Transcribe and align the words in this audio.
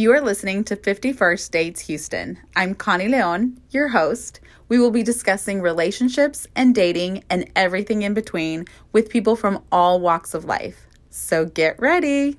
You 0.00 0.14
are 0.14 0.22
listening 0.22 0.64
to 0.64 0.76
51st 0.76 1.50
Dates 1.50 1.80
Houston. 1.82 2.38
I'm 2.56 2.74
Connie 2.74 3.08
Leon, 3.08 3.60
your 3.68 3.88
host. 3.88 4.40
We 4.66 4.78
will 4.78 4.90
be 4.90 5.02
discussing 5.02 5.60
relationships 5.60 6.46
and 6.56 6.74
dating 6.74 7.22
and 7.28 7.50
everything 7.54 8.00
in 8.00 8.14
between 8.14 8.64
with 8.94 9.10
people 9.10 9.36
from 9.36 9.62
all 9.70 10.00
walks 10.00 10.32
of 10.32 10.46
life. 10.46 10.86
So 11.10 11.44
get 11.44 11.78
ready. 11.78 12.38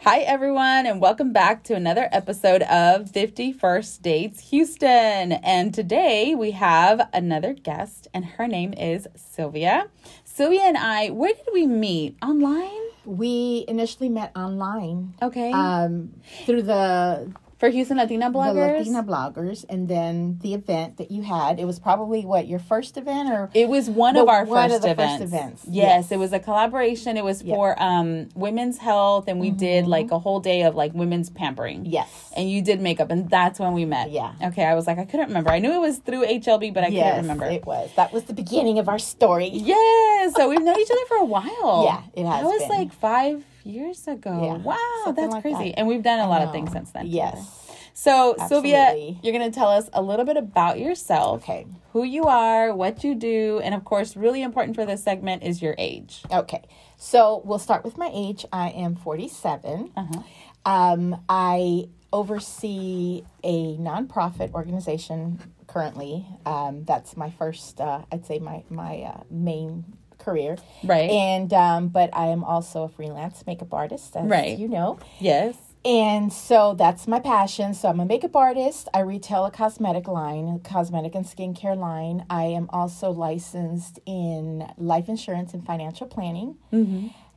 Hi, 0.00 0.22
everyone, 0.22 0.84
and 0.84 1.00
welcome 1.00 1.32
back 1.32 1.62
to 1.62 1.76
another 1.76 2.08
episode 2.10 2.62
of 2.62 3.12
51st 3.12 4.02
Dates 4.02 4.50
Houston. 4.50 5.30
And 5.30 5.72
today 5.72 6.34
we 6.34 6.50
have 6.50 7.08
another 7.12 7.52
guest, 7.52 8.08
and 8.12 8.24
her 8.24 8.48
name 8.48 8.74
is 8.74 9.06
Sylvia. 9.14 9.90
Sylvia 10.24 10.62
and 10.62 10.76
I, 10.76 11.10
where 11.10 11.32
did 11.32 11.46
we 11.52 11.68
meet? 11.68 12.16
Online? 12.20 12.81
We 13.04 13.64
initially 13.68 14.08
met 14.08 14.32
online. 14.36 15.14
Okay. 15.20 15.52
Um, 15.52 16.14
through 16.46 16.62
the 16.62 17.32
For 17.62 17.68
Houston 17.68 17.96
Latina 17.96 18.28
bloggers. 18.28 18.54
the? 18.54 18.78
Latina 18.90 19.02
bloggers, 19.04 19.64
and 19.68 19.86
then 19.86 20.40
the 20.42 20.52
event 20.52 20.96
that 20.96 21.12
you 21.12 21.22
had. 21.22 21.60
It 21.60 21.64
was 21.64 21.78
probably 21.78 22.24
what 22.26 22.48
your 22.48 22.58
first 22.58 22.96
event, 22.96 23.30
or 23.30 23.50
It 23.54 23.68
was 23.68 23.88
one 23.88 24.14
The- 24.14 24.22
of 24.22 24.28
our 24.28 24.44
one 24.44 24.70
first, 24.70 24.84
of 24.84 24.90
events. 24.90 25.12
first 25.22 25.22
events. 25.32 25.62
Yes, 25.68 25.84
Yes. 25.86 26.10
it 26.10 26.18
was 26.18 26.32
a 26.32 26.40
collaboration. 26.40 27.16
It 27.16 27.22
was. 27.22 27.38
Mm-hmm. 27.44 27.50
for 27.54 27.80
um 27.80 28.28
women's 28.34 28.78
health, 28.78 29.28
and 29.28 29.38
we 29.38 29.50
did 29.50 29.86
like 29.86 30.10
a 30.10 30.18
whole 30.18 30.40
day 30.40 30.62
of 30.62 30.74
like 30.74 30.92
women's 30.92 31.30
pampering. 31.30 31.84
yes, 31.86 32.08
And 32.36 32.50
you 32.50 32.62
did 32.62 32.80
makeup, 32.80 33.12
and 33.12 33.30
that's 33.30 33.60
when 33.60 33.72
we 33.74 33.84
met. 33.84 34.10
Yeah. 34.10 34.32
Okay, 34.42 34.64
I 34.64 34.74
was 34.74 34.88
like, 34.88 34.98
I 34.98 35.04
couldn't 35.04 35.28
remember. 35.28 35.50
I 35.50 35.60
knew 35.60 35.70
it 35.72 35.80
was 35.80 35.98
through 35.98 36.24
HLB, 36.26 36.74
but 36.74 36.82
I 36.82 36.88
yes, 36.88 37.04
couldn't 37.14 37.22
remember. 37.30 37.46
it 37.46 37.64
was. 37.64 37.90
That 37.94 38.12
was 38.12 38.24
the 38.24 38.34
beginning 38.34 38.80
of 38.80 38.88
our 38.88 38.98
story. 38.98 39.48
Yeah, 39.52 40.30
so 40.34 40.48
we've 40.48 40.60
known 40.62 40.80
each 40.80 40.90
other 40.90 41.06
for 41.06 41.18
a 41.18 41.24
while. 41.24 41.82
Yeah, 41.84 42.02
it 42.20 42.26
has 42.26 42.42
That 42.42 42.44
was 42.48 42.58
been. 42.62 42.68
like 42.70 42.92
five 42.92 43.44
years 43.64 44.06
ago. 44.06 44.30
Yeah, 44.42 44.56
wow, 44.62 45.12
that's 45.16 45.32
like 45.32 45.42
crazy. 45.42 45.70
that. 45.70 45.78
And 45.78 45.88
we've 45.88 46.02
done 46.02 46.20
a 46.20 46.28
lot 46.28 46.42
of 46.42 46.52
things 46.52 46.72
since 46.72 46.90
then. 46.90 47.06
together. 47.06 47.36
Yes. 47.36 47.58
So, 47.94 48.34
Sylvia, 48.48 48.94
you're 49.22 49.32
going 49.36 49.50
to 49.50 49.54
tell 49.54 49.68
us 49.68 49.90
a 49.92 50.00
little 50.00 50.24
bit 50.24 50.36
about 50.36 50.78
yourself. 50.78 51.42
Okay. 51.42 51.66
Who 51.92 52.04
you 52.04 52.24
are, 52.24 52.74
what 52.74 53.04
you 53.04 53.14
do, 53.14 53.60
and 53.62 53.74
of 53.74 53.84
course, 53.84 54.16
really 54.16 54.42
important 54.42 54.76
for 54.76 54.86
this 54.86 55.02
segment 55.02 55.42
is 55.42 55.60
your 55.60 55.74
age. 55.76 56.22
Okay. 56.30 56.62
So 56.96 57.42
we'll 57.44 57.58
start 57.58 57.84
with 57.84 57.98
my 57.98 58.10
age. 58.14 58.46
I 58.52 58.70
am 58.70 58.96
47. 58.96 59.92
Uh-huh. 59.94 60.22
Um, 60.64 61.22
I 61.28 61.88
oversee 62.12 63.24
a 63.42 63.76
nonprofit 63.76 64.52
organization 64.52 65.52
currently. 65.66 66.26
Um, 66.46 66.84
that's 66.84 67.16
my 67.16 67.30
first, 67.30 67.80
uh, 67.80 68.02
I'd 68.10 68.24
say, 68.24 68.38
my 68.38 68.64
my 68.70 69.02
uh, 69.02 69.22
main 69.30 69.84
career. 70.22 70.56
Right. 70.84 71.10
And 71.10 71.52
um, 71.52 71.88
but 71.88 72.10
I 72.14 72.26
am 72.26 72.44
also 72.44 72.84
a 72.84 72.88
freelance 72.88 73.44
makeup 73.46 73.72
artist, 73.74 74.16
as 74.16 74.26
Right. 74.28 74.58
you 74.58 74.68
know. 74.68 74.98
Yes. 75.20 75.56
And 75.84 76.32
so 76.32 76.74
that's 76.74 77.08
my 77.08 77.18
passion. 77.18 77.74
So 77.74 77.88
I'm 77.88 77.98
a 77.98 78.04
makeup 78.04 78.36
artist. 78.36 78.86
I 78.94 79.00
retail 79.00 79.44
a 79.46 79.50
cosmetic 79.50 80.06
line, 80.06 80.46
a 80.46 80.58
cosmetic 80.60 81.16
and 81.16 81.24
skincare 81.26 81.76
line. 81.76 82.24
I 82.30 82.44
am 82.44 82.70
also 82.72 83.10
licensed 83.10 83.98
in 84.06 84.64
life 84.78 85.08
insurance 85.08 85.54
and 85.54 85.66
financial 85.66 86.06
planning. 86.06 86.54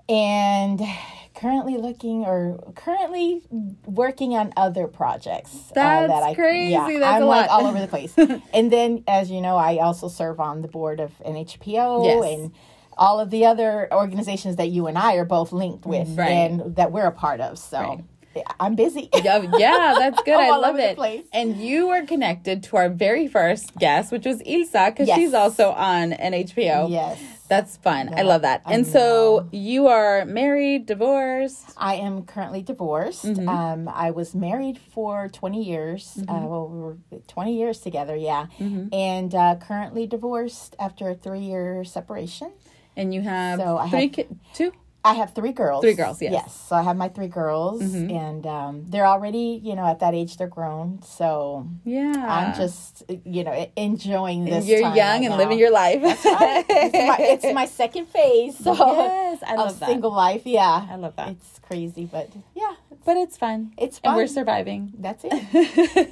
And 0.07 0.79
currently 1.33 1.77
looking 1.77 2.23
or 2.25 2.63
currently 2.75 3.41
working 3.87 4.35
on 4.35 4.53
other 4.55 4.85
projects. 4.85 5.55
uh, 5.71 6.05
That's 6.05 6.35
crazy. 6.35 6.73
That's 6.99 7.21
I'm 7.23 7.23
like 7.25 7.49
all 7.49 7.65
over 7.65 7.79
the 7.79 7.87
place. 7.87 8.13
and 8.53 8.71
then, 8.71 9.03
as 9.07 9.31
you 9.31 9.41
know, 9.41 9.57
I 9.57 9.77
also 9.79 10.07
serve 10.07 10.39
on 10.39 10.61
the 10.61 10.67
board 10.67 10.99
of 10.99 11.11
NHPO 11.25 12.05
Yes. 12.05 12.37
and 12.39 12.51
all 12.97 13.19
of 13.19 13.29
the 13.29 13.45
other 13.45 13.87
organizations 13.91 14.55
that 14.57 14.69
you 14.69 14.87
and 14.87 14.97
I 14.97 15.15
are 15.15 15.25
both 15.25 15.51
linked 15.51 15.85
with 15.85 16.09
Right. 16.17 16.29
and 16.31 16.75
that 16.75 16.91
we're 16.91 17.07
a 17.07 17.11
part 17.11 17.41
of. 17.41 17.57
So 17.57 17.79
Right. 17.79 18.03
I'm 18.59 18.75
busy. 18.75 19.09
Yeah, 19.23 19.41
yeah, 19.57 19.95
that's 19.97 20.21
good. 20.23 20.35
I 20.39 20.55
love 20.57 20.77
it. 20.77 20.97
And 21.33 21.55
you 21.57 21.87
were 21.87 22.05
connected 22.05 22.63
to 22.63 22.77
our 22.77 22.89
very 22.89 23.27
first 23.27 23.75
guest, 23.77 24.11
which 24.11 24.25
was 24.25 24.41
Ilsa, 24.43 24.87
because 24.91 25.07
Yes. 25.07 25.17
she's 25.17 25.33
also 25.33 25.71
on 25.71 26.11
NHPO. 26.11 26.89
Yes. 26.89 27.19
That's 27.47 27.77
fun. 27.77 28.11
I 28.17 28.23
love 28.23 28.41
that. 28.41 28.63
I 28.65 28.73
And 28.73 28.87
so 28.87 29.47
you 29.51 29.85
are 29.87 30.25
married, 30.25 30.87
divorced. 30.87 31.73
I 31.77 31.93
am 31.95 32.23
currently 32.23 32.63
divorced. 32.63 33.23
Mm-hmm. 33.23 33.47
Um, 33.47 33.87
I 33.87 34.09
was 34.11 34.33
married 34.33 34.79
for 34.79 35.29
20 35.29 35.63
years. 35.63 36.17
Uh, 36.27 36.41
well, 36.41 36.67
we 36.67 36.79
were 36.79 36.97
20 37.27 37.55
years 37.55 37.79
together, 37.81 38.15
yeah. 38.15 38.47
Mm-hmm. 38.59 38.87
And 38.91 39.35
uh, 39.35 39.57
currently 39.57 40.07
divorced 40.07 40.75
after 40.79 41.07
a 41.09 41.13
three 41.15 41.41
year 41.41 41.83
separation. 41.83 42.51
And 42.97 43.13
you 43.13 43.21
have 43.21 43.59
So 43.59 43.77
I 43.77 43.89
three 43.89 44.01
have- 44.01 44.11
kids, 44.13 44.33
two? 44.53 44.71
I 45.03 45.13
have 45.13 45.35
three 45.35 45.51
girls. 45.51 45.83
Three 45.83 45.93
girls, 45.93 46.19
yes. 46.19 46.33
Mm-hmm. 46.33 46.45
Yes. 46.47 46.65
So 46.67 46.75
I 46.75 46.81
have 46.81 46.97
my 46.97 47.09
three 47.09 47.27
girls, 47.27 47.79
and 47.93 48.43
um, 48.47 48.85
they're 48.89 49.05
already, 49.05 49.61
you 49.63 49.75
know, 49.75 49.85
at 49.85 49.99
that 49.99 50.15
age, 50.15 50.37
they're 50.37 50.47
grown. 50.47 51.03
So 51.03 51.67
Yeah. 51.83 52.11
I'm 52.27 52.55
just, 52.55 53.03
you 53.23 53.43
know, 53.43 53.53
enjoying 53.75 54.45
this. 54.45 54.65
You're 54.65 54.79
young 54.79 54.95
right 54.97 55.21
and 55.21 55.29
now. 55.29 55.37
living 55.37 55.59
your 55.59 55.69
life. 55.69 55.99
it's, 56.03 56.25
my, 56.25 56.65
it's 57.19 57.53
my 57.53 57.65
second 57.67 58.07
phase. 58.07 58.57
So 58.57 58.73
Yes, 58.73 59.43
I 59.45 59.53
love 59.53 59.73
of 59.73 59.79
that. 59.79 59.89
single 59.89 60.11
life. 60.11 60.41
Yeah, 60.43 60.87
I 60.89 60.95
love 60.95 61.15
that. 61.17 61.29
It's 61.37 61.59
crazy, 61.59 62.05
but 62.11 62.31
yeah, 62.55 62.73
it's, 62.89 63.05
but 63.05 63.15
it's 63.17 63.37
fun. 63.37 63.73
It's 63.77 63.99
fun. 63.99 64.09
And 64.09 64.15
we're 64.17 64.25
surviving. 64.25 64.93
that's 64.97 65.23
it. 65.23 65.33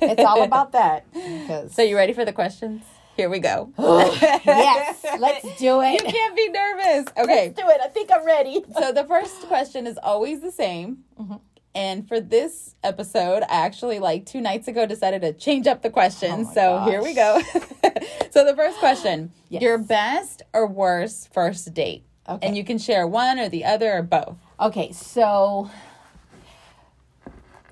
it's 0.04 0.22
all 0.24 0.44
about 0.44 0.74
that. 0.74 1.12
Because 1.14 1.74
So 1.74 1.82
you 1.82 1.96
ready 1.98 2.14
for 2.14 2.26
the 2.26 2.34
questions? 2.34 2.84
Here 3.16 3.30
we 3.30 3.40
go. 3.40 3.72
yes, 3.78 5.06
let's 5.20 5.58
do 5.60 5.82
it. 5.84 5.94
You 6.04 6.12
can't 6.12 6.36
be 6.36 6.50
nervous. 6.50 7.06
Okay. 7.18 7.54
Let's 7.56 7.62
do 7.62 7.68
it. 7.70 7.80
I 7.84 7.88
think 7.88 8.12
I'm 8.12 8.26
ready. 8.26 8.64
so 8.80 8.92
the 8.92 9.04
first 9.04 9.42
question 9.44 9.86
is 9.88 10.00
always 10.02 10.42
the 10.42 10.52
same. 10.52 11.00
Mm-hmm. 11.20 11.36
And 11.76 12.08
for 12.08 12.20
this 12.20 12.76
episode, 12.84 13.42
I 13.44 13.66
actually 13.66 13.98
like 14.00 14.26
two 14.28 14.42
nights 14.42 14.68
ago 14.68 14.86
decided 14.86 15.22
to 15.24 15.34
change 15.34 15.66
up 15.66 15.82
the 15.82 15.90
questions. 15.90 16.50
Oh 16.52 16.54
so 16.54 16.90
here 16.92 17.02
we 17.04 17.16
go. 17.16 17.42
so 18.32 18.46
the 18.46 18.54
first 18.56 18.78
question, 18.78 19.32
Yes. 19.50 19.62
your 19.64 19.78
best 19.80 20.44
or 20.54 20.68
worst 20.68 21.34
first 21.34 21.74
date? 21.74 22.04
Okay. 22.30 22.48
And 22.48 22.56
you 22.56 22.64
can 22.64 22.78
share 22.78 23.08
one 23.08 23.40
or 23.40 23.50
the 23.50 23.66
other 23.66 23.92
or 23.98 24.02
both. 24.04 24.38
Okay, 24.60 24.92
so 24.92 25.70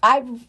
I've 0.03 0.47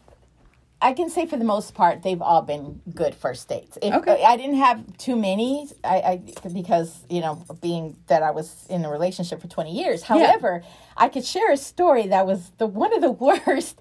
I 0.83 0.93
can 0.93 1.09
say 1.09 1.25
for 1.25 1.37
the 1.37 1.45
most 1.45 1.73
part 1.73 2.03
they've 2.03 2.21
all 2.21 2.41
been 2.41 2.81
good 2.93 3.15
first 3.15 3.47
dates. 3.47 3.77
If, 3.81 3.93
Okay. 3.93 4.23
I 4.23 4.35
didn't 4.37 4.57
have 4.57 4.97
too 4.97 5.15
many, 5.15 5.67
I, 5.83 5.95
I 6.01 6.49
because 6.49 6.99
you 7.09 7.21
know 7.21 7.43
being 7.61 7.95
that 8.07 8.21
I 8.21 8.31
was 8.31 8.65
in 8.69 8.83
a 8.85 8.89
relationship 8.91 9.41
for 9.41 9.47
twenty 9.47 9.71
years. 9.73 10.03
However, 10.03 10.61
I 10.97 11.07
could 11.09 11.25
share 11.25 11.51
a 11.51 11.57
story 11.57 12.07
that 12.07 12.27
was 12.27 12.51
the 12.57 12.67
one 12.67 12.93
of 12.93 13.01
the 13.01 13.11
worst, 13.47 13.79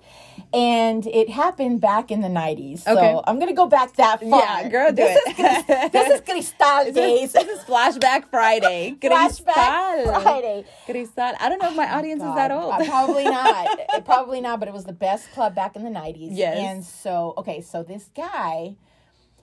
and 0.55 1.07
it 1.07 1.29
happened 1.29 1.81
back 1.81 2.11
in 2.11 2.21
the 2.21 2.29
nineties. 2.29 2.85
So 2.85 2.93
Okay. 2.93 3.21
I'm 3.27 3.39
gonna 3.39 3.53
go 3.53 3.67
back 3.67 3.97
that 3.97 4.21
far. 4.21 4.41
Yeah, 4.63 4.69
girl, 4.69 4.91
do 4.91 4.97
this 4.97 5.19
it. 5.27 5.29
Is, 5.31 5.35
Cris- 5.67 5.91
this 5.93 6.09
is 6.11 6.21
Cristal 6.21 6.93
days. 6.93 7.33
This 7.33 7.49
is 7.49 7.65
Flashback 7.65 8.31
Friday. 8.31 8.95
Flashback 9.01 10.23
Friday. 10.23 10.65
Cristal. 10.87 11.33
I 11.41 11.49
don't 11.49 11.61
know 11.61 11.71
if 11.71 11.77
my 11.77 11.93
audience 11.93 12.23
is 12.23 12.35
that 12.35 12.51
old. 12.51 12.73
uh, 12.73 12.85
probably 12.85 13.25
not. 13.25 13.79
Probably 14.05 14.41
not. 14.41 14.61
But 14.61 14.69
it 14.69 14.75
was 14.75 14.85
the 14.85 14.93
best 14.93 15.31
club 15.33 15.55
back 15.55 15.77
in 15.77 15.83
the 15.85 15.91
nineties. 15.91 16.33
Yes. 16.33 16.57
And 16.59 16.85
so, 16.93 17.35
okay, 17.39 17.61
so 17.61 17.83
this 17.83 18.11
guy, 18.15 18.77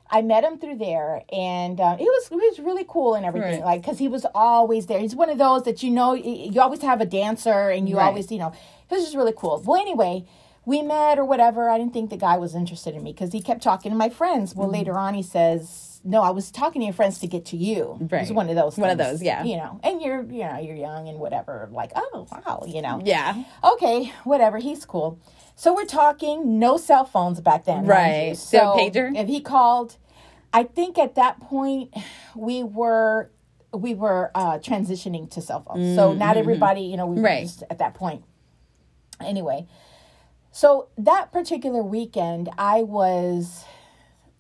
I 0.10 0.22
met 0.22 0.44
him 0.44 0.58
through 0.58 0.78
there, 0.78 1.24
and 1.32 1.80
uh, 1.80 1.98
he 1.98 2.06
was 2.06 2.28
he 2.30 2.36
was 2.36 2.60
really 2.60 2.86
cool 2.88 3.16
and 3.16 3.26
everything. 3.26 3.62
Right. 3.62 3.66
Like, 3.66 3.82
because 3.82 4.00
he 4.00 4.08
was 4.08 4.26
always 4.34 4.86
there. 4.88 5.00
He's 5.00 5.16
one 5.16 5.30
of 5.30 5.38
those 5.38 5.64
that 5.64 5.84
you 5.84 5.92
know 5.92 6.14
you 6.14 6.60
always 6.62 6.82
have 6.82 7.00
a 7.02 7.06
dancer, 7.06 7.70
and 7.70 7.88
you 7.90 7.98
Right. 7.98 8.06
always 8.08 8.32
you 8.32 8.40
know 8.40 8.52
he 8.90 8.96
was 8.96 9.04
just 9.04 9.16
really 9.16 9.34
cool. 9.36 9.62
Well, 9.66 9.80
anyway. 9.80 10.26
We 10.66 10.84
met 10.84 11.18
or 11.18 11.26
whatever. 11.26 11.68
I 11.68 11.80
didn't 11.80 11.94
think 11.94 12.12
the 12.12 12.18
guy 12.18 12.38
was 12.38 12.54
interested 12.54 12.94
in 12.94 13.02
me 13.02 13.12
because 13.12 13.32
he 13.34 13.42
kept 13.42 13.64
talking 13.64 13.92
to 13.92 13.98
my 13.98 14.10
friends. 14.10 14.52
Mm-hmm. 14.52 14.60
Well, 14.60 14.70
later 14.70 15.00
on, 15.00 15.16
he 15.16 15.24
says, 15.24 16.00
"No, 16.04 16.22
I 16.22 16.30
was 16.30 16.52
talking 16.52 16.82
to 16.82 16.86
your 16.86 16.94
friends 16.94 17.18
to 17.20 17.28
get 17.28 17.46
to 17.46 17.58
you." 17.58 17.98
It 18.00 18.12
was 18.12 18.32
one 18.32 18.50
of 18.50 18.56
those. 18.56 18.78
One 18.78 18.92
of 18.92 19.00
those, 19.00 19.24
yeah. 19.24 19.44
You 19.44 19.56
know, 19.58 19.80
and 19.84 20.00
you're 20.00 20.22
you 20.22 20.44
know 20.44 20.60
you're 20.60 20.76
young 20.76 21.08
and 21.08 21.18
whatever. 21.18 21.70
Like, 21.72 21.92
oh 21.96 22.28
wow, 22.32 22.66
you 22.68 22.84
know 22.84 23.02
yeah. 23.04 23.42
okay, 23.64 24.12
whatever, 24.26 24.60
he's 24.60 24.86
cool. 24.86 25.18
So 25.60 25.76
we're 25.76 25.84
talking, 25.84 26.58
no 26.58 26.78
cell 26.78 27.04
phones 27.04 27.42
back 27.42 27.66
then. 27.66 27.86
Right. 27.86 28.38
So 28.38 28.58
So 28.60 28.78
pager? 28.78 29.14
If 29.14 29.28
he 29.28 29.42
called, 29.42 29.98
I 30.54 30.64
think 30.64 30.98
at 30.98 31.16
that 31.16 31.42
point 31.42 31.94
we 32.34 32.64
were 32.64 33.30
we 33.74 33.94
were 33.94 34.32
uh, 34.34 34.60
transitioning 34.60 35.30
to 35.32 35.42
cell 35.42 35.62
phones. 35.68 35.98
So 35.98 36.14
not 36.14 36.38
everybody, 36.38 36.84
you 36.84 36.96
know, 36.96 37.06
we 37.08 37.16
were 37.16 37.18
Mm-hmm. 37.18 37.26
Right. 37.26 37.44
just 37.44 37.64
at 37.70 37.78
that 37.80 37.94
point. 37.94 38.24
Anyway, 39.20 39.68
so 40.54 40.88
that 40.98 41.34
particular 41.34 41.84
weekend, 41.84 42.50
I 42.58 42.84
was. 42.84 43.66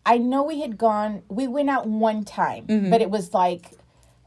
I 0.06 0.18
know 0.20 0.44
we 0.44 0.62
had 0.62 0.78
gone. 0.78 1.24
We 1.28 1.50
went 1.50 1.70
out 1.70 1.86
one 1.86 2.24
time, 2.24 2.66
Mm-hmm. 2.66 2.90
but 2.92 3.02
it 3.02 3.12
was 3.12 3.34
like 3.34 3.72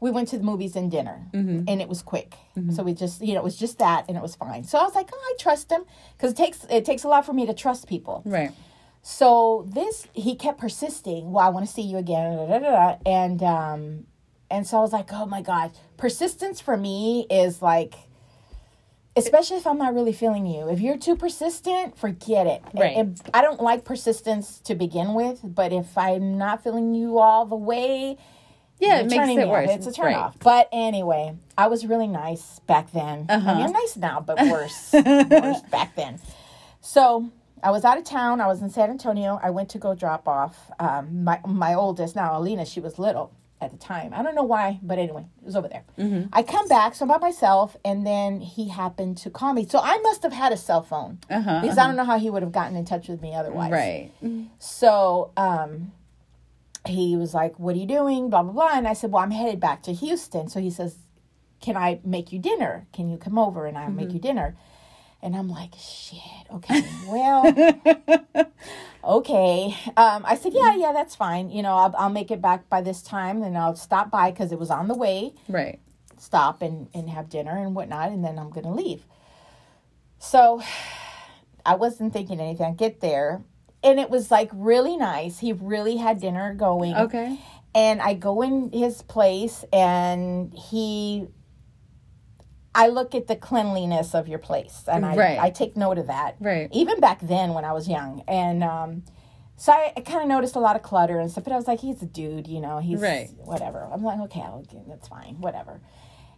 we 0.03 0.11
went 0.11 0.27
to 0.27 0.37
the 0.37 0.43
movies 0.43 0.75
and 0.75 0.91
dinner, 0.91 1.29
and 1.69 1.81
it 1.81 1.87
was 1.87 2.01
quick. 2.01 2.35
Mm-hmm. 2.57 2.71
So 2.71 2.83
we 2.83 2.93
just, 2.93 3.21
you 3.21 3.33
know, 3.33 3.39
it 3.39 3.43
was 3.45 3.55
just 3.55 3.79
that, 3.79 4.03
and 4.09 4.17
it 4.17 4.21
was 4.21 4.35
fine. 4.35 4.65
So 4.65 4.77
I 4.77 4.83
was 4.83 4.93
like, 4.95 5.09
oh, 5.13 5.17
I 5.17 5.33
trust 5.39 5.71
him 5.71 5.85
because 6.17 6.33
it 6.33 6.35
takes 6.35 6.65
it 6.69 6.83
takes 6.83 7.05
a 7.05 7.07
lot 7.07 7.25
for 7.25 7.31
me 7.31 7.45
to 7.45 7.53
trust 7.53 7.87
people. 7.87 8.21
Right. 8.25 8.51
So 9.01 9.65
this 9.73 10.05
he 10.11 10.35
kept 10.35 10.59
persisting. 10.59 11.31
Well, 11.31 11.45
I 11.45 11.49
want 11.49 11.65
to 11.65 11.71
see 11.71 11.83
you 11.83 11.95
again, 11.95 12.35
da, 12.35 12.59
da, 12.59 12.59
da, 12.59 12.97
and 13.05 13.41
um, 13.43 14.05
and 14.51 14.67
so 14.67 14.77
I 14.77 14.81
was 14.81 14.91
like, 14.91 15.13
oh 15.13 15.25
my 15.25 15.41
god, 15.41 15.71
persistence 15.95 16.59
for 16.59 16.75
me 16.75 17.25
is 17.29 17.61
like 17.61 17.95
especially 19.15 19.55
if 19.55 19.65
I'm 19.65 19.77
not 19.77 19.93
really 19.93 20.11
feeling 20.11 20.45
you. 20.45 20.67
If 20.67 20.81
you're 20.81 20.97
too 20.97 21.15
persistent, 21.15 21.97
forget 21.97 22.45
it. 22.45 22.61
Right. 22.73 22.97
and 22.97 23.21
I 23.33 23.41
don't 23.41 23.61
like 23.61 23.85
persistence 23.85 24.59
to 24.65 24.75
begin 24.75 25.13
with, 25.13 25.39
but 25.43 25.71
if 25.71 25.97
I'm 25.97 26.37
not 26.37 26.61
feeling 26.61 26.93
you 26.93 27.19
all 27.19 27.45
the 27.45 27.55
way, 27.55 28.17
Yeah, 28.79 28.99
it 28.99 29.09
makes 29.09 29.29
it 29.29 29.47
worse. 29.47 29.69
It's 29.71 29.87
a 29.87 29.91
turn 29.93 30.07
Right. 30.07 30.15
off. 30.17 30.37
But 30.39 30.67
anyway, 30.71 31.35
I 31.57 31.67
was 31.67 31.85
really 31.85 32.07
nice 32.07 32.59
back 32.67 32.91
then. 32.91 33.27
I 33.29 33.35
Uh-huh. 33.35 33.55
mean, 33.55 33.65
I'm 33.67 33.71
nice 33.71 33.95
now, 33.95 34.19
but 34.19 34.37
worse, 34.49 34.91
worse 34.93 35.61
back 35.71 35.95
then. 35.95 36.19
So 36.81 37.29
I 37.61 37.71
was 37.71 37.85
out 37.85 37.97
of 37.97 38.03
town. 38.03 38.41
I 38.41 38.47
was 38.47 38.61
in 38.61 38.69
San 38.69 38.89
Antonio. 38.89 39.39
I 39.41 39.51
went 39.51 39.69
to 39.69 39.77
go 39.77 39.95
drop 39.95 40.27
off 40.27 40.69
um, 40.79 41.23
my 41.23 41.39
my 41.45 41.73
oldest. 41.73 42.15
Now 42.15 42.37
Alina, 42.37 42.65
she 42.65 42.81
was 42.81 42.99
little 42.99 43.31
at 43.61 43.71
the 43.71 43.77
time. 43.77 44.11
I 44.13 44.21
don't 44.21 44.35
know 44.35 44.43
why, 44.43 44.79
but 44.83 44.97
anyway, 44.99 45.23
it 45.41 45.45
was 45.45 45.55
over 45.55 45.69
there. 45.69 45.83
Mm-hmm. 45.97 46.27
I 46.33 46.43
come 46.43 46.67
back, 46.67 46.93
so 46.95 47.05
I'm 47.05 47.09
by 47.09 47.19
myself, 47.19 47.77
and 47.85 48.05
then 48.05 48.41
he 48.41 48.67
happened 48.67 49.15
to 49.19 49.29
call 49.29 49.53
me. 49.53 49.65
So 49.65 49.79
I 49.81 49.97
must 49.99 50.23
have 50.23 50.33
had 50.33 50.51
a 50.51 50.57
cell 50.57 50.81
phone 50.81 51.19
Uh-huh, 51.29 51.61
because 51.61 51.77
I 51.77 51.87
don't 51.87 51.95
know 51.95 52.03
how 52.03 52.19
he 52.19 52.29
would 52.29 52.41
have 52.43 52.51
gotten 52.51 52.75
in 52.75 52.83
touch 52.83 53.07
with 53.07 53.21
me 53.21 53.33
otherwise. 53.33 53.71
Right. 53.71 54.11
So 54.59 55.31
um, 55.37 55.93
he 56.85 57.15
was 57.15 57.33
like, 57.33 57.57
What 57.59 57.75
are 57.75 57.79
you 57.79 57.85
doing? 57.87 58.29
Blah, 58.29 58.43
blah, 58.43 58.53
blah. 58.53 58.71
And 58.73 58.87
I 58.87 58.93
said, 58.93 59.11
Well, 59.11 59.23
I'm 59.23 59.31
headed 59.31 59.59
back 59.59 59.83
to 59.83 59.93
Houston. 59.93 60.47
So 60.49 60.59
he 60.59 60.69
says, 60.69 60.97
Can 61.61 61.77
I 61.77 61.99
make 62.03 62.31
you 62.31 62.39
dinner? 62.39 62.87
Can 62.93 63.09
you 63.09 63.17
come 63.17 63.37
over 63.37 63.65
and 63.65 63.77
I'll 63.77 63.89
make 63.91 64.13
you 64.13 64.19
dinner? 64.19 64.55
And 65.21 65.35
I'm 65.35 65.49
like, 65.49 65.73
Shit, 65.79 66.19
okay, 66.53 66.81
well, 67.05 67.45
okay. 69.03 69.75
Um, 69.95 70.23
I 70.25 70.35
said, 70.35 70.51
Yeah, 70.53 70.75
yeah, 70.75 70.91
that's 70.93 71.15
fine. 71.15 71.49
You 71.49 71.61
know, 71.61 71.75
I'll, 71.75 71.95
I'll 71.97 72.09
make 72.09 72.31
it 72.31 72.41
back 72.41 72.69
by 72.69 72.81
this 72.81 73.01
time 73.01 73.41
and 73.43 73.57
I'll 73.57 73.75
stop 73.75 74.11
by 74.11 74.31
because 74.31 74.51
it 74.51 74.59
was 74.59 74.69
on 74.69 74.87
the 74.89 74.95
way 74.95 75.33
Right. 75.47 75.79
stop 76.17 76.61
and, 76.61 76.89
and 76.93 77.09
have 77.09 77.29
dinner 77.29 77.57
and 77.57 77.75
whatnot, 77.75 78.09
and 78.09 78.23
then 78.23 78.37
I'm 78.37 78.49
going 78.49 78.65
to 78.65 78.71
leave. 78.71 79.05
So 80.19 80.61
I 81.65 81.75
wasn't 81.75 82.11
thinking 82.11 82.41
anything. 82.41 82.65
I 82.65 82.71
get 82.71 82.99
there, 82.99 83.41
and 83.83 83.99
it 83.99 84.09
was 84.09 84.31
like 84.31 84.49
really 84.53 84.97
nice. 84.97 85.39
He 85.39 85.53
really 85.53 85.97
had 85.97 86.19
dinner 86.19 86.53
going. 86.53 86.95
Okay. 86.95 87.39
And 87.75 88.01
I 88.01 88.13
go 88.13 88.41
in 88.41 88.71
his 88.71 89.01
place, 89.01 89.65
and 89.73 90.53
he. 90.53 91.27
I 92.75 92.87
look 92.87 93.13
at 93.13 93.27
the 93.27 93.35
cleanliness 93.35 94.15
of 94.15 94.27
your 94.27 94.39
place, 94.39 94.83
and 94.91 95.05
I, 95.05 95.15
Right. 95.15 95.39
I 95.39 95.49
take 95.51 95.77
note 95.77 95.99
of 95.99 96.07
that. 96.07 96.35
Right. 96.39 96.69
Even 96.71 96.99
back 96.99 97.19
then 97.21 97.53
when 97.53 97.65
I 97.65 97.73
was 97.73 97.87
young, 97.87 98.23
and 98.27 98.63
um, 98.63 99.03
so 99.57 99.71
I, 99.71 99.93
I 99.95 100.01
kind 100.01 100.21
of 100.23 100.27
noticed 100.27 100.55
a 100.55 100.59
lot 100.59 100.75
of 100.75 100.81
clutter 100.81 101.19
and 101.19 101.29
stuff. 101.31 101.43
But 101.43 101.53
I 101.53 101.55
was 101.55 101.67
like, 101.67 101.79
he's 101.81 102.01
a 102.01 102.07
dude, 102.07 102.47
you 102.47 102.59
know. 102.59 102.79
He's 102.79 102.99
Right. 102.99 103.29
whatever. 103.37 103.87
I'm 103.91 104.03
like, 104.03 104.19
okay, 104.21 104.41
I'll, 104.41 104.65
that's 104.87 105.07
fine, 105.07 105.35
whatever. 105.39 105.81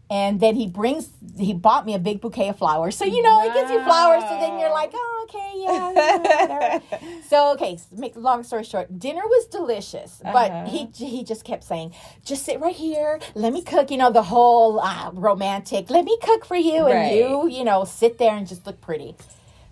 And 0.09 0.39
then 0.39 0.55
he 0.55 0.67
brings, 0.67 1.09
he 1.35 1.51
bought 1.53 1.83
me 1.85 1.95
a 1.95 1.99
big 1.99 2.21
bouquet 2.21 2.49
of 2.49 2.57
flowers. 2.59 2.95
So, 2.95 3.05
you 3.05 3.23
know, 3.23 3.41
he 3.41 3.51
gives 3.59 3.71
you 3.71 3.83
flowers. 3.83 4.21
So 4.21 4.37
then 4.39 4.59
you're 4.59 4.69
like, 4.71 4.91
oh, 4.93 5.25
okay, 5.27 5.51
yeah. 5.63 6.79
yeah, 7.01 7.21
so, 7.27 7.53
okay, 7.53 7.77
so 7.77 7.85
make 7.97 8.15
long 8.15 8.43
story 8.43 8.63
short, 8.63 8.99
dinner 8.99 9.23
was 9.25 9.47
delicious. 9.47 10.21
But 10.23 10.51
Uh-huh. 10.51 10.65
he 10.69 11.05
he 11.05 11.23
just 11.23 11.43
kept 11.43 11.63
saying, 11.63 11.93
just 12.23 12.45
sit 12.45 12.59
right 12.59 12.75
here. 12.75 13.19
Let 13.33 13.51
me 13.51 13.63
cook. 13.63 13.89
You 13.89 13.97
know, 13.97 14.11
the 14.11 14.23
whole 14.23 14.79
uh, 14.79 15.09
romantic, 15.13 15.89
let 15.89 16.05
me 16.05 16.15
cook 16.21 16.45
for 16.45 16.55
you. 16.55 16.85
Right. 16.85 16.93
And 16.95 17.15
you, 17.17 17.47
you 17.49 17.63
know, 17.63 17.83
sit 17.83 18.19
there 18.19 18.35
and 18.35 18.47
just 18.47 18.67
look 18.67 18.79
pretty. 18.81 19.15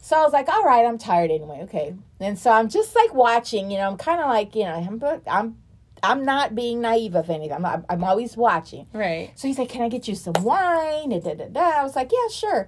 So 0.01 0.17
I 0.17 0.23
was 0.23 0.33
like, 0.33 0.49
all 0.49 0.63
right, 0.63 0.83
I'm 0.85 0.97
tired 0.97 1.29
anyway. 1.31 1.59
Okay. 1.63 1.95
And 2.19 2.37
so 2.39 2.51
I'm 2.51 2.69
just 2.69 2.95
like 2.95 3.13
watching, 3.13 3.69
you 3.71 3.77
know, 3.77 3.87
I'm 3.87 3.97
kind 3.97 4.19
of 4.19 4.27
like, 4.29 4.55
you 4.55 4.63
know, 4.63 4.73
I'm, 4.75 5.01
I'm, 5.27 5.57
I'm 6.03 6.25
not 6.25 6.53
being 6.53 6.81
naive 6.81 7.15
of 7.15 7.29
anything. 7.29 7.65
I'm, 7.65 7.85
I'm 7.89 8.03
always 8.03 8.35
watching. 8.35 8.87
Right. 8.91 9.31
So 9.35 9.47
he's 9.47 9.57
like, 9.57 9.69
"Can 9.69 9.81
I 9.81 9.89
get 9.89 10.07
you 10.07 10.15
some 10.15 10.33
wine?" 10.41 11.13
And 11.13 11.23
da, 11.23 11.33
da, 11.33 11.47
da. 11.47 11.79
I 11.79 11.83
was 11.83 11.95
like, 11.95 12.11
"Yeah, 12.11 12.27
sure." 12.29 12.67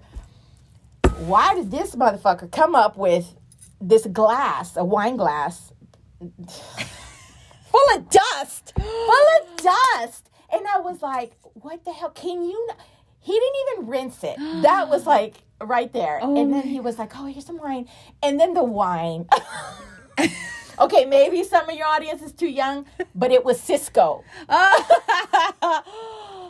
Why 1.19 1.53
did 1.53 1.69
this 1.69 1.95
motherfucker 1.95 2.51
come 2.51 2.75
up 2.75 2.97
with 2.97 3.35
this 3.81 4.05
glass, 4.07 4.75
a 4.77 4.83
wine 4.85 5.17
glass, 5.17 5.73
full 6.19 7.95
of 7.95 8.09
dust, 8.09 8.73
full 8.77 9.27
of 9.41 9.57
dust? 9.57 10.29
And 10.51 10.65
I 10.73 10.79
was 10.79 11.01
like, 11.01 11.33
"What 11.53 11.83
the 11.83 11.91
hell? 11.91 12.11
Can 12.11 12.41
you?" 12.43 12.67
Not? 12.67 12.77
He 13.19 13.33
didn't 13.33 13.55
even 13.73 13.87
rinse 13.87 14.23
it. 14.23 14.37
That 14.61 14.87
was 14.87 15.05
like 15.15 15.35
right 15.61 15.91
there. 15.91 16.19
Oh 16.21 16.41
and 16.41 16.53
then 16.53 16.63
he 16.63 16.79
was 16.79 16.97
like, 16.97 17.11
"Oh, 17.17 17.25
here's 17.25 17.45
some 17.45 17.57
wine," 17.57 17.89
and 18.23 18.39
then 18.39 18.53
the 18.53 18.63
wine. 18.63 19.27
okay, 20.79 21.05
maybe 21.05 21.43
some 21.43 21.69
of 21.69 21.75
your 21.75 21.87
audience 21.87 22.21
is 22.21 22.31
too 22.31 22.47
young, 22.49 22.85
but 23.13 23.31
it 23.31 23.43
was 23.45 23.59
Cisco. 23.59 24.23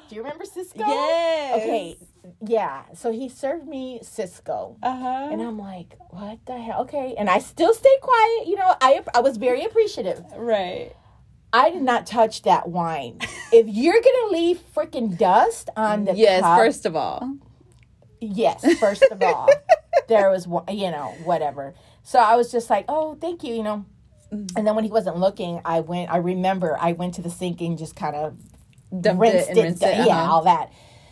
Do 0.10 0.16
you 0.16 0.22
remember 0.22 0.46
Cisco? 0.46 0.80
Yes. 0.86 1.56
Okay. 1.62 1.98
Yeah. 2.46 2.84
So 2.94 3.12
he 3.12 3.28
served 3.30 3.68
me 3.68 4.00
Cisco. 4.04 4.78
Uh-huh. 4.84 5.30
And 5.32 5.42
I'm 5.42 5.58
like, 5.58 5.96
what 6.10 6.40
the 6.46 6.58
hell? 6.58 6.82
Okay. 6.82 7.16
And 7.18 7.30
I 7.30 7.40
still 7.40 7.74
stayed 7.74 8.00
quiet. 8.02 8.48
You 8.48 8.56
know, 8.58 8.76
I 8.82 9.02
I 9.14 9.22
was 9.22 9.38
very 9.38 9.64
appreciative. 9.66 10.24
right. 10.36 10.92
I 11.54 11.70
did 11.70 11.84
not 11.84 12.06
touch 12.06 12.42
that 12.42 12.68
wine. 12.68 13.20
if 13.54 13.66
you're 13.68 14.02
gonna 14.02 14.32
leave 14.34 14.60
freaking 14.76 15.18
dust 15.18 15.70
on 15.78 16.04
the 16.06 16.14
Yes, 16.14 16.42
cup, 16.42 16.58
first 16.60 16.86
of 16.86 16.96
all. 16.98 17.38
yes, 18.20 18.62
first 18.78 19.04
of 19.04 19.22
all, 19.24 19.48
there 20.10 20.30
was 20.30 20.48
one, 20.48 20.66
you 20.70 20.92
know, 20.92 21.16
whatever. 21.24 21.74
So 22.04 22.20
I 22.20 22.36
was 22.36 22.52
just 22.52 22.70
like, 22.70 22.86
oh, 22.90 23.16
thank 23.22 23.42
you, 23.44 23.54
you 23.56 23.64
know. 23.64 23.86
And 24.32 24.68
then 24.68 24.76
when 24.76 24.84
he 24.84 24.90
wasn't 24.90 25.18
looking, 25.18 25.62
I 25.64 25.82
went. 25.82 26.12
I 26.12 26.18
remember 26.18 26.78
I 26.80 26.94
went 26.94 27.16
to 27.16 27.22
the 27.22 27.30
sink 27.30 27.62
and 27.62 27.78
just 27.78 27.96
kind 27.96 28.16
of 28.16 28.38
Dumped 29.02 29.22
rinsed 29.22 29.38
it 29.38 29.50
and 29.50 29.58
it, 29.58 29.64
rinsed 29.64 29.84
it. 29.84 29.98
yeah, 29.98 30.18
uh-huh. 30.18 30.34
all 30.34 30.44
that. 30.44 30.72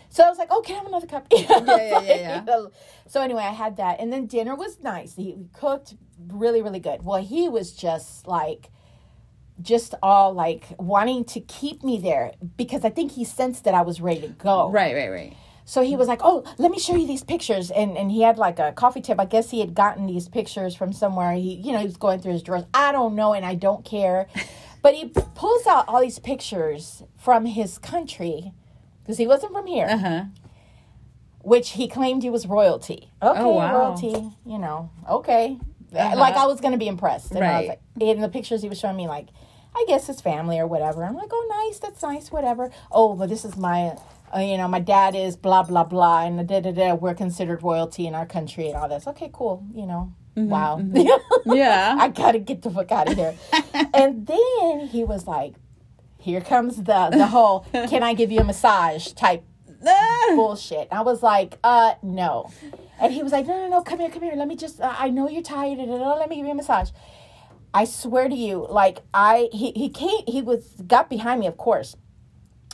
So 0.10 0.24
I 0.24 0.30
was 0.30 0.38
like, 0.38 0.50
oh, 0.52 0.62
can 0.62 0.76
I 0.76 0.78
have 0.78 0.88
another 0.88 1.08
cup? 1.08 1.26
yeah, 1.32 1.48
yeah, 1.50 2.02
yeah, 2.02 2.44
yeah. 2.46 2.66
So 3.08 3.22
anyway, 3.22 3.42
I 3.44 3.52
had 3.52 3.78
that, 3.78 4.00
and 4.00 4.14
then 4.14 4.28
dinner 4.28 4.56
was 4.56 4.80
nice. 4.82 5.16
He 5.16 5.36
cooked 5.54 5.96
really, 6.28 6.62
really 6.62 6.80
good. 6.80 7.04
Well, 7.04 7.22
he 7.22 7.50
was 7.50 7.74
just 7.74 8.28
like, 8.28 8.70
just 9.62 9.96
all 10.02 10.34
like 10.34 10.66
wanting 10.78 11.26
to 11.26 11.40
keep 11.40 11.84
me 11.84 11.98
there 12.00 12.34
because 12.58 12.86
I 12.86 12.90
think 12.90 13.12
he 13.14 13.24
sensed 13.24 13.64
that 13.66 13.74
I 13.74 13.82
was 13.82 14.02
ready 14.02 14.22
to 14.22 14.28
go. 14.28 14.70
Right, 14.70 14.96
right, 14.96 15.10
right. 15.10 15.38
So 15.66 15.82
he 15.82 15.96
was 15.96 16.08
like, 16.08 16.20
"Oh, 16.24 16.44
let 16.58 16.72
me 16.72 16.80
show 16.80 16.96
you 16.96 17.08
these 17.08 17.24
pictures," 17.24 17.72
and 17.72 17.98
and 17.98 18.12
he 18.12 18.22
had 18.22 18.38
like 18.38 18.60
a 18.60 18.72
coffee 18.74 19.02
tip. 19.02 19.20
I 19.20 19.26
guess 19.26 19.50
he 19.52 19.60
had 19.62 19.74
gotten 19.74 20.06
these 20.06 20.28
pictures 20.28 20.76
from 20.76 20.92
somewhere. 20.94 21.34
He, 21.34 21.54
you 21.56 21.72
know, 21.72 21.80
he 21.80 21.86
was 21.86 21.98
going 21.98 22.20
through 22.20 22.34
his 22.34 22.44
drawers. 22.44 22.66
I 22.74 22.92
don't 22.92 23.16
know, 23.16 23.34
and 23.34 23.46
I 23.46 23.56
don't 23.56 23.84
care. 23.86 24.28
But 24.82 24.96
he 24.96 25.06
pulls 25.36 25.66
out 25.66 25.86
all 25.88 26.02
these 26.02 26.20
pictures 26.20 27.04
from 27.18 27.46
his 27.46 27.78
country 27.78 28.52
because 29.02 29.18
he 29.18 29.26
wasn't 29.26 29.54
from 29.54 29.66
here, 29.66 29.88
Uh-huh. 29.90 30.24
which 31.42 31.72
he 31.72 31.88
claimed 31.88 32.22
he 32.22 32.30
was 32.30 32.46
royalty. 32.46 33.10
Okay, 33.22 33.40
Oh, 33.40 33.52
wow. 33.52 33.74
royalty. 33.74 34.30
You 34.46 34.60
know, 34.60 34.90
okay. 35.10 35.58
Like 35.94 36.36
I 36.36 36.46
was 36.48 36.60
going 36.60 36.74
to 36.74 36.78
be 36.78 36.90
impressed. 36.90 37.32
And 37.32 37.44
I 37.46 37.48
Right. 37.48 37.60
was 37.60 37.68
like, 37.70 37.82
in 38.00 38.20
the 38.20 38.28
pictures 38.28 38.62
he 38.62 38.68
was 38.68 38.78
showing 38.78 38.98
me, 38.98 39.08
like, 39.08 39.28
I 39.76 39.86
guess 39.88 40.08
his 40.08 40.22
family 40.22 40.60
or 40.60 40.68
whatever. 40.68 41.04
I'm 41.04 41.16
like, 41.16 41.30
oh, 41.32 41.66
nice, 41.68 41.80
that's 41.80 42.02
nice, 42.02 42.32
whatever. 42.32 42.72
Oh, 42.92 43.16
but 43.16 43.30
this 43.30 43.44
is 43.44 43.58
my, 43.58 43.98
uh, 44.36 44.40
you 44.40 44.58
know, 44.58 44.68
my 44.68 44.80
dad 44.80 45.16
is 45.16 45.36
blah 45.36 45.64
blah 45.64 45.84
blah, 45.84 46.26
and 46.26 46.48
da 46.48 46.60
da 46.60 46.72
da. 46.72 46.94
We're 46.94 47.14
considered 47.14 47.64
royalty 47.64 48.08
in 48.08 48.16
our 48.16 48.26
country 48.26 48.68
and 48.68 48.76
all 48.76 48.90
this. 48.90 49.08
Okay, 49.08 49.30
cool. 49.34 49.66
You 49.74 49.86
know, 49.86 50.14
wow. 50.36 50.82
Yeah. 51.46 51.96
I 52.00 52.08
gotta 52.10 52.40
get 52.40 52.62
the 52.62 52.70
fuck 52.70 52.92
out 52.92 53.10
of 53.10 53.16
here. 53.16 53.36
and 53.94 54.26
then 54.28 54.88
he 54.88 55.04
was 55.04 55.28
like, 55.28 55.56
here 56.18 56.42
comes 56.42 56.78
the 56.78 57.10
the 57.12 57.28
whole, 57.28 57.66
can 57.72 58.04
I 58.04 58.14
give 58.14 58.32
you 58.32 58.40
a 58.40 58.44
massage 58.44 59.08
type 59.14 59.44
bullshit. 60.36 60.88
I 60.92 61.02
was 61.02 61.22
like, 61.24 61.58
uh, 61.64 61.96
no. 62.02 62.50
And 63.00 63.14
he 63.14 63.24
was 63.24 63.32
like, 63.32 63.46
no, 63.48 63.58
no, 63.58 63.70
no, 63.70 63.82
come 63.82 64.00
here, 64.00 64.10
come 64.10 64.24
here. 64.24 64.34
Let 64.36 64.48
me 64.48 64.56
just, 64.56 64.80
uh, 64.80 64.94
I 64.98 65.10
know 65.10 65.28
you're 65.30 65.42
tired. 65.42 65.78
Let 65.80 66.30
me 66.30 66.38
give 66.38 66.46
you 66.46 66.52
a 66.52 66.56
massage. 66.56 66.92
I 67.74 67.86
swear 67.86 68.30
to 68.30 68.36
you, 68.36 68.68
like 68.70 69.00
I, 69.14 69.50
he, 69.52 69.72
he 69.72 69.90
came, 69.90 70.24
he 70.28 70.42
was, 70.42 70.66
got 70.86 71.10
behind 71.10 71.40
me, 71.40 71.48
of 71.48 71.58
course. 71.58 71.96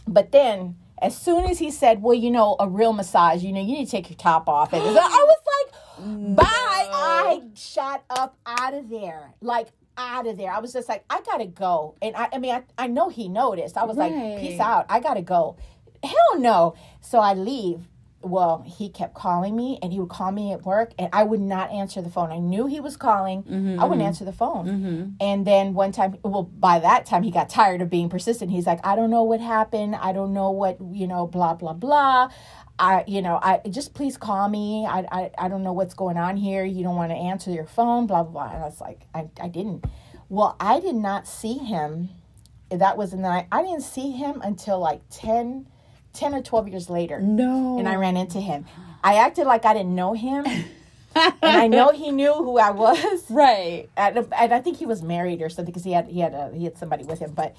But 0.08 0.32
then 0.32 0.76
as 1.02 1.18
soon 1.18 1.46
as 1.46 1.60
he 1.60 1.72
said, 1.72 2.02
well, 2.02 2.14
you 2.14 2.32
know, 2.32 2.56
a 2.60 2.68
real 2.68 2.94
massage, 2.94 3.44
you 3.44 3.54
know, 3.54 3.62
you 3.62 3.78
need 3.78 3.86
to 3.86 3.92
take 3.92 4.10
your 4.10 4.18
top 4.18 4.50
off. 4.50 4.74
And 4.74 4.82
I 4.82 4.86
was 4.94 5.38
like, 5.64 6.36
bye. 6.36 6.46
I 6.46 7.42
shot 7.56 8.04
up 8.10 8.38
out 8.46 8.74
of 8.74 8.90
there. 8.90 9.34
Like, 9.42 9.68
out 9.98 10.28
of 10.28 10.38
there. 10.38 10.52
I 10.52 10.60
was 10.60 10.74
just 10.74 10.88
like, 10.90 11.04
I 11.10 11.22
gotta 11.22 11.46
go. 11.46 11.96
And 12.02 12.16
I, 12.16 12.30
I 12.34 12.38
mean, 12.38 12.56
I, 12.56 12.64
I 12.78 12.88
know 12.88 13.10
he 13.10 13.28
noticed. 13.28 13.78
I 13.78 13.84
was 13.84 13.98
like, 13.98 14.14
peace 14.40 14.60
out. 14.60 14.86
I 14.90 15.00
gotta 15.02 15.22
go. 15.22 15.58
Hell 16.02 16.40
no. 16.40 16.76
So 17.02 17.20
I 17.20 17.34
leave. 17.34 17.89
Well, 18.22 18.66
he 18.68 18.90
kept 18.90 19.14
calling 19.14 19.56
me 19.56 19.80
and 19.82 19.94
he 19.94 20.00
would 20.00 20.10
call 20.10 20.32
me 20.32 20.52
at 20.52 20.64
work 20.64 20.92
and 21.00 21.10
I 21.14 21.24
would 21.24 21.40
not 21.40 21.72
answer 21.72 22.02
the 22.02 22.10
phone. 22.10 22.32
I 22.32 22.40
knew 22.40 22.68
he 22.68 22.82
was 22.82 22.98
calling. 22.98 23.46
I 23.48 23.52
wouldn't 23.52 23.78
mm-hmm. 23.78 24.02
answer 24.02 24.26
the 24.26 24.34
phone. 24.34 24.66
Mm-hmm. 24.68 25.10
And 25.22 25.48
then 25.48 25.74
one 25.74 25.94
time, 25.94 26.18
well, 26.24 26.44
by 26.44 26.80
that 26.80 27.06
time, 27.06 27.24
he 27.24 27.32
got 27.32 27.50
tired 27.50 27.82
of 27.82 27.90
being 27.90 28.10
persistent. 28.10 28.52
He's 28.52 28.68
like, 28.68 28.86
I 28.86 28.98
don't 28.98 29.10
know 29.10 29.24
what 29.24 29.40
happened. 29.40 29.96
I 29.96 30.12
don't 30.12 30.34
know 30.34 30.52
what, 30.52 30.78
you 30.92 31.08
know, 31.08 31.28
blah, 31.28 31.54
blah, 31.54 31.74
blah. 31.74 32.30
I, 32.80 33.04
you 33.08 33.22
know, 33.22 33.40
I 33.42 33.62
just 33.70 33.94
please 33.94 34.18
call 34.18 34.48
me. 34.48 34.86
I, 34.86 35.06
I, 35.12 35.32
I 35.38 35.48
don't 35.50 35.64
know 35.64 35.74
what's 35.74 35.94
going 35.94 36.18
on 36.18 36.38
here. 36.38 36.64
You 36.64 36.84
don't 36.84 36.96
want 36.96 37.12
to 37.12 37.18
answer 37.18 37.52
your 37.52 37.66
phone, 37.66 38.08
blah, 38.08 38.24
blah, 38.24 38.32
blah. 38.32 38.54
And 38.54 38.64
I 38.64 38.66
was 38.66 38.82
like, 38.82 39.02
I, 39.14 39.30
I 39.40 39.50
didn't. 39.50 39.86
Well, 40.30 40.56
I 40.60 40.80
did 40.80 40.96
not 40.96 41.28
see 41.28 41.58
him. 41.58 42.10
That 42.70 42.98
was 42.98 43.14
in 43.14 43.22
the 43.22 43.30
night. 43.30 43.48
I 43.52 43.64
didn't 43.64 43.82
see 43.82 44.12
him 44.12 44.42
until 44.44 44.80
like 44.80 45.02
10, 45.10 45.68
10 46.14 46.34
or 46.34 46.42
12 46.42 46.68
years 46.70 46.90
later 46.90 47.20
No. 47.20 47.78
and 47.78 47.88
I 47.88 47.96
ran 47.96 48.18
into 48.18 48.40
him. 48.40 48.66
I 49.04 49.16
acted 49.16 49.46
like 49.46 49.66
I 49.66 49.74
didn't 49.74 49.96
know 49.96 50.14
him. 50.14 50.46
and 51.16 51.34
I 51.42 51.68
know 51.68 51.92
he 51.92 52.12
knew 52.12 52.34
who 52.34 52.58
I 52.58 52.72
was. 52.72 53.30
Right. 53.30 53.90
And, 53.98 54.28
and 54.38 54.54
I 54.54 54.60
think 54.60 54.78
he 54.78 54.86
was 54.86 55.02
married 55.02 55.42
or 55.42 55.50
something 55.50 55.72
because 55.72 55.84
he 55.84 55.92
had 55.94 56.08
he 56.08 56.20
had 56.20 56.34
a, 56.34 56.52
he 56.54 56.66
had 56.66 56.78
somebody 56.78 57.04
with 57.04 57.20
him. 57.20 57.32
But 57.34 57.56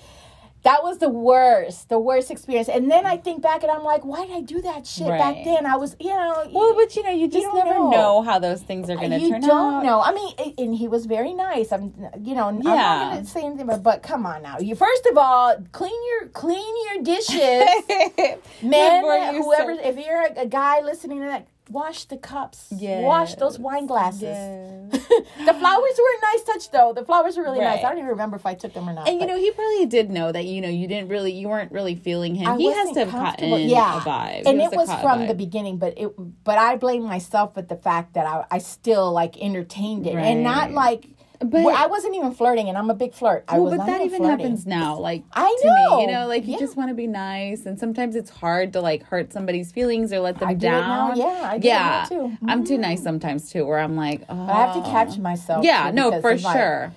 that 0.62 0.82
was 0.82 0.98
the 0.98 1.08
worst, 1.08 1.88
the 1.88 1.98
worst 1.98 2.30
experience. 2.30 2.68
And 2.68 2.90
then 2.90 3.06
I 3.06 3.16
mm. 3.16 3.24
think 3.24 3.42
back 3.42 3.62
and 3.62 3.70
I'm 3.72 3.82
like, 3.82 4.04
why 4.04 4.26
did 4.26 4.36
I 4.36 4.40
do 4.42 4.60
that 4.62 4.86
shit 4.86 5.08
Right. 5.08 5.18
back 5.18 5.44
then? 5.44 5.64
I 5.64 5.76
was, 5.76 5.96
you 5.98 6.10
know, 6.10 6.48
Well, 6.52 6.74
but 6.74 6.94
you 6.96 7.02
know, 7.02 7.10
you 7.10 7.28
just 7.28 7.46
don't 7.46 7.56
never 7.56 7.70
know. 7.78 7.90
know. 7.90 8.22
how 8.22 8.38
those 8.38 8.60
things 8.62 8.90
are 8.90 8.96
going 8.96 9.10
to 9.10 9.18
turn 9.20 9.34
out. 9.36 9.42
you 9.42 9.48
don't 9.48 9.84
know. 9.84 10.00
I 10.02 10.12
mean, 10.12 10.54
and 10.58 10.74
he 10.74 10.86
was 10.86 11.06
very 11.06 11.32
nice. 11.32 11.72
I'm, 11.72 11.94
you 12.20 12.34
know, 12.34 12.48
I'm 12.48 12.60
Yeah. 12.62 12.72
not 12.74 13.12
gonna 13.14 13.24
say 13.24 13.42
anything, 13.44 13.66
but, 13.66 13.82
but 13.82 14.02
come 14.02 14.26
on 14.26 14.42
now. 14.42 14.58
You 14.58 14.74
first 14.74 15.06
of 15.06 15.16
all 15.16 15.56
clean 15.72 16.00
your 16.10 16.28
clean 16.28 16.74
your 16.94 17.02
dishes, 17.04 17.64
men. 18.62 19.02
Whoever, 19.04 19.74
start- 19.76 19.78
if 19.84 19.96
you're 19.96 20.22
a, 20.22 20.42
a 20.42 20.46
guy 20.46 20.80
listening 20.80 21.20
to 21.20 21.26
that, 21.26 21.46
wash 21.70 22.04
the 22.04 22.16
cups. 22.16 22.66
Yeah, 22.70 23.00
Wash 23.02 23.34
those 23.36 23.58
wine 23.58 23.86
glasses. 23.86 24.22
Yes. 24.22 24.90
the 24.92 25.54
flowers 25.54 25.98
were 25.98 26.14
a 26.18 26.32
nice 26.32 26.44
touch, 26.44 26.70
though. 26.70 26.92
The 26.92 27.04
flowers 27.04 27.36
were 27.36 27.44
really 27.44 27.60
nice. 27.60 27.78
I 27.78 27.88
don't 27.88 27.98
even 27.98 28.10
remember 28.10 28.36
if 28.36 28.44
I 28.44 28.54
took 28.54 28.74
them 28.74 28.88
or 28.88 28.92
not. 28.92 29.08
And 29.08 29.20
you 29.20 29.26
know, 29.26 29.36
he 29.36 29.50
probably 29.52 29.86
did 29.86 30.10
know 30.10 30.32
that 30.32 30.44
you 30.44 30.60
know 30.60 30.68
you 30.68 30.86
didn't 30.86 31.08
really, 31.08 31.32
you 31.32 31.48
weren't 31.48 31.72
really 31.72 31.94
feeling 31.94 32.34
him. 32.34 32.48
I 32.48 32.56
he 32.56 32.72
has 32.72 32.90
to 32.92 33.00
have 33.00 33.12
gotten 33.12 33.68
yeah. 33.68 33.98
a 33.98 34.00
vibe, 34.00 34.42
and 34.46 34.60
it 34.60 34.72
was 34.72 34.92
from 35.00 35.26
the 35.26 35.34
beginning. 35.34 35.78
But 35.78 35.94
it, 35.96 36.12
but 36.44 36.58
I 36.58 36.76
blame 36.76 37.04
myself 37.04 37.56
with 37.56 37.68
the 37.68 37.76
fact 37.76 38.14
that 38.14 38.26
I, 38.26 38.44
I 38.50 38.58
still 38.58 39.12
like 39.12 39.40
entertained 39.40 40.06
it, 40.06 40.14
and 40.14 40.42
not 40.42 40.72
like. 40.72 41.06
But- 41.42 41.64
well, 41.64 41.74
I 41.74 41.86
wasn't 41.86 42.14
even 42.16 42.32
flirting, 42.32 42.68
and 42.68 42.76
I'm 42.76 42.90
a 42.90 42.94
big 42.94 43.14
flirt. 43.14 43.44
I 43.48 43.58
Well, 43.58 43.74
but 43.76 43.86
that 43.86 44.02
even 44.02 44.18
flirting. 44.18 44.38
happens 44.40 44.66
now. 44.66 44.98
Like 44.98 45.22
I 45.32 45.46
to 45.62 45.68
me, 45.68 46.02
you 46.02 46.06
know. 46.08 46.20
know, 46.22 46.26
like 46.28 46.46
you 46.46 46.52
Yeah. 46.52 46.58
just 46.58 46.76
want 46.76 46.90
to 46.90 46.94
be 46.94 47.06
nice, 47.06 47.64
and 47.64 47.78
sometimes 47.78 48.14
it's 48.14 48.28
hard 48.28 48.74
to 48.74 48.80
like 48.82 49.04
hurt 49.04 49.32
somebody's 49.32 49.72
feelings 49.72 50.12
or 50.12 50.20
let 50.20 50.38
them 50.38 50.50
I 50.50 50.54
do 50.54 50.66
it 50.66 50.70
now. 50.70 51.08
down. 51.08 51.16
Yeah, 51.16 51.40
I 51.50 51.58
do 51.58 51.68
it 51.68 51.70
now, 51.72 52.04
too. 52.04 52.32
I'm 52.46 52.64
too 52.64 52.76
nice 52.76 53.02
sometimes 53.02 53.50
too, 53.50 53.64
where 53.66 53.78
I'm 53.78 53.96
like, 53.96 54.22
oh. 54.28 54.38
I 54.48 54.52
have 54.66 54.74
to 54.74 54.82
catch 54.90 55.16
myself. 55.18 55.64
Yeah, 55.64 55.90
no, 55.92 56.20
for 56.20 56.36
sure. 56.36 56.92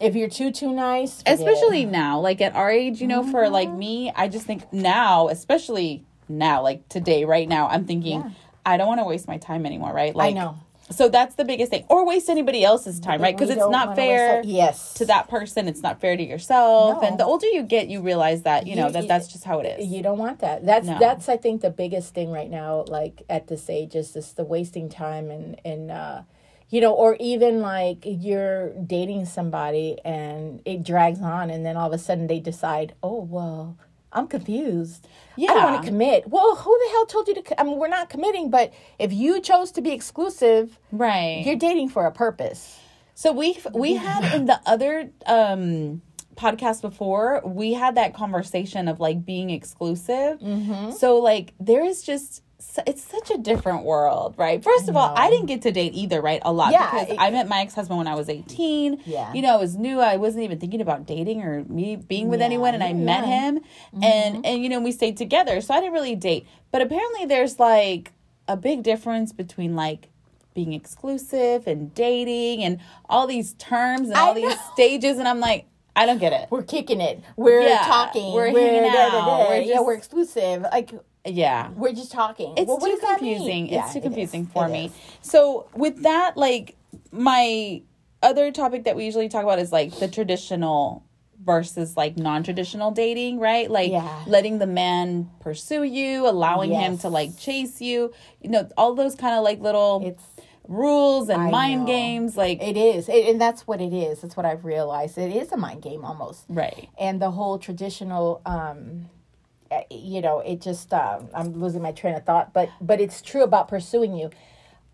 if 0.00 0.14
you're 0.14 0.28
too 0.28 0.50
too 0.52 0.72
nice, 0.72 1.18
forget 1.22 1.40
it. 1.40 1.42
especially 1.42 1.84
now 1.86 2.20
like 2.20 2.40
at 2.40 2.54
our 2.54 2.70
age 2.70 3.00
you 3.00 3.06
know 3.08 3.22
for 3.24 3.42
Mm-hmm. 3.44 3.52
like 3.52 3.70
me 3.72 4.12
i 4.14 4.28
just 4.28 4.46
think 4.46 4.72
now 4.72 5.26
especially 5.26 6.04
now 6.28 6.62
like 6.62 6.88
today 6.88 7.24
right 7.24 7.48
now 7.48 7.66
i'm 7.66 7.84
thinking 7.84 8.20
Yeah. 8.20 8.30
i 8.64 8.76
don't 8.76 8.86
want 8.86 9.00
to 9.00 9.04
waste 9.04 9.26
my 9.26 9.38
time 9.38 9.66
anymore 9.66 9.92
right 9.92 10.14
like 10.14 10.36
I 10.36 10.38
know. 10.38 10.54
So 10.90 11.08
that's 11.08 11.34
the 11.34 11.44
biggest 11.44 11.70
thing. 11.70 11.84
Or 11.88 12.06
waste 12.06 12.28
anybody 12.28 12.64
else's 12.64 12.98
time 13.00 13.20
right? 13.20 13.36
Because 13.36 13.50
it's 13.50 13.68
not 13.68 13.94
fair 13.96 14.42
yes, 14.44 14.94
to 14.94 15.04
that 15.06 15.28
person. 15.28 15.68
It's 15.68 15.82
not 15.82 16.00
fair 16.00 16.16
to 16.16 16.22
yourself. 16.22 17.02
No. 17.02 17.08
and 17.08 17.18
the 17.18 17.24
older 17.24 17.46
you 17.46 17.62
get 17.62 17.88
you 17.88 18.00
realize 18.00 18.42
that 18.42 18.66
you 18.66 18.76
know 18.76 18.90
that 18.90 19.02
you- 19.02 19.08
that's 19.08 19.28
just 19.28 19.44
how 19.44 19.60
it 19.60 19.80
is. 19.80 19.86
You 19.86 20.02
don't 20.02 20.18
want 20.18 20.40
that. 20.40 20.64
That's 20.64 20.86
No. 20.86 20.98
that's 20.98 21.28
I 21.28 21.36
think 21.36 21.60
the 21.62 21.70
biggest 21.70 22.14
thing 22.14 22.30
right 22.30 22.50
now, 22.50 22.84
like 22.88 23.22
at 23.28 23.46
this 23.48 23.68
age, 23.70 23.94
is 23.94 24.12
just 24.12 24.36
the 24.36 24.44
wasting 24.44 24.88
time 24.88 25.30
and 25.30 25.60
and 25.64 25.90
uh, 25.90 26.22
you 26.70 26.80
know, 26.82 26.92
or 26.92 27.16
even 27.18 27.62
like 27.62 27.98
you're 28.04 28.70
dating 28.74 29.24
somebody 29.24 29.98
and 30.04 30.60
it 30.66 30.82
drags 30.84 31.20
on, 31.22 31.48
and 31.50 31.64
then 31.64 31.76
all 31.76 31.86
of 31.86 31.92
a 31.94 31.98
sudden 31.98 32.26
they 32.26 32.40
decide, 32.40 32.94
oh 33.02 33.22
well, 33.22 33.78
I'm 34.12 34.26
confused. 34.26 35.06
Yeah. 35.36 35.50
I 35.50 35.54
don't 35.54 35.72
want 35.72 35.82
to 35.82 35.88
commit. 35.88 36.28
Well, 36.28 36.56
who 36.56 36.78
the 36.84 36.90
hell 36.92 37.06
told 37.06 37.28
you 37.28 37.34
to? 37.34 37.42
co- 37.42 37.54
I 37.58 37.64
mean, 37.64 37.78
we're 37.78 37.88
not 37.88 38.08
committing, 38.08 38.50
but 38.50 38.72
if 38.98 39.12
you 39.12 39.40
chose 39.40 39.70
to 39.72 39.80
be 39.80 39.92
exclusive, 39.92 40.78
right 40.92 41.42
you're 41.44 41.56
dating 41.56 41.90
for 41.90 42.06
a 42.06 42.12
purpose. 42.12 42.78
So 43.14 43.32
we 43.32 43.58
we 43.74 43.94
had 44.06 44.34
in 44.34 44.46
the 44.46 44.60
other 44.66 45.10
um 45.26 46.02
podcast 46.36 46.82
before 46.82 47.42
we 47.44 47.72
had 47.74 47.96
that 47.96 48.14
conversation 48.14 48.88
of 48.88 49.00
like 49.00 49.24
being 49.26 49.50
exclusive. 49.50 50.38
Mm-hmm. 50.38 50.92
So 50.92 51.18
like 51.18 51.52
there 51.60 51.84
is 51.84 52.02
just 52.02 52.42
it's 52.86 53.02
such 53.02 53.30
a 53.30 53.38
different 53.38 53.84
world, 53.84 54.34
right? 54.36 54.62
First 54.62 54.88
of 54.88 54.96
all, 54.96 55.12
I 55.16 55.30
didn't 55.30 55.46
get 55.46 55.62
to 55.62 55.72
date 55.72 55.92
either, 55.94 56.20
right? 56.20 56.40
A 56.44 56.52
lot 56.52 56.72
Yeah, 56.72 56.90
because 56.90 57.08
it- 57.10 57.16
I 57.18 57.30
met 57.30 57.48
my 57.48 57.60
ex 57.60 57.74
husband 57.74 57.98
when 57.98 58.06
I 58.06 58.14
was 58.14 58.28
eighteen. 58.28 59.00
Yeah. 59.06 59.32
you 59.32 59.42
know, 59.42 59.56
it 59.56 59.60
was 59.60 59.76
new. 59.76 60.00
I 60.00 60.16
wasn't 60.16 60.44
even 60.44 60.58
thinking 60.58 60.80
about 60.80 61.06
dating 61.06 61.42
or 61.42 61.64
me 61.64 61.96
being 61.96 62.28
with 62.28 62.40
Yeah, 62.40 62.46
anyone, 62.46 62.74
and 62.74 62.82
I 62.82 62.88
you're 62.88 62.96
met 62.96 63.24
him, 63.24 63.58
mm-hmm. 63.58 64.02
and 64.04 64.46
and 64.46 64.62
you 64.62 64.68
know 64.68 64.80
we 64.80 64.92
stayed 64.92 65.16
together. 65.16 65.60
So 65.60 65.74
I 65.74 65.80
didn't 65.80 65.92
really 65.94 66.14
date, 66.16 66.46
but 66.70 66.82
apparently 66.82 67.24
there's 67.26 67.58
like 67.58 68.12
a 68.46 68.56
big 68.56 68.82
difference 68.82 69.32
between 69.32 69.74
like 69.76 70.08
being 70.54 70.72
exclusive 70.72 71.66
and 71.68 71.94
dating 71.94 72.64
and 72.64 72.80
all 73.08 73.26
these 73.26 73.52
terms 73.54 74.08
and 74.08 74.16
all 74.18 74.34
these 74.34 74.54
stages 74.72 75.18
and 75.18 75.28
I'm 75.28 75.38
like 75.38 75.66
I 75.94 76.06
don't 76.06 76.18
get 76.18 76.32
it. 76.32 76.48
We're 76.50 76.62
kicking 76.62 77.00
it. 77.00 77.22
We're 77.36 77.60
Yeah, 77.60 77.78
talking. 77.84 78.32
we're 78.32 78.46
hanging 78.50 78.90
out, 78.90 79.48
we're 79.48 79.60
yeah, 79.60 79.80
we're 79.80 79.94
exclusive. 79.94 80.62
Like 80.62 80.92
Yeah. 81.34 81.70
we're 81.76 81.92
just 81.92 82.12
talking. 82.12 82.54
It's 82.56 82.66
Well, 82.68 82.78
too 82.78 82.86
does 82.90 83.00
that 83.00 83.20
mean? 83.20 83.36
confusing. 83.36 83.68
Yeah, 83.68 83.84
it's 83.84 83.92
too 83.92 83.98
it 84.00 84.02
confusing 84.02 84.46
for 84.46 84.66
It 84.66 84.70
me. 84.70 84.84
is. 84.86 84.92
So 85.22 85.66
with 85.74 86.02
that 86.02 86.36
like 86.36 86.76
my 87.12 87.82
other 88.22 88.50
topic 88.52 88.84
that 88.84 88.96
we 88.96 89.04
usually 89.04 89.28
talk 89.28 89.42
about 89.44 89.58
is 89.58 89.70
like 89.72 89.92
the 89.98 90.08
traditional 90.08 91.04
versus 91.44 91.96
like 91.96 92.16
non-traditional 92.16 92.90
dating, 92.90 93.38
right? 93.38 93.70
Like 93.70 93.90
Yeah. 93.92 94.22
letting 94.26 94.58
the 94.58 94.66
man 94.66 95.30
pursue 95.40 95.84
you, 95.84 96.28
allowing 96.28 96.70
him 96.72 96.98
to 96.98 97.08
like 97.08 97.38
chase 97.38 97.80
you, 97.80 98.12
you 98.42 98.50
know, 98.50 98.68
all 98.76 98.94
those 98.94 99.14
kind 99.14 99.34
of 99.36 99.44
like 99.44 99.60
little 99.60 100.02
It's 100.04 100.24
rules 100.66 101.30
and 101.30 101.40
I 101.40 101.50
mind 101.50 101.82
know. 101.82 101.86
games 101.86 102.36
like 102.36 102.60
it 102.62 102.76
is, 102.76 103.08
it, 103.08 103.26
and 103.30 103.40
that's 103.40 103.66
what 103.66 103.80
it 103.80 103.94
is. 103.94 104.20
That's 104.20 104.36
what 104.36 104.44
I've 104.44 104.64
realized. 104.66 105.16
It 105.16 105.34
is 105.34 105.50
a 105.52 105.56
mind 105.56 105.80
game 105.80 106.04
almost. 106.04 106.44
right. 106.50 106.88
And 106.98 107.22
the 107.22 107.30
whole 107.30 107.58
traditional, 107.58 108.42
um, 108.44 109.08
you 109.90 110.20
know, 110.20 110.40
it 110.40 110.60
just 110.60 110.92
um, 110.92 111.28
I'm 111.34 111.52
losing 111.52 111.82
my 111.82 111.92
train 111.92 112.14
of 112.14 112.24
thought. 112.24 112.52
But 112.52 112.70
but 112.80 113.00
it's 113.00 113.22
true 113.22 113.42
about 113.42 113.68
pursuing 113.68 114.14
you. 114.14 114.30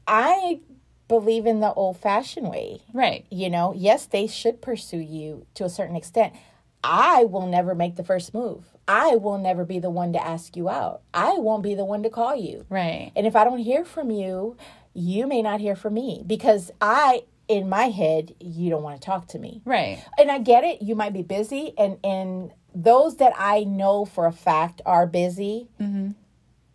I 0.06 0.60
believe 1.08 1.46
in 1.46 1.60
the 1.60 1.72
old 1.74 1.98
fashioned 1.98 2.48
way. 2.48 2.82
Right. 2.92 3.26
You 3.30 3.50
know, 3.50 3.72
yes, 3.76 4.06
they 4.06 4.26
should 4.26 4.62
pursue 4.62 4.98
you 4.98 5.46
to 5.54 5.64
a 5.64 5.70
certain 5.70 5.96
extent. 5.96 6.34
I 6.82 7.24
will 7.24 7.46
never 7.46 7.74
make 7.74 7.96
the 7.96 8.04
first 8.04 8.34
move. 8.34 8.64
I 8.86 9.16
will 9.16 9.38
never 9.38 9.64
be 9.64 9.78
the 9.78 9.90
one 9.90 10.12
to 10.12 10.24
ask 10.24 10.56
you 10.56 10.68
out. 10.68 11.00
I 11.14 11.38
won't 11.38 11.62
be 11.62 11.74
the 11.74 11.84
one 11.84 12.02
to 12.02 12.10
call 12.10 12.36
you. 12.36 12.66
Right. 12.68 13.10
And 13.16 13.26
if 13.26 13.34
I 13.34 13.44
don't 13.44 13.58
hear 13.58 13.84
from 13.84 14.10
you, 14.10 14.56
you 14.92 15.26
may 15.26 15.40
not 15.40 15.60
hear 15.60 15.74
from 15.74 15.94
me 15.94 16.22
because 16.26 16.70
I, 16.80 17.24
in 17.48 17.68
my 17.68 17.84
head, 17.84 18.34
you 18.38 18.68
don't 18.68 18.82
want 18.82 19.00
to 19.00 19.04
talk 19.04 19.28
to 19.28 19.38
me. 19.38 19.62
Right. 19.64 20.04
And 20.18 20.30
I 20.30 20.38
get 20.38 20.64
it. 20.64 20.82
You 20.82 20.94
might 20.94 21.12
be 21.14 21.22
busy, 21.22 21.72
and 21.78 21.98
and 22.04 22.52
those 22.74 23.16
that 23.16 23.32
I 23.36 23.64
know 23.64 24.04
for 24.04 24.26
a 24.26 24.32
fact 24.32 24.82
are 24.84 25.06
busy, 25.06 25.68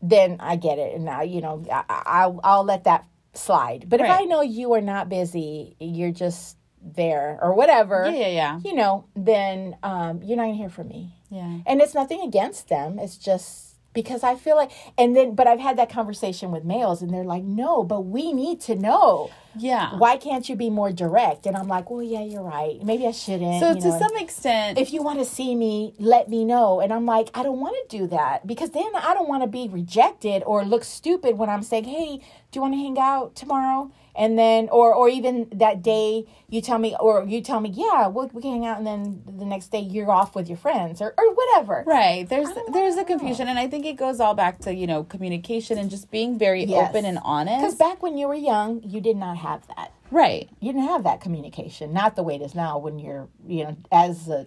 then 0.02 0.38
I 0.40 0.56
get 0.56 0.80
it. 0.80 0.96
And 0.96 1.06
now 1.06 1.22
you 1.22 1.42
know 1.42 1.66
I, 1.72 1.84
I 1.90 2.34
I'll 2.44 2.64
let 2.64 2.86
that 2.86 3.06
slide. 3.34 3.86
But 3.88 4.02
if 4.02 4.10
I 4.10 4.24
know 4.26 4.42
you 4.42 4.74
are 4.74 4.82
not 4.82 5.10
busy, 5.10 5.76
you're 5.80 6.12
just 6.12 6.58
there 6.82 7.38
or 7.42 7.54
whatever. 7.54 8.06
Yeah, 8.06 8.20
yeah, 8.20 8.28
yeah. 8.28 8.60
You 8.64 8.76
know, 8.76 9.06
then 9.16 9.76
um, 9.84 10.22
you're 10.24 10.38
not 10.38 10.46
gonna 10.46 10.56
hear 10.56 10.70
from 10.70 10.88
me. 10.88 11.14
Yeah. 11.30 11.60
And 11.66 11.82
it's 11.82 11.94
nothing 11.94 12.22
against 12.22 12.70
them. 12.70 13.00
It's 13.00 13.18
just 13.18 13.69
because 14.00 14.24
I 14.24 14.36
feel 14.36 14.56
like, 14.56 14.72
and 14.98 15.14
then, 15.14 15.36
but 15.36 15.46
I've 15.46 15.60
had 15.60 15.78
that 15.78 15.90
conversation 15.90 16.52
with 16.52 16.64
males 16.64 17.02
and 17.02 17.14
they're 17.14 17.26
like, 17.26 17.44
no, 17.44 17.84
but 17.84 18.06
we 18.06 18.32
need 18.32 18.62
to 18.62 18.76
know. 18.78 19.30
Yeah. 19.58 19.98
Why 19.98 20.16
can't 20.16 20.48
you 20.48 20.56
be 20.56 20.70
more 20.70 20.94
direct? 20.94 21.46
And 21.46 21.58
I'm 21.58 21.68
like, 21.68 21.92
well, 21.92 22.02
yeah, 22.02 22.24
you're 22.24 22.42
right. 22.42 22.82
Maybe 22.82 23.06
I 23.06 23.12
shouldn't. 23.12 23.60
So 23.60 23.72
you 23.72 23.82
to 23.82 23.90
know. 23.90 24.00
some 24.00 24.16
extent, 24.16 24.78
if 24.78 24.94
you 24.94 25.04
want 25.04 25.20
to 25.20 25.26
see 25.26 25.54
me, 25.54 25.96
let 26.00 26.30
me 26.30 26.46
know. 26.46 26.80
And 26.80 26.94
I'm 26.94 27.06
like, 27.06 27.30
I 27.34 27.44
don't 27.44 27.60
want 27.60 27.76
to 27.90 27.98
do 27.98 28.08
that 28.08 28.48
because 28.48 28.70
then 28.70 28.90
I 28.96 29.14
don't 29.14 29.28
want 29.28 29.44
to 29.44 29.50
be 29.50 29.68
rejected 29.68 30.44
or 30.46 30.64
look 30.64 30.86
stupid 30.86 31.38
when 31.38 31.50
I'm 31.50 31.64
saying, 31.64 31.84
hey, 31.84 32.22
do 32.52 32.58
you 32.58 32.62
want 32.62 32.76
to 32.76 32.78
hang 32.78 32.98
out 32.98 33.36
tomorrow? 33.36 33.92
And 34.16 34.38
then, 34.38 34.70
or 34.72 34.94
or 34.94 35.08
even 35.08 35.48
that 35.54 35.82
day, 35.82 36.26
you 36.50 36.62
tell 36.62 36.78
me, 36.80 36.96
or 37.00 37.24
you 37.26 37.42
tell 37.42 37.60
me, 37.62 37.70
yeah, 37.70 38.08
we 38.08 38.26
we 38.34 38.42
can 38.42 38.52
hang 38.52 38.66
out, 38.66 38.78
and 38.80 38.88
then 38.88 39.22
the 39.26 39.46
next 39.46 39.68
day 39.72 39.80
you're 39.80 40.12
off 40.12 40.36
with 40.36 40.50
your 40.50 40.58
friends 40.58 41.02
or 41.02 41.14
or 41.18 41.34
whatever. 41.34 41.84
right 41.88 42.28
there's 42.28 42.50
there's 42.74 42.96
a 42.98 43.04
confusion 43.04 43.48
and 43.48 43.58
i 43.60 43.68
think 43.68 43.86
it 43.86 43.96
goes 43.96 44.20
all 44.20 44.34
back 44.34 44.60
to 44.62 44.74
you 44.74 44.86
know 44.88 45.04
communication 45.04 45.78
and 45.78 45.90
just 45.90 46.10
being 46.12 46.38
very 46.38 46.66
Yes. 46.66 46.90
open 46.90 47.06
and 47.06 47.20
honest. 47.24 47.60
Because 47.62 47.76
back 47.76 48.04
when 48.04 48.18
you 48.18 48.28
were 48.28 48.36
young, 48.36 48.82
you 48.84 49.00
did 49.02 49.16
not 49.18 49.38
have 49.38 49.66
that. 49.68 49.92
right 50.12 50.50
You 50.60 50.74
didn't 50.74 50.88
have 50.90 51.04
that 51.04 51.22
communication. 51.22 51.94
Not 51.94 52.16
the 52.16 52.24
way 52.24 52.36
it 52.36 52.42
is 52.42 52.56
now. 52.56 52.78
When 52.78 53.00
you're, 53.00 53.28
you 53.48 53.64
know, 53.64 53.78
as 53.92 54.28
a, 54.28 54.46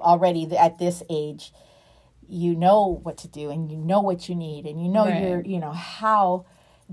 already 0.00 0.42
at 0.56 0.78
this 0.78 1.02
age, 1.10 1.52
you 2.28 2.54
know 2.54 3.00
what 3.02 3.16
to 3.18 3.28
do 3.28 3.50
and 3.50 3.70
you 3.70 3.76
know 3.78 4.00
what 4.00 4.28
you 4.28 4.34
need 4.34 4.66
and 4.66 4.82
you 4.82 4.88
know 4.88 5.06
Right. 5.06 5.20
you're, 5.22 5.42
you 5.42 5.58
know 5.60 5.72
how. 5.72 6.46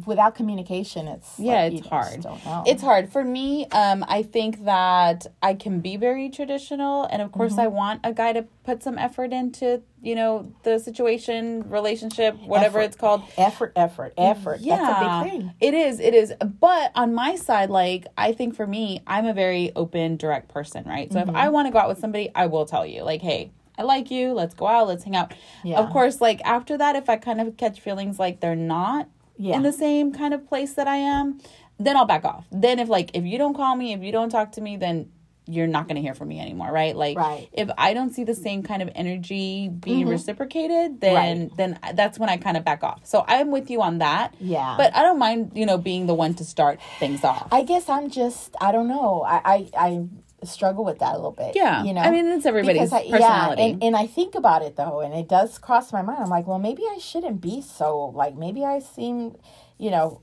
Without 0.05 0.35
communication, 0.35 1.07
it's 1.07 1.39
yeah 1.39 1.63
like, 1.63 1.73
it's 1.73 1.87
hard 1.87 2.21
Don't 2.21 2.45
know. 2.45 2.63
it's 2.67 2.81
hard 2.81 3.11
for 3.11 3.23
me 3.23 3.65
um 3.67 4.03
i 4.07 4.23
think 4.23 4.65
that 4.65 5.27
i 5.41 5.53
can 5.53 5.79
be 5.79 5.97
very 5.97 6.29
traditional 6.29 7.05
and 7.05 7.21
of 7.21 7.31
course 7.31 7.57
i 7.57 7.65
Mm-hmm. 7.65 7.75
want 7.75 7.99
a 8.03 8.13
guy 8.13 8.33
to 8.33 8.43
put 8.63 8.81
some 8.83 8.97
effort 8.97 9.31
into 9.33 9.81
you 10.01 10.15
know 10.15 10.51
the 10.63 10.79
situation 10.79 11.69
relationship 11.69 12.35
whatever 12.45 12.79
Effort. 12.79 12.85
it's 12.87 12.95
called 12.95 13.21
effort, 13.37 13.71
effort, 13.75 14.13
effort. 14.17 14.59
That's 14.63 14.89
a 15.01 15.21
big 15.23 15.31
thing. 15.31 15.53
It 15.59 15.73
is, 15.73 15.99
it 15.99 16.13
is. 16.15 16.33
But 16.59 16.91
on 16.95 17.13
my 17.13 17.35
side, 17.35 17.69
like 17.69 18.07
I 18.17 18.31
think 18.33 18.55
for 18.55 18.65
me, 18.65 19.01
I'm 19.05 19.25
a 19.27 19.33
very 19.33 19.71
open, 19.75 20.17
direct 20.17 20.47
person, 20.49 20.85
right? 20.85 21.11
So 21.13 21.19
Mm-hmm. 21.19 21.29
if 21.29 21.35
I 21.35 21.49
want 21.49 21.67
to 21.67 21.71
go 21.71 21.77
out 21.79 21.87
with 21.87 21.99
somebody, 21.99 22.29
I 22.33 22.47
will 22.47 22.65
tell 22.65 22.85
you, 22.85 23.03
like, 23.03 23.21
hey, 23.21 23.51
I 23.77 23.83
like 23.83 24.09
you, 24.09 24.33
let's 24.33 24.55
go 24.55 24.65
out, 24.67 24.87
let's 24.87 25.03
hang 25.03 25.15
out. 25.15 25.33
Yeah. 25.63 25.79
Of 25.79 25.91
course, 25.91 26.19
like 26.19 26.41
after 26.45 26.77
that, 26.79 26.95
if 26.95 27.07
I 27.09 27.17
kind 27.17 27.39
of 27.39 27.55
catch 27.57 27.79
feelings 27.79 28.17
like 28.17 28.39
they're 28.39 28.55
not 28.55 29.07
Yeah. 29.41 29.55
in 29.55 29.63
the 29.63 29.73
same 29.73 30.13
kind 30.13 30.33
of 30.33 30.47
place 30.47 30.73
that 30.73 30.87
I 30.87 30.97
am, 30.97 31.41
then 31.79 31.97
I'll 31.97 32.05
back 32.05 32.23
off. 32.25 32.45
Then 32.51 32.77
if 32.79 32.87
like 32.89 33.09
if 33.15 33.25
you 33.25 33.37
don't 33.37 33.55
call 33.55 33.75
me, 33.75 33.91
if 33.93 34.01
you 34.03 34.11
don't 34.11 34.29
talk 34.29 34.51
to 34.53 34.61
me, 34.61 34.77
then 34.77 35.11
you're 35.47 35.67
not 35.67 35.87
going 35.87 35.95
to 35.95 36.01
hear 36.01 36.13
from 36.13 36.27
me 36.27 36.39
anymore, 36.39 36.71
right? 36.71 36.95
Like 36.95 37.17
Right. 37.17 37.49
if 37.51 37.69
I 37.77 37.93
don't 37.95 38.13
see 38.13 38.23
the 38.23 38.35
same 38.35 38.61
kind 38.61 38.81
of 38.81 38.89
energy 38.95 39.69
being 39.69 40.01
mm-hmm. 40.01 40.11
reciprocated, 40.11 41.01
then 41.01 41.15
Right. 41.15 41.57
then 41.57 41.79
that's 41.95 42.19
when 42.19 42.29
I 42.29 42.37
kind 42.37 42.55
of 42.55 42.63
back 42.63 42.83
off. 42.83 43.01
So 43.03 43.25
I'm 43.27 43.51
with 43.51 43.69
you 43.71 43.81
on 43.81 43.97
that. 43.97 44.35
Yeah. 44.39 44.75
But 44.77 44.95
I 44.95 45.01
don't 45.01 45.17
mind, 45.17 45.51
you 45.55 45.65
know, 45.65 45.77
being 45.79 46.05
the 46.05 46.13
one 46.13 46.35
to 46.35 46.45
start 46.45 46.79
things 46.99 47.23
off. 47.23 47.47
I 47.51 47.63
guess 47.63 47.89
I'm 47.89 48.09
just 48.11 48.55
I 48.61 48.71
don't 48.71 48.87
know. 48.87 49.23
I 49.27 49.41
I, 49.43 49.69
I 49.87 50.05
struggle 50.43 50.83
with 50.83 50.99
that 50.99 51.13
a 51.13 51.17
little 51.17 51.31
bit. 51.31 51.55
Yeah. 51.55 51.83
You 51.83 51.93
know. 51.93 52.01
I 52.01 52.11
mean, 52.11 52.27
it's 52.27 52.45
everybody's 52.45 52.91
I- 52.91 53.09
personality. 53.09 53.61
Yeah, 53.61 53.67
and, 53.69 53.83
and 53.83 53.95
I 53.95 54.07
think 54.07 54.35
about 54.35 54.61
it 54.63 54.75
though, 54.75 54.99
and 55.01 55.13
it 55.13 55.27
does 55.27 55.57
cross 55.57 55.91
my 55.93 56.01
mind. 56.01 56.19
I'm 56.23 56.29
like, 56.29 56.47
well, 56.47 56.59
maybe 56.59 56.83
I 56.89 56.97
shouldn't 56.99 57.41
be 57.41 57.61
so 57.61 58.05
like 58.15 58.35
maybe 58.35 58.65
I 58.65 58.79
seem, 58.79 59.35
you 59.77 59.91
know, 59.91 60.21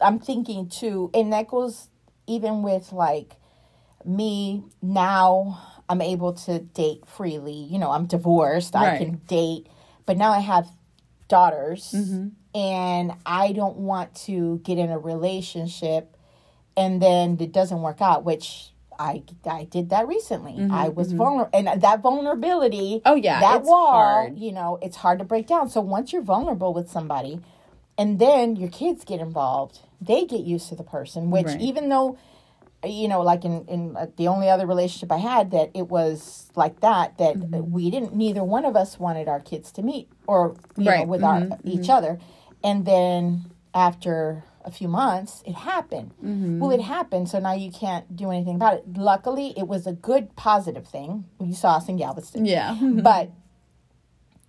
I'm 0.00 0.18
thinking 0.18 0.68
too, 0.68 1.10
and 1.14 1.32
that 1.32 1.48
goes 1.48 1.88
even 2.26 2.62
with 2.62 2.92
like 2.92 3.34
me 4.04 4.64
now. 4.82 5.60
I'm 5.88 6.00
able 6.02 6.34
to 6.34 6.60
date 6.60 7.02
freely. 7.06 7.52
You 7.52 7.78
know, 7.80 7.90
I'm 7.90 8.06
divorced. 8.06 8.76
I 8.76 8.96
can 8.98 9.20
date, 9.26 9.66
but 10.06 10.16
now 10.16 10.30
I 10.30 10.38
have 10.38 10.68
daughters, 11.26 11.92
Mm-hmm. 11.92 12.28
and 12.58 13.12
I 13.26 13.52
don't 13.52 13.76
want 13.78 14.14
to 14.26 14.60
get 14.64 14.78
in 14.78 14.90
a 14.90 14.98
relationship 14.98 16.16
and 16.76 17.02
then 17.02 17.36
it 17.40 17.50
doesn't 17.52 17.82
work 17.82 18.00
out, 18.00 18.24
which 18.24 18.70
I 19.00 19.22
I 19.46 19.64
did 19.64 19.88
that 19.90 20.06
recently. 20.06 20.56
I 20.70 20.88
was 20.90 21.12
vulnerable, 21.12 21.50
and 21.58 21.82
that 21.82 22.00
vulnerability. 22.02 22.96
Mm-hmm, 22.98 23.08
Oh, 23.12 23.14
yeah, 23.14 23.40
that 23.40 23.62
wall. 23.62 23.90
hard. 23.90 24.38
You 24.38 24.52
know, 24.52 24.78
it's 24.82 24.96
hard 24.96 25.18
to 25.20 25.24
break 25.24 25.46
down. 25.46 25.70
So 25.70 25.80
once 25.80 26.12
you're 26.12 26.22
vulnerable 26.34 26.74
with 26.74 26.88
somebody, 26.90 27.40
and 27.96 28.18
then 28.18 28.56
your 28.56 28.68
kids 28.68 29.04
get 29.04 29.18
involved, 29.20 29.80
they 30.00 30.24
get 30.26 30.40
used 30.42 30.68
to 30.68 30.74
the 30.76 30.84
person. 30.84 31.30
Which 31.30 31.46
Right. 31.46 31.60
even 31.60 31.88
though, 31.88 32.18
you 32.84 33.08
know, 33.08 33.22
like 33.22 33.44
in 33.44 33.64
in 33.68 33.96
uh, 33.96 34.06
the 34.16 34.28
only 34.28 34.48
other 34.50 34.66
relationship 34.66 35.10
I 35.10 35.18
had 35.32 35.50
that 35.52 35.70
it 35.74 35.88
was 35.88 36.50
like 36.54 36.80
that 36.80 37.16
that 37.18 37.36
Mm-hmm. 37.36 37.72
we 37.72 37.90
didn't. 37.90 38.14
Neither 38.14 38.44
one 38.44 38.64
of 38.66 38.76
us 38.76 38.98
wanted 39.00 39.28
our 39.28 39.40
kids 39.40 39.72
to 39.72 39.82
meet 39.82 40.08
or 40.26 40.56
you 40.76 40.88
Right. 40.90 40.98
know 41.00 41.04
with 41.04 41.22
our 41.24 41.40
each 41.64 41.88
other, 41.88 42.18
and 42.62 42.84
then 42.84 43.50
after 43.74 44.44
a 44.64 44.70
few 44.70 44.88
months, 44.88 45.42
it 45.46 45.54
happened. 45.54 46.10
Well, 46.60 46.70
it 46.70 46.82
happened, 46.82 47.28
so 47.28 47.38
now 47.38 47.52
you 47.54 47.70
can't 47.72 48.14
do 48.14 48.30
anything 48.30 48.56
about 48.56 48.74
it. 48.74 48.84
Luckily, 48.96 49.54
it 49.56 49.66
was 49.66 49.86
a 49.86 49.92
good, 49.92 50.36
positive 50.36 50.86
thing. 50.86 51.24
You 51.40 51.54
saw 51.54 51.76
us 51.76 51.88
in 51.88 51.96
Galveston. 51.96 52.44
yeah. 52.44 52.76
But 52.80 53.30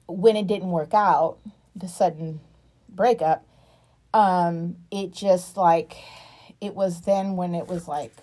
when 0.08 0.36
it 0.36 0.48
didn't 0.48 0.72
work 0.72 0.94
out, 0.94 1.38
the 1.76 1.88
sudden 1.88 2.42
breakup, 2.90 3.46
um, 4.14 4.76
it 4.92 5.12
just 5.14 5.56
like, 5.56 5.96
it 6.60 6.76
was 6.76 7.02
then 7.02 7.38
when 7.38 7.56
it 7.56 7.68
was 7.68 7.88
like, 7.88 8.14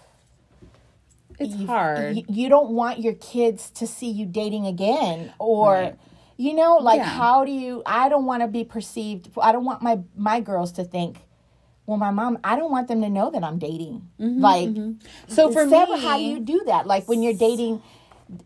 it's 1.38 1.54
you, 1.54 1.66
hard. 1.66 2.16
You, 2.16 2.24
you 2.28 2.48
don't 2.48 2.70
want 2.70 2.98
your 3.00 3.14
kids 3.14 3.70
to 3.70 3.86
see 3.86 4.10
you 4.10 4.26
dating 4.26 4.66
again, 4.66 5.32
or 5.38 5.72
Right. 5.72 5.98
you 6.36 6.52
know, 6.52 6.76
like 6.78 6.98
Yeah. 6.98 7.04
how 7.04 7.44
do 7.44 7.52
you? 7.52 7.82
I 7.86 8.08
don't 8.08 8.26
want 8.26 8.42
to 8.42 8.48
be 8.48 8.64
perceived. 8.64 9.30
I 9.40 9.52
don't 9.52 9.64
want 9.64 9.80
my 9.80 10.00
my 10.16 10.40
girls 10.40 10.72
to 10.72 10.84
think. 10.84 11.18
Well, 11.88 11.96
my 11.96 12.10
mom. 12.10 12.38
I 12.44 12.54
don't 12.54 12.70
want 12.70 12.86
them 12.86 13.00
to 13.00 13.08
know 13.08 13.30
that 13.30 13.42
I'm 13.42 13.58
dating. 13.58 14.08
like, 14.18 14.68
Mm-hmm, 14.68 14.92
So 15.26 15.50
for 15.50 15.66
Sarah, 15.68 15.96
me, 15.96 16.00
how 16.02 16.18
do 16.18 16.22
you 16.22 16.38
do 16.38 16.62
that? 16.66 16.86
Like 16.86 17.08
when 17.08 17.22
you're 17.22 17.32
dating. 17.48 17.82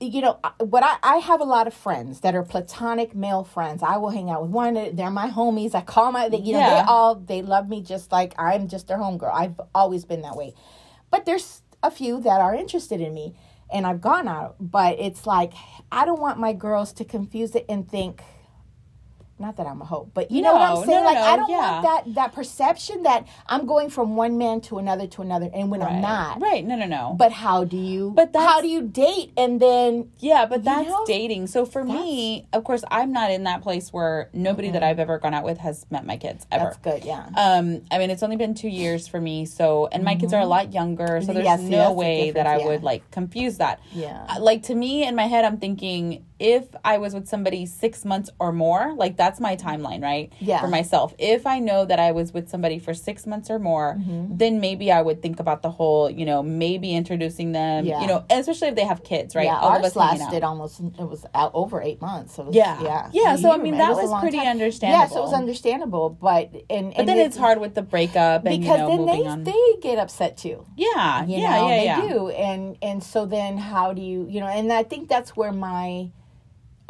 You 0.00 0.20
know 0.20 0.38
what 0.60 0.84
I, 0.84 0.96
I 1.02 1.16
have 1.16 1.40
a 1.40 1.44
lot 1.44 1.66
of 1.66 1.74
friends 1.74 2.20
that 2.20 2.36
are 2.36 2.44
platonic 2.44 3.16
male 3.16 3.42
friends. 3.42 3.82
I 3.82 3.96
will 3.96 4.10
hang 4.10 4.30
out 4.30 4.42
with 4.42 4.52
one. 4.52 4.74
They're 4.94 5.10
my 5.10 5.28
homies. 5.28 5.74
I 5.74 5.80
call 5.80 6.12
my. 6.12 6.28
They, 6.28 6.36
you 6.36 6.52
know 6.52 6.60
they 6.60 6.80
all 6.86 7.16
they 7.16 7.42
love 7.42 7.68
me 7.68 7.82
just 7.82 8.12
like 8.12 8.32
I'm 8.38 8.68
just 8.68 8.86
their 8.86 8.98
homegirl. 8.98 9.34
I've 9.34 9.60
always 9.74 10.04
been 10.04 10.22
that 10.22 10.36
way. 10.36 10.54
But 11.10 11.26
there's 11.26 11.62
a 11.82 11.90
few 11.90 12.20
that 12.20 12.40
are 12.40 12.54
interested 12.54 13.00
in 13.00 13.12
me 13.12 13.34
and 13.72 13.84
I've 13.84 14.00
gone 14.00 14.28
out, 14.28 14.54
but 14.60 15.00
it's 15.00 15.26
like 15.26 15.52
I 15.90 16.04
don't 16.04 16.20
want 16.20 16.38
my 16.38 16.52
girls 16.52 16.92
to 16.92 17.04
confuse 17.04 17.56
it 17.56 17.64
and 17.68 17.88
think 17.90 18.22
not 19.42 19.56
that 19.58 19.66
I'm 19.66 19.82
a 19.82 19.84
hoe, 19.84 20.08
but 20.14 20.30
you 20.30 20.40
know 20.40 20.54
what 20.54 20.62
I'm 20.62 20.86
saying? 20.86 21.00
no, 21.04 21.10
like 21.10 21.16
no, 21.16 21.22
I 21.22 21.36
don't 21.36 21.50
yeah. 21.50 21.82
want 21.82 21.82
that 22.06 22.14
that 22.14 22.32
perception 22.32 23.02
that 23.02 23.26
I'm 23.46 23.66
going 23.66 23.90
from 23.90 24.16
one 24.16 24.38
man 24.38 24.60
to 24.62 24.78
another 24.78 25.06
to 25.08 25.22
another 25.22 25.50
and 25.52 25.70
when 25.70 25.82
I'm 25.82 26.00
not. 26.00 26.40
Right. 26.40 26.64
No, 26.64 26.76
no, 26.76 26.86
no. 26.86 27.14
But 27.18 27.32
how 27.32 27.64
do 27.64 27.76
you 27.76 28.12
But 28.14 28.30
how 28.34 28.60
do 28.62 28.68
you 28.68 28.82
date 28.82 29.32
and 29.36 29.60
then 29.60 30.10
Yeah, 30.20 30.46
but 30.46 30.64
that's 30.64 30.88
know? 30.88 31.04
dating. 31.06 31.48
So 31.48 31.66
for 31.66 31.84
me, 31.84 32.46
of 32.52 32.64
course, 32.64 32.84
I'm 32.90 33.12
not 33.12 33.30
in 33.30 33.42
that 33.44 33.62
place 33.62 33.92
where 33.92 34.30
nobody 34.32 34.70
that 34.70 34.82
I've 34.82 34.98
ever 34.98 35.18
gone 35.18 35.34
out 35.34 35.44
with 35.44 35.58
has 35.58 35.84
met 35.90 36.06
my 36.06 36.16
kids 36.16 36.46
ever. 36.50 36.64
that's 36.64 36.76
good, 36.78 37.04
yeah. 37.04 37.26
Um, 37.36 37.82
I 37.90 37.98
mean, 37.98 38.10
it's 38.10 38.22
only 38.22 38.36
been 38.36 38.54
two 38.54 38.68
years 38.68 39.08
for 39.08 39.20
me, 39.20 39.44
so 39.44 39.88
and 39.92 40.04
my 40.04 40.14
kids 40.14 40.32
are 40.32 40.40
a 40.40 40.46
lot 40.46 40.72
younger, 40.72 41.20
so 41.20 41.32
there's 41.32 41.44
Yeah, 41.44 41.56
see, 41.56 41.68
no 41.70 41.88
the 41.88 41.92
way 41.92 42.30
that 42.30 42.46
I 42.46 42.58
difference, 42.58 42.68
would 42.80 42.82
like 42.84 43.10
confuse 43.10 43.58
that. 43.58 43.80
Yeah. 43.92 44.24
Uh, 44.28 44.40
Like 44.40 44.62
to 44.64 44.74
me, 44.74 45.04
in 45.06 45.14
my 45.16 45.26
head, 45.26 45.44
I'm 45.44 45.58
thinking 45.58 46.24
if 46.42 46.64
I 46.84 46.94
was 46.98 47.14
with 47.14 47.26
somebody 47.28 47.66
six 47.66 48.04
months 48.04 48.28
or 48.42 48.50
more, 48.52 48.94
like 49.02 49.14
that's 49.16 49.38
my 49.48 49.54
timeline, 49.56 50.02
right? 50.02 50.32
Yeah. 50.40 50.60
For 50.60 50.68
myself, 50.78 51.14
if 51.18 51.46
I 51.46 51.58
know 51.68 51.84
that 51.90 52.00
I 52.00 52.10
was 52.18 52.32
with 52.36 52.48
somebody 52.54 52.78
for 52.86 52.92
six 52.94 53.26
months 53.32 53.48
or 53.54 53.58
more, 53.58 53.88
Mm-hmm. 53.98 54.36
then 54.42 54.60
maybe 54.60 54.86
I 54.98 55.02
would 55.06 55.20
think 55.22 55.38
about 55.44 55.60
the 55.62 55.70
whole, 55.78 56.10
you 56.10 56.24
know, 56.30 56.42
maybe 56.42 56.88
introducing 57.02 57.52
them, 57.52 57.84
Yeah. 57.84 58.00
you 58.02 58.06
know, 58.10 58.24
especially 58.30 58.68
if 58.68 58.74
they 58.74 58.84
have 58.92 59.00
kids, 59.04 59.34
right? 59.36 59.44
Yeah, 59.50 59.58
All 59.64 59.76
of 59.76 59.82
ours 59.84 59.86
us 59.92 59.96
lasted 59.96 60.42
almost 60.50 60.80
it 60.80 61.08
was 61.14 61.24
out 61.34 61.52
over 61.54 61.80
eight 61.88 62.00
months. 62.00 62.34
So 62.34 62.42
it 62.42 62.46
was, 62.46 62.56
Yeah. 62.56 62.82
yeah, 62.82 63.10
Yeah, 63.12 63.36
so, 63.36 63.52
I 63.52 63.58
mean, 63.58 63.76
that 63.78 63.90
it 63.92 63.96
was 64.02 64.10
long 64.10 64.20
pretty 64.20 64.38
time. 64.38 64.58
Yes, 64.58 65.14
it 65.14 65.20
was 65.28 65.32
understandable, 65.42 66.10
but 66.10 66.50
and 66.70 66.92
But 66.96 67.06
then 67.06 67.18
it's 67.18 67.36
hard 67.36 67.58
with 67.60 67.74
the 67.74 67.82
breakup 67.82 68.44
and 68.46 68.60
because 68.60 68.80
you 68.80 68.88
know 68.88 68.88
then 68.92 69.06
they 69.06 69.22
on. 69.28 69.44
they 69.44 69.64
get 69.80 69.98
upset 69.98 70.36
too. 70.36 70.66
yeah, 70.76 71.24
you 71.24 71.36
yeah, 71.38 71.50
know 71.60 71.68
yeah, 71.68 71.76
they 71.80 71.84
yeah. 71.84 72.00
do 72.08 72.28
and 72.30 72.76
and 72.82 72.98
so 73.02 73.26
then 73.26 73.58
how 73.58 73.92
do 73.92 74.02
you 74.02 74.26
you 74.28 74.40
know 74.40 74.46
and 74.46 74.72
i 74.72 74.82
think 74.82 75.08
that's 75.08 75.36
where 75.36 75.52
my 75.52 76.10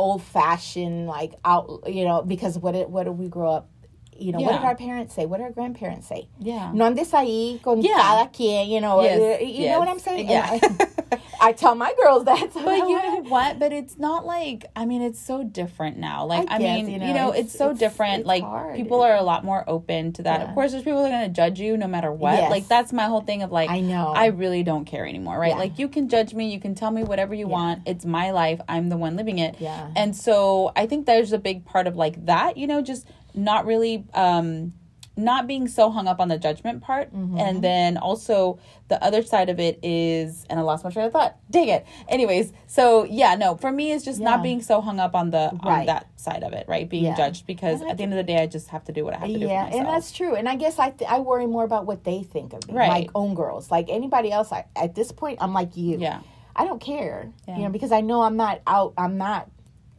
old 0.02 0.22
fashioned 0.22 1.06
like 1.06 1.34
out 1.44 1.84
you 1.86 2.04
know 2.04 2.22
because 2.22 2.58
what 2.58 2.72
did 2.72 2.88
what 2.88 3.04
did 3.04 3.12
we 3.12 3.28
grow 3.28 3.52
up 3.52 3.70
you 4.18 4.32
know 4.32 4.40
what 4.40 4.52
did 4.52 4.62
our 4.62 4.76
parents 4.76 5.14
say 5.14 5.26
what 5.26 5.38
did 5.38 5.44
our 5.44 5.50
grandparents 5.50 6.06
say 6.08 6.28
Yeah. 6.38 6.70
no 6.74 6.84
andes 6.86 7.10
ahí 7.12 7.60
con 7.62 7.80
Yeah. 7.82 7.96
cada 7.96 8.28
quien 8.30 8.68
you 8.68 8.80
know 8.80 9.02
Yes, 9.02 9.18
uh, 9.40 9.44
you 9.44 9.64
yes. 9.64 9.72
know 9.72 9.78
what 9.80 9.88
i'm 9.88 9.98
saying 9.98 10.28
Yeah. 10.28 10.46
I, 10.50 10.60
I 11.48 11.52
tell 11.52 11.74
my 11.74 11.92
girls 12.00 12.24
that 12.26 12.52
so 12.52 12.64
But 12.64 12.88
you 12.88 12.96
know 13.02 13.22
what? 13.26 13.58
But 13.58 13.72
it's 13.72 13.98
not 13.98 14.24
like 14.24 14.64
I 14.76 14.86
mean, 14.86 15.02
it's 15.02 15.18
so 15.20 15.42
different 15.42 15.96
now. 15.98 16.24
Like 16.24 16.48
I, 16.48 16.54
I 16.54 16.58
guess, 16.58 16.76
mean, 16.76 16.86
you 16.86 16.92
you 17.08 17.14
know, 17.14 17.14
know, 17.14 17.28
it's- 17.30 17.46
it's, 17.46 17.58
so 17.58 17.64
it's- 17.70 17.80
different. 17.80 18.20
it's 18.20 18.28
like 18.28 18.44
hard. 18.44 18.76
people 18.76 19.02
are 19.02 19.16
a 19.16 19.22
lot 19.22 19.44
more 19.44 19.64
open 19.66 20.12
to 20.14 20.22
that. 20.22 20.38
Yeah. 20.40 20.48
Of 20.48 20.54
course, 20.54 20.70
there's 20.70 20.84
people 20.84 21.02
that 21.02 21.08
are 21.08 21.16
gonna 21.18 21.28
judge 21.30 21.58
you 21.58 21.76
no 21.76 21.88
matter 21.88 22.12
what. 22.12 22.34
Yes. 22.38 22.48
Like 22.50 22.68
that's 22.68 22.92
my 22.92 23.06
whole 23.06 23.22
thing 23.22 23.42
of 23.42 23.50
like 23.50 23.68
I 23.70 23.80
know. 23.80 24.12
I 24.14 24.26
really 24.26 24.62
don't 24.62 24.84
care 24.84 25.04
anymore, 25.04 25.36
right? 25.36 25.48
Yeah. 25.58 25.58
Like 25.64 25.80
you 25.80 25.88
can 25.88 26.08
judge 26.08 26.32
me, 26.32 26.48
you 26.52 26.60
can 26.60 26.76
tell 26.76 26.92
me 26.92 27.02
whatever 27.02 27.34
you 27.34 27.48
want. 27.48 27.82
It's 27.86 28.04
my 28.06 28.30
life. 28.30 28.60
I'm 28.68 28.88
the 28.88 28.96
one 28.96 29.16
living 29.16 29.38
it. 29.40 29.56
Yeah. 29.58 29.90
And 29.96 30.14
so 30.14 30.70
I 30.76 30.86
think 30.86 31.06
there's 31.06 31.32
a 31.32 31.38
big 31.38 31.64
part 31.64 31.88
of 31.88 31.96
like 31.96 32.24
that, 32.26 32.56
you 32.56 32.68
know, 32.68 32.80
just 32.82 33.04
not 33.34 33.66
really 33.66 34.04
um 34.14 34.72
not 35.14 35.46
being 35.46 35.68
so 35.68 35.90
hung 35.90 36.08
up 36.08 36.20
on 36.20 36.28
the 36.28 36.38
judgment 36.38 36.80
part. 36.80 37.14
Mm-hmm. 37.14 37.36
And 37.38 37.62
then 37.62 37.98
also 37.98 38.58
the 38.88 39.02
other 39.04 39.22
side 39.22 39.50
of 39.50 39.60
it 39.60 39.78
is, 39.82 40.46
and 40.48 40.58
I 40.58 40.62
lost 40.62 40.84
my 40.84 40.90
train 40.90 41.04
of 41.04 41.12
thought. 41.12 41.36
Dang 41.50 41.68
it. 41.68 41.84
Anyways, 42.08 42.50
so 42.66 43.04
yeah, 43.04 43.34
no, 43.34 43.54
for 43.56 43.70
me, 43.70 43.92
it's 43.92 44.06
just 44.06 44.20
Yeah. 44.20 44.30
not 44.30 44.42
being 44.42 44.62
so 44.62 44.80
hung 44.80 44.98
up 44.98 45.14
on 45.14 45.28
the 45.28 45.50
on 45.50 45.58
Right. 45.62 45.86
that 45.86 46.06
side 46.16 46.42
of 46.42 46.54
it, 46.54 46.64
right? 46.66 46.88
Being 46.88 47.04
Yeah. 47.04 47.14
judged 47.14 47.46
because 47.46 47.82
at 47.82 47.98
the 47.98 48.04
end 48.04 48.14
of 48.14 48.16
the 48.16 48.22
day, 48.22 48.40
I 48.42 48.46
just 48.46 48.68
have 48.68 48.84
to 48.84 48.92
do 48.92 49.04
what 49.04 49.12
I 49.14 49.18
have 49.18 49.28
to 49.28 49.38
do. 49.38 49.46
yeah, 49.46 49.66
and 49.66 49.86
that's 49.86 50.12
true. 50.12 50.34
And 50.34 50.48
I 50.48 50.56
guess 50.56 50.78
I 50.78 50.88
th- 50.90 51.10
I 51.10 51.18
worry 51.20 51.46
more 51.46 51.64
about 51.64 51.84
what 51.84 52.04
they 52.04 52.22
think 52.22 52.54
of 52.54 52.66
me, 52.66 52.72
Right. 52.74 52.88
like 52.88 53.10
own 53.14 53.34
girls, 53.34 53.70
like 53.70 53.90
anybody 53.90 54.32
else. 54.32 54.50
I, 54.50 54.64
at 54.74 54.94
this 54.94 55.12
point, 55.12 55.38
I'm 55.42 55.52
like 55.52 55.76
you. 55.76 55.98
Yeah. 55.98 56.20
I 56.56 56.64
don't 56.64 56.80
care, 56.80 57.28
Yeah. 57.46 57.56
you 57.58 57.62
know, 57.64 57.68
because 57.70 57.92
I 57.92 58.00
know 58.00 58.22
I'm 58.22 58.36
not 58.38 58.62
out. 58.66 58.94
I'm 58.96 59.18
not. 59.18 59.48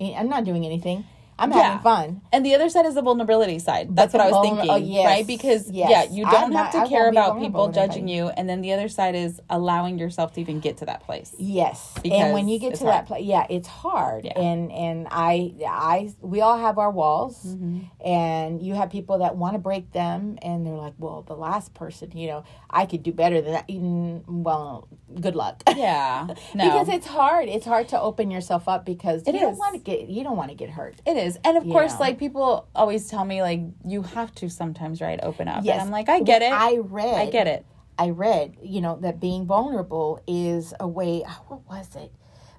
I'm 0.02 0.28
not 0.28 0.44
doing 0.44 0.66
anything. 0.66 1.06
I'm 1.40 1.52
Yeah. 1.52 1.62
having 1.64 1.80
fun. 1.84 2.22
And 2.32 2.46
the 2.46 2.54
other 2.56 2.70
side 2.70 2.86
is 2.86 2.96
the 2.96 3.02
vulnerability 3.02 3.60
side. 3.60 3.96
That's 3.96 4.14
what 4.14 4.22
I 4.22 4.28
was 4.28 4.36
vulner- 4.36 4.56
thinking, 4.58 4.70
oh, 4.70 4.76
yes, 4.76 5.06
right? 5.06 5.28
Because 5.28 5.70
yes. 5.72 5.90
yeah, 5.90 6.04
you 6.16 6.26
I'm 6.26 6.32
don't 6.32 6.54
not- 6.54 6.72
have 6.74 6.84
to 6.84 6.90
care 6.90 7.10
about 7.10 7.40
people 7.40 7.70
judging 7.70 8.08
you, 8.08 8.28
and 8.30 8.48
then 8.50 8.62
the 8.62 8.72
other 8.74 8.88
side 8.88 9.16
is 9.16 9.42
allowing 9.50 9.98
yourself 9.98 10.34
to 10.34 10.42
even 10.42 10.60
get 10.60 10.78
to 10.78 10.86
that 10.86 11.02
place. 11.04 11.34
Yes, 11.40 11.94
and 12.06 12.34
when 12.34 12.48
you 12.48 12.60
get 12.60 12.76
to 12.76 12.84
hard. 12.86 12.94
that 12.94 13.06
place, 13.08 13.24
yeah, 13.26 13.46
it's 13.50 13.68
hard. 13.68 14.26
Yeah. 14.26 14.40
And 14.40 14.72
and 14.72 15.08
I 15.12 15.54
I 15.68 16.14
we 16.22 16.42
all 16.42 16.58
have 16.58 16.78
our 16.78 16.92
walls, 16.92 17.44
Mm-hmm. 17.44 17.80
and 18.06 18.62
you 18.62 18.76
have 18.76 18.90
people 18.90 19.18
that 19.20 19.36
want 19.36 19.54
to 19.54 19.60
break 19.60 19.92
them, 19.92 20.38
and 20.42 20.66
they're 20.66 20.74
like, 20.74 20.94
well, 21.00 21.24
the 21.24 21.36
last 21.36 21.74
person, 21.74 22.12
you 22.16 22.28
know, 22.28 22.44
I 22.70 22.86
could 22.86 23.04
do 23.04 23.12
better 23.12 23.42
than 23.42 23.54
that. 23.54 23.68
Mm, 23.68 24.24
Well, 24.28 24.88
good 25.20 25.36
luck. 25.36 25.64
Yeah, 25.76 26.28
no, 26.54 26.64
because 26.64 26.88
it's 26.88 27.08
hard. 27.08 27.50
It's 27.50 27.66
hard 27.66 27.88
to 27.90 28.00
open 28.00 28.32
yourself 28.32 28.68
up 28.70 28.86
because 28.86 29.24
It 29.28 29.34
you 29.34 29.42
don't 29.42 29.58
want 29.58 29.74
to 29.76 29.80
get 29.80 30.08
you 30.08 30.24
don't 30.24 30.38
want 30.38 30.50
to 30.50 30.56
get 30.56 30.70
hurt. 30.70 30.96
It 31.06 31.18
is. 31.18 31.38
And 31.44 31.58
of 31.58 31.66
You 31.66 31.72
course, 31.72 31.94
know. 31.94 32.00
like 32.00 32.20
people 32.20 32.68
always 32.76 33.08
tell 33.10 33.26
me 33.26 33.42
like 33.42 33.62
you 33.86 34.04
have 34.04 34.34
to 34.36 34.50
sometimes, 34.50 35.02
right, 35.02 35.20
open 35.24 35.48
up. 35.48 35.64
Yes. 35.66 35.74
And 35.74 35.82
I'm 35.82 35.92
like, 35.92 36.10
I 36.10 36.22
get 36.22 36.42
it. 36.42 36.52
I 36.54 36.78
read. 36.78 37.16
I 37.16 37.30
get 37.30 37.48
it. 37.48 37.66
I 37.98 38.10
read, 38.10 38.58
you 38.62 38.82
know, 38.82 38.98
that 39.02 39.20
being 39.20 39.46
vulnerable 39.46 40.22
is 40.28 40.74
a 40.80 40.88
way. 40.88 41.24
Oh, 41.28 41.44
what 41.48 41.62
was 41.70 41.96
it? 41.96 42.12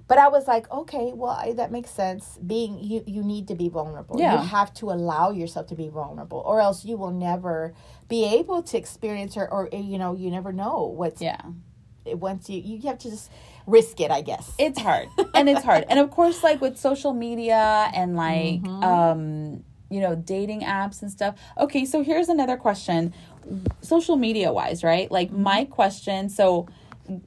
but 0.07 0.19
I 0.19 0.27
was 0.27 0.47
like, 0.47 0.69
okay, 0.71 1.11
well, 1.15 1.31
I, 1.31 1.53
that 1.53 1.71
makes 1.71 1.89
sense. 1.89 2.37
Being 2.45 2.77
you, 2.79 3.03
you 3.07 3.23
need 3.23 3.47
to 3.47 3.55
be 3.55 3.69
vulnerable. 3.69 4.19
Yeah. 4.19 4.33
You 4.39 4.47
have 4.47 4.71
to 4.75 4.91
allow 4.91 5.31
yourself 5.31 5.65
to 5.67 5.75
be 5.75 5.89
vulnerable, 5.89 6.43
or 6.45 6.61
else 6.61 6.85
you 6.85 6.95
will 6.95 7.11
never 7.11 7.73
be 8.07 8.23
able 8.23 8.61
to 8.63 8.77
experience 8.77 9.35
or, 9.35 9.49
or 9.49 9.67
you 9.73 9.97
know, 9.97 10.13
you 10.15 10.29
never 10.29 10.53
know 10.53 10.93
what's 10.95 11.21
Yeah. 11.21 11.41
Once 12.05 12.49
you 12.49 12.59
you 12.61 12.81
have 12.87 12.97
to 12.99 13.09
just 13.09 13.31
risk 13.67 13.99
it. 13.99 14.11
I 14.11 14.21
guess. 14.21 14.53
It's 14.59 14.79
hard. 14.79 15.07
and 15.33 15.49
it's 15.49 15.63
hard. 15.63 15.85
And 15.89 15.99
of 15.99 16.11
course, 16.11 16.43
like 16.43 16.61
with 16.61 16.77
social 16.77 17.13
media 17.13 17.89
and 17.93 18.15
like, 18.15 18.61
Mm-hmm. 18.61 18.83
um, 18.83 19.63
you 19.89 20.01
know, 20.01 20.15
dating 20.15 20.61
apps 20.61 21.01
and 21.01 21.11
stuff. 21.11 21.35
Okay, 21.57 21.85
so 21.85 22.03
here's 22.03 22.27
another 22.29 22.57
question. 22.57 23.13
Social 23.81 24.15
media 24.15 24.51
wise, 24.51 24.83
right? 24.83 25.09
Like 25.11 25.29
Mm-hmm. 25.29 25.43
my 25.43 25.65
question, 25.65 26.29
so 26.29 26.67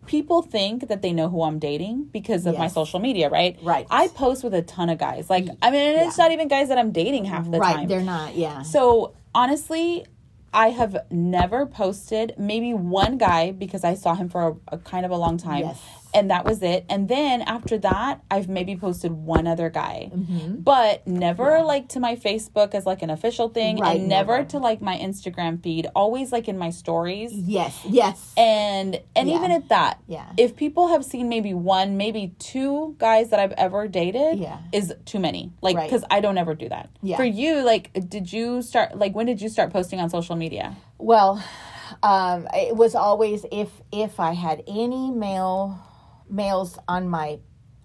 people 0.06 0.42
think 0.42 0.88
that 0.88 1.02
they 1.02 1.12
know 1.12 1.28
who 1.28 1.40
I'm 1.42 1.60
dating 1.60 2.06
because 2.12 2.46
of 2.46 2.58
my 2.58 2.66
social 2.66 2.98
media, 2.98 3.30
right? 3.30 3.56
Right. 3.62 3.86
I 3.90 4.08
post 4.08 4.42
with 4.42 4.52
a 4.54 4.62
ton 4.62 4.90
of 4.90 4.98
guys. 4.98 5.30
Like, 5.30 5.46
I 5.62 5.70
mean, 5.70 6.00
it's 6.00 6.18
Yeah. 6.18 6.24
not 6.24 6.32
even 6.32 6.48
guys 6.48 6.68
that 6.68 6.78
I'm 6.78 6.90
dating 6.90 7.26
half 7.26 7.48
the 7.48 7.60
right. 7.60 7.76
time. 7.76 7.86
They're 7.88 8.00
not. 8.02 8.34
Yeah. 8.34 8.62
So 8.62 9.14
honestly, 9.36 10.04
I 10.52 10.70
have 10.70 10.96
never 11.11 11.66
posted 11.66 12.34
maybe 12.38 12.72
one 12.74 13.18
guy 13.18 13.52
because 13.52 13.84
I 13.84 13.94
saw 13.94 14.14
him 14.14 14.28
for 14.28 14.48
a, 14.70 14.74
a 14.76 14.78
kind 14.78 15.04
of 15.04 15.11
a 15.12 15.16
long 15.16 15.37
time. 15.38 15.61
Yes. 15.61 15.80
And 16.14 16.30
that 16.30 16.46
was 16.46 16.62
it. 16.62 16.87
And 16.88 17.06
then 17.06 17.42
after 17.42 17.76
that, 17.80 18.22
I've 18.30 18.48
maybe 18.48 18.74
posted 18.76 19.12
one 19.12 19.46
other 19.46 19.68
guy. 19.68 20.11
Mm-hmm. 20.11 20.56
But 20.61 21.06
never 21.06 21.61
like 21.61 21.88
to 21.90 22.00
my 22.00 22.16
Facebook 22.16 22.74
as 22.74 22.87
like 22.87 23.02
an 23.02 23.11
official 23.11 23.50
thing 23.50 23.76
Right, 23.76 24.00
and 24.00 24.08
never, 24.08 24.38
never. 24.38 24.48
to 24.52 24.58
like 24.58 24.80
my 24.80 24.96
Instagram 24.96 25.62
feed, 25.62 25.87
always 25.94 26.32
like 26.32 26.48
in 26.48 26.56
my 26.56 26.70
stories. 26.70 27.34
yes. 27.34 27.78
Yes. 27.87 28.32
And 28.38 28.98
and 29.14 29.28
Yeah. 29.28 29.37
even 29.37 29.50
at 29.50 29.68
that, 29.68 30.00
Yeah. 30.08 30.24
if 30.38 30.56
people 30.56 30.88
have 30.88 31.04
seen 31.04 31.28
maybe 31.28 31.52
one, 31.52 31.98
maybe 31.98 32.34
two 32.38 32.96
guys 32.98 33.28
that 33.28 33.38
I've 33.38 33.52
ever 33.52 33.87
dated, 33.87 34.38
Yeah. 34.38 34.58
is 34.72 34.94
too 35.04 35.18
many. 35.18 35.52
Like 35.61 35.76
Right. 35.76 35.90
because 35.90 36.04
I 36.11 36.20
don't 36.20 36.38
ever 36.38 36.54
do 36.54 36.70
that. 36.70 36.88
Yeah. 37.02 37.18
For 37.18 37.24
you, 37.24 37.62
like, 37.62 37.90
did 38.08 38.32
you 38.32 38.62
start? 38.62 38.96
Like, 38.98 39.14
when 39.14 39.26
did 39.26 39.42
you 39.42 39.50
start 39.50 39.74
posting 39.74 40.00
on 40.00 40.08
social 40.08 40.37
media? 40.38 40.77
Well, 40.98 41.42
um, 42.03 42.48
it 42.55 42.77
was 42.77 42.94
always 42.94 43.44
if 43.53 43.70
if 43.92 44.18
I 44.20 44.33
had 44.33 44.62
any 44.66 45.11
male 45.11 45.79
males 46.31 46.79
on 46.88 47.09
my 47.09 47.38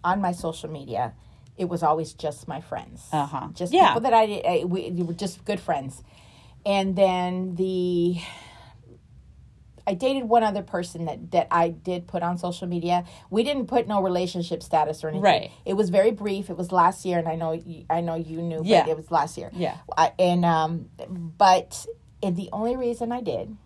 on 0.03 0.21
my 0.21 0.31
social 0.33 0.69
media, 0.69 1.13
it 1.57 1.65
was 1.69 1.83
always 1.83 2.13
just 2.13 2.47
my 2.47 2.61
friends. 2.61 3.07
Uh-huh. 3.11 3.47
Just 3.53 3.73
Yeah. 3.73 3.87
people 3.89 4.01
that 4.01 4.13
I 4.13 4.25
did. 4.25 4.45
I, 4.45 4.63
we, 4.65 4.91
we 4.91 5.03
were 5.03 5.13
just 5.13 5.43
good 5.45 5.59
friends, 5.59 6.03
and 6.65 6.95
then 6.95 7.55
the. 7.55 8.17
I 9.85 9.95
dated 9.95 10.23
one 10.29 10.43
other 10.43 10.61
person 10.63 11.05
that 11.05 11.31
that 11.31 11.47
I 11.51 11.67
did 11.69 12.07
put 12.07 12.23
on 12.23 12.37
social 12.37 12.67
media. 12.67 13.03
We 13.29 13.43
didn't 13.43 13.67
put 13.67 13.85
no 13.85 14.01
relationship 14.01 14.63
status 14.63 15.03
or 15.03 15.09
anything. 15.09 15.23
Right. 15.23 15.51
It 15.65 15.73
was 15.73 15.89
very 15.89 16.11
brief. 16.11 16.49
It 16.49 16.55
was 16.57 16.71
last 16.71 17.03
year, 17.03 17.19
and 17.19 17.27
I 17.27 17.35
know 17.35 17.51
you, 17.51 17.85
I 17.89 17.99
know 17.99 18.15
you 18.15 18.41
knew, 18.41 18.59
but 18.59 18.65
Yeah. 18.67 18.87
it 18.87 18.95
was 18.95 19.11
last 19.11 19.37
year. 19.37 19.49
Yeah. 19.53 19.75
I, 19.97 20.13
and 20.17 20.45
um, 20.45 20.89
but 21.37 21.85
and 22.23 22.35
the 22.35 22.49
only 22.51 22.75
reason 22.75 23.11
I 23.11 23.21
did 23.21 23.57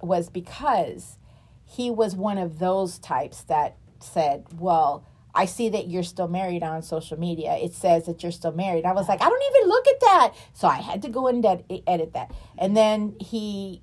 was 0.00 0.28
because 0.28 1.18
he 1.64 1.90
was 1.90 2.14
one 2.14 2.38
of 2.38 2.58
those 2.58 2.98
types 2.98 3.42
that 3.44 3.76
said, 4.00 4.44
"Well, 4.58 5.04
I 5.34 5.46
see 5.46 5.68
that 5.70 5.88
you're 5.88 6.02
still 6.02 6.28
married 6.28 6.62
on 6.62 6.82
social 6.82 7.18
media. 7.18 7.54
It 7.56 7.72
says 7.72 8.06
that 8.06 8.22
you're 8.22 8.32
still 8.32 8.52
married." 8.52 8.84
I 8.84 8.92
was 8.92 9.08
like, 9.08 9.22
"I 9.22 9.28
don't 9.28 9.56
even 9.56 9.68
look 9.68 9.86
at 9.88 10.00
that," 10.00 10.34
so 10.52 10.68
I 10.68 10.76
had 10.76 11.02
to 11.02 11.08
go 11.08 11.26
and 11.26 11.44
ed- 11.44 11.64
edit 11.86 12.12
that. 12.14 12.32
And 12.58 12.76
then 12.76 13.16
he. 13.20 13.82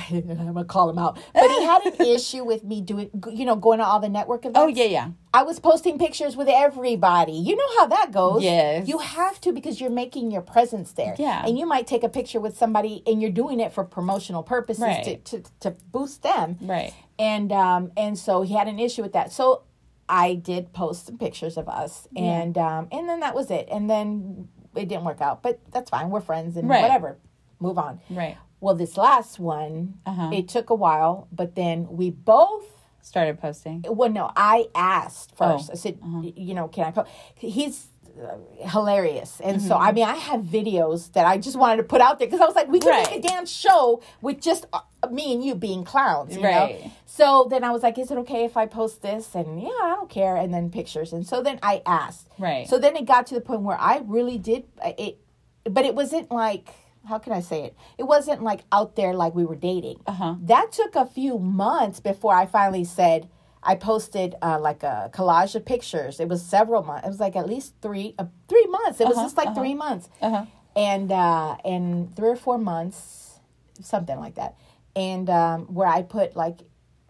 I'm 0.10 0.36
gonna 0.54 0.64
call 0.64 0.88
him 0.90 0.98
out, 0.98 1.18
but 1.34 1.50
he 1.50 1.62
had 1.64 1.82
an 1.86 2.06
issue 2.06 2.44
with 2.44 2.64
me 2.64 2.80
doing, 2.80 3.10
you 3.30 3.44
know, 3.44 3.56
going 3.56 3.78
to 3.78 3.84
all 3.84 4.00
the 4.00 4.08
network 4.08 4.44
events. 4.44 4.58
Oh 4.58 4.66
yeah, 4.66 4.84
yeah. 4.84 5.08
I 5.34 5.42
was 5.44 5.58
posting 5.60 5.98
pictures 5.98 6.36
with 6.36 6.48
everybody. 6.48 7.32
You 7.32 7.56
know 7.56 7.68
how 7.78 7.86
that 7.86 8.12
goes. 8.12 8.42
Yes. 8.42 8.86
You 8.88 8.98
have 8.98 9.40
to 9.42 9.52
because 9.52 9.80
you're 9.80 9.90
making 9.90 10.30
your 10.30 10.42
presence 10.42 10.92
there. 10.92 11.14
Yeah. 11.18 11.44
And 11.46 11.58
you 11.58 11.66
might 11.66 11.86
take 11.86 12.02
a 12.04 12.08
picture 12.08 12.38
with 12.40 12.56
somebody 12.58 13.02
and 13.06 13.22
you're 13.22 13.30
doing 13.30 13.58
it 13.60 13.72
for 13.72 13.82
promotional 13.84 14.42
purposes 14.42 14.82
Right. 14.82 15.04
to, 15.24 15.40
to, 15.40 15.50
to 15.60 15.70
boost 15.90 16.22
them. 16.22 16.58
Right. 16.60 16.92
And 17.18 17.50
um 17.52 17.92
and 17.96 18.18
so 18.18 18.42
he 18.42 18.54
had 18.54 18.68
an 18.68 18.78
issue 18.78 19.00
with 19.02 19.12
that. 19.14 19.32
So 19.32 19.62
I 20.08 20.34
did 20.34 20.72
post 20.74 21.06
some 21.06 21.16
pictures 21.18 21.56
of 21.56 21.68
us 21.68 22.08
and 22.16 22.58
um 22.58 22.88
and 22.92 23.08
then 23.08 23.20
that 23.20 23.34
was 23.34 23.50
it. 23.50 23.68
And 23.70 23.88
then 23.88 24.48
it 24.74 24.88
didn't 24.88 25.04
work 25.04 25.20
out. 25.22 25.42
But 25.42 25.60
that's 25.72 25.88
fine. 25.90 26.10
We're 26.10 26.20
friends 26.20 26.56
and 26.56 26.68
Right. 26.68 26.82
whatever. 26.82 27.16
Move 27.60 27.78
on. 27.78 28.00
Right. 28.10 28.36
Well, 28.62 28.76
this 28.76 28.96
last 28.96 29.40
one, 29.40 29.94
Uh-huh. 30.06 30.30
it 30.32 30.48
took 30.48 30.70
a 30.70 30.74
while, 30.74 31.26
but 31.32 31.56
then 31.56 31.88
we 31.90 32.10
both 32.10 32.64
Started 33.02 33.40
posting. 33.40 33.84
well, 33.88 34.08
no, 34.08 34.30
I 34.36 34.68
asked 34.76 35.36
first. 35.36 35.68
Oh, 35.70 35.72
I 35.72 35.76
said, 35.76 35.98
you 36.22 36.54
know, 36.54 36.68
can 36.68 36.84
I 36.84 36.90
post? 36.92 37.10
He's 37.34 37.88
uh, 38.22 38.36
hilarious. 38.68 39.40
And 39.42 39.60
so, 39.60 39.76
I 39.76 39.90
mean, 39.90 40.04
I 40.04 40.14
have 40.14 40.42
videos 40.42 41.12
that 41.14 41.26
I 41.26 41.38
just 41.38 41.56
wanted 41.56 41.78
to 41.78 41.82
put 41.82 42.00
out 42.00 42.20
there 42.20 42.28
because 42.28 42.40
I 42.40 42.44
was 42.44 42.54
like, 42.54 42.68
we 42.68 42.78
could 42.78 42.90
Right. 42.90 43.10
make 43.10 43.24
a 43.24 43.28
damn 43.28 43.46
show 43.46 44.00
with 44.20 44.40
just 44.40 44.66
uh, 44.72 44.80
me 45.10 45.32
and 45.32 45.42
you 45.44 45.56
being 45.56 45.82
clowns, 45.82 46.36
you 46.36 46.44
Right. 46.44 46.54
know? 46.84 46.90
So 47.06 47.48
then 47.50 47.64
I 47.64 47.72
was 47.72 47.82
like, 47.82 47.98
is 47.98 48.12
it 48.12 48.18
okay 48.18 48.44
if 48.44 48.56
I 48.56 48.66
post 48.66 49.02
this? 49.02 49.34
And 49.34 49.60
yeah, 49.60 49.68
I 49.82 49.94
don't 49.96 50.08
care. 50.08 50.36
And 50.36 50.54
then 50.54 50.70
pictures. 50.70 51.12
And 51.12 51.26
so 51.26 51.42
then 51.42 51.58
I 51.64 51.82
asked. 51.84 52.28
Right. 52.38 52.68
So 52.68 52.78
then 52.78 52.94
it 52.94 53.06
got 53.06 53.26
to 53.28 53.34
the 53.34 53.40
point 53.40 53.62
where 53.62 53.80
I 53.80 54.02
really 54.04 54.38
did 54.38 54.62
uh, 54.80 54.92
it, 54.96 55.18
but 55.64 55.84
it 55.84 55.96
wasn't 55.96 56.30
like, 56.30 56.68
how 57.08 57.18
can 57.18 57.32
I 57.32 57.40
say 57.40 57.64
it? 57.64 57.76
It 57.98 58.04
wasn't 58.04 58.42
like 58.42 58.60
out 58.70 58.96
there 58.96 59.12
like 59.14 59.34
we 59.34 59.44
were 59.44 59.56
dating. 59.56 60.00
Uh-huh. 60.06 60.36
That 60.42 60.72
took 60.72 60.94
a 60.96 61.06
few 61.06 61.38
months 61.38 62.00
before 62.00 62.34
I 62.34 62.46
finally 62.46 62.84
said, 62.84 63.28
I 63.62 63.74
posted 63.76 64.34
uh, 64.42 64.58
like 64.60 64.82
a 64.82 65.10
collage 65.12 65.54
of 65.54 65.64
pictures. 65.64 66.18
It 66.20 66.28
was 66.28 66.42
several 66.44 66.82
months. 66.82 67.06
It 67.06 67.10
was 67.10 67.20
like 67.20 67.36
at 67.36 67.48
least 67.48 67.74
three, 67.80 68.14
uh, 68.18 68.26
three 68.48 68.66
months. 68.66 69.00
It 69.00 69.06
was 69.08 69.16
Uh-huh, 69.16 69.24
just 69.26 69.36
like 69.36 69.48
uh-huh. 69.48 69.60
three 69.60 69.74
months, 69.74 70.08
Uh-huh. 70.20 70.46
and 70.74 71.12
uh, 71.12 71.56
and 71.64 72.14
three 72.16 72.30
or 72.30 72.36
four 72.36 72.58
months, 72.58 73.38
something 73.80 74.18
like 74.18 74.34
that. 74.34 74.56
And 74.96 75.30
um, 75.30 75.66
where 75.66 75.88
I 75.88 76.02
put 76.02 76.34
like 76.36 76.58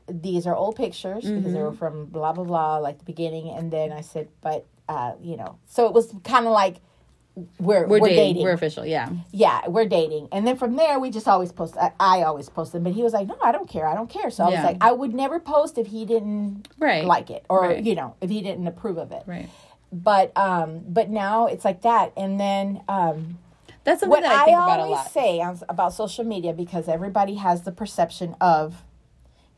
these 0.09 0.47
are 0.47 0.55
old 0.55 0.77
pictures 0.77 1.25
because 1.25 1.53
they 1.53 1.59
Mm-hmm. 1.59 1.59
were 1.59 1.73
from 1.73 2.07
blah 2.07 2.33
blah 2.33 2.45
blah, 2.45 2.77
like 2.79 2.99
the 2.99 3.05
beginning. 3.05 3.49
And 3.51 3.71
then 3.73 3.93
I 3.93 4.03
said, 4.03 4.29
but 4.43 4.67
uh, 4.89 5.13
you 5.23 5.37
know, 5.37 5.59
so 5.67 5.87
it 5.87 5.93
was 5.95 6.13
kind 6.25 6.47
of 6.47 6.53
like 6.53 6.77
we're 7.35 7.87
We're, 7.87 7.87
we're, 7.87 8.09
dating. 8.09 8.17
dating. 8.35 8.43
We're 8.43 8.53
official. 8.53 8.85
Yeah. 8.85 9.09
yeah, 9.31 9.67
we're 9.69 9.87
dating. 9.87 10.29
And 10.33 10.47
then 10.47 10.57
from 10.57 10.77
there, 10.77 10.99
we 10.99 11.11
just 11.11 11.27
always 11.27 11.51
post. 11.51 11.77
I, 11.79 11.93
I 11.99 12.23
always 12.23 12.49
post 12.51 12.73
them, 12.73 12.83
but 12.83 12.93
he 12.93 13.03
was 13.03 13.13
like, 13.15 13.27
no, 13.27 13.37
I 13.43 13.53
don't 13.53 13.69
care. 13.69 13.87
I 13.87 13.95
don't 13.95 14.11
care. 14.11 14.31
So 14.31 14.45
I 14.45 14.51
Yeah. 14.51 14.57
was 14.57 14.65
like, 14.73 14.77
I 14.83 14.93
would 14.93 15.15
never 15.15 15.41
post 15.41 15.79
if 15.79 15.87
he 15.87 16.05
didn't 16.05 16.69
Right. 16.79 17.05
like 17.07 17.31
it 17.31 17.45
or 17.49 17.63
Right. 17.63 17.83
you 17.83 17.95
know 17.95 18.15
if 18.21 18.29
he 18.29 18.43
didn't 18.43 18.67
approve 18.67 18.99
of 18.99 19.13
it. 19.13 19.23
Right. 19.27 19.49
But 19.91 20.37
um, 20.37 20.81
but 20.87 21.09
now 21.11 21.47
it's 21.47 21.65
like 21.65 21.83
that. 21.83 22.13
And 22.19 22.39
then 22.39 22.83
um, 22.89 23.39
That's 23.85 24.01
something 24.01 24.11
what 24.11 24.23
that 24.25 24.33
I 24.33 24.43
I, 24.43 24.45
think 24.45 24.57
about 24.59 24.81
a 24.81 24.83
always 24.83 25.11
say 25.11 25.41
on, 25.41 25.59
about 25.71 25.95
social 25.95 26.25
media 26.25 26.53
because 26.53 26.87
everybody 26.89 27.37
has 27.37 27.63
the 27.63 27.73
perception 27.73 28.37
of 28.41 28.83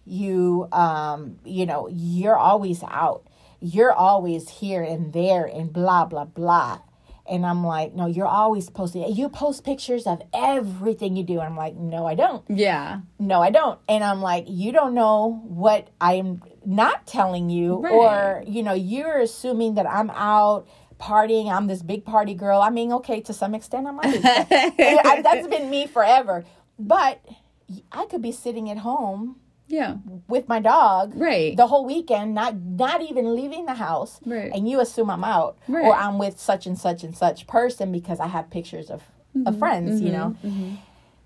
you 0.07 0.69
um 0.71 1.39
you 1.47 1.65
know 1.65 1.89
you're 1.91 2.37
always 2.37 2.83
out 2.85 3.23
you're 3.61 3.93
always 3.93 4.51
here 4.51 4.83
and 4.83 5.13
there 5.15 5.47
and 5.47 5.73
blah 5.73 6.05
blah 6.05 6.27
blah 6.27 6.79
and 7.27 7.45
i'm 7.47 7.65
like 7.65 7.95
no 7.95 8.07
you're 8.07 8.27
always 8.27 8.69
posting 8.71 9.03
eh, 9.05 9.09
you 9.09 9.29
post 9.29 9.65
pictures 9.65 10.07
of 10.07 10.21
everything 10.35 11.17
you 11.17 11.23
do 11.25 11.35
and 11.35 11.43
i'm 11.43 11.57
like 11.57 11.75
no 11.75 12.07
i 12.07 12.15
don't 12.15 12.45
Yeah. 12.49 13.01
no 13.19 13.41
i 13.43 13.51
don't 13.51 13.79
and 13.89 14.05
i'm 14.05 14.21
like 14.21 14.45
you 14.49 14.73
don't 14.73 14.95
know 14.95 15.43
what 15.47 15.89
i'm 16.01 16.43
not 16.67 17.07
telling 17.07 17.51
you 17.51 17.77
Right. 17.81 17.93
or 17.93 18.45
you 18.47 18.63
know 18.63 18.73
you're 18.75 19.19
assuming 19.21 19.75
that 19.75 19.87
i'm 19.89 20.11
out 20.11 20.67
partying 20.99 21.51
i'm 21.53 21.67
this 21.67 21.83
big 21.83 22.05
party 22.05 22.35
girl 22.35 22.61
i 22.61 22.71
mean 22.71 22.93
okay 22.93 23.21
to 23.23 23.33
some 23.33 23.55
extent 23.55 23.87
i 23.89 23.91
might 23.91 24.13
be. 24.13 24.21
I- 24.25 25.21
that's 25.23 25.47
been 25.49 25.69
me 25.71 25.87
forever 25.87 26.45
but 26.79 27.25
i 27.93 28.05
could 28.07 28.23
be 28.23 28.33
sitting 28.33 28.71
at 28.71 28.79
home 28.79 29.37
Yeah. 29.67 29.97
with 30.29 30.49
my 30.49 30.61
dog 30.61 31.13
Right. 31.17 31.57
the 31.57 31.67
whole 31.67 31.85
weekend 31.87 32.35
not 32.35 32.55
not 32.61 33.01
even 33.03 33.35
leaving 33.35 33.65
the 33.67 33.75
house 33.75 34.21
Right. 34.27 34.51
and 34.55 34.69
you 34.69 34.81
assume 34.81 35.09
i'm 35.11 35.25
out 35.25 35.57
Right. 35.69 35.85
or 35.87 35.95
i'm 35.95 36.19
with 36.19 36.39
such 36.39 36.67
and 36.67 36.79
such 36.79 37.03
and 37.03 37.17
such 37.17 37.47
person 37.47 37.91
because 37.93 38.21
i 38.21 38.27
have 38.27 38.51
pictures 38.51 38.91
of, 38.91 39.03
Mm-hmm. 39.37 39.49
of 39.49 39.59
friends 39.59 40.01
you 40.01 40.13
know 40.13 40.37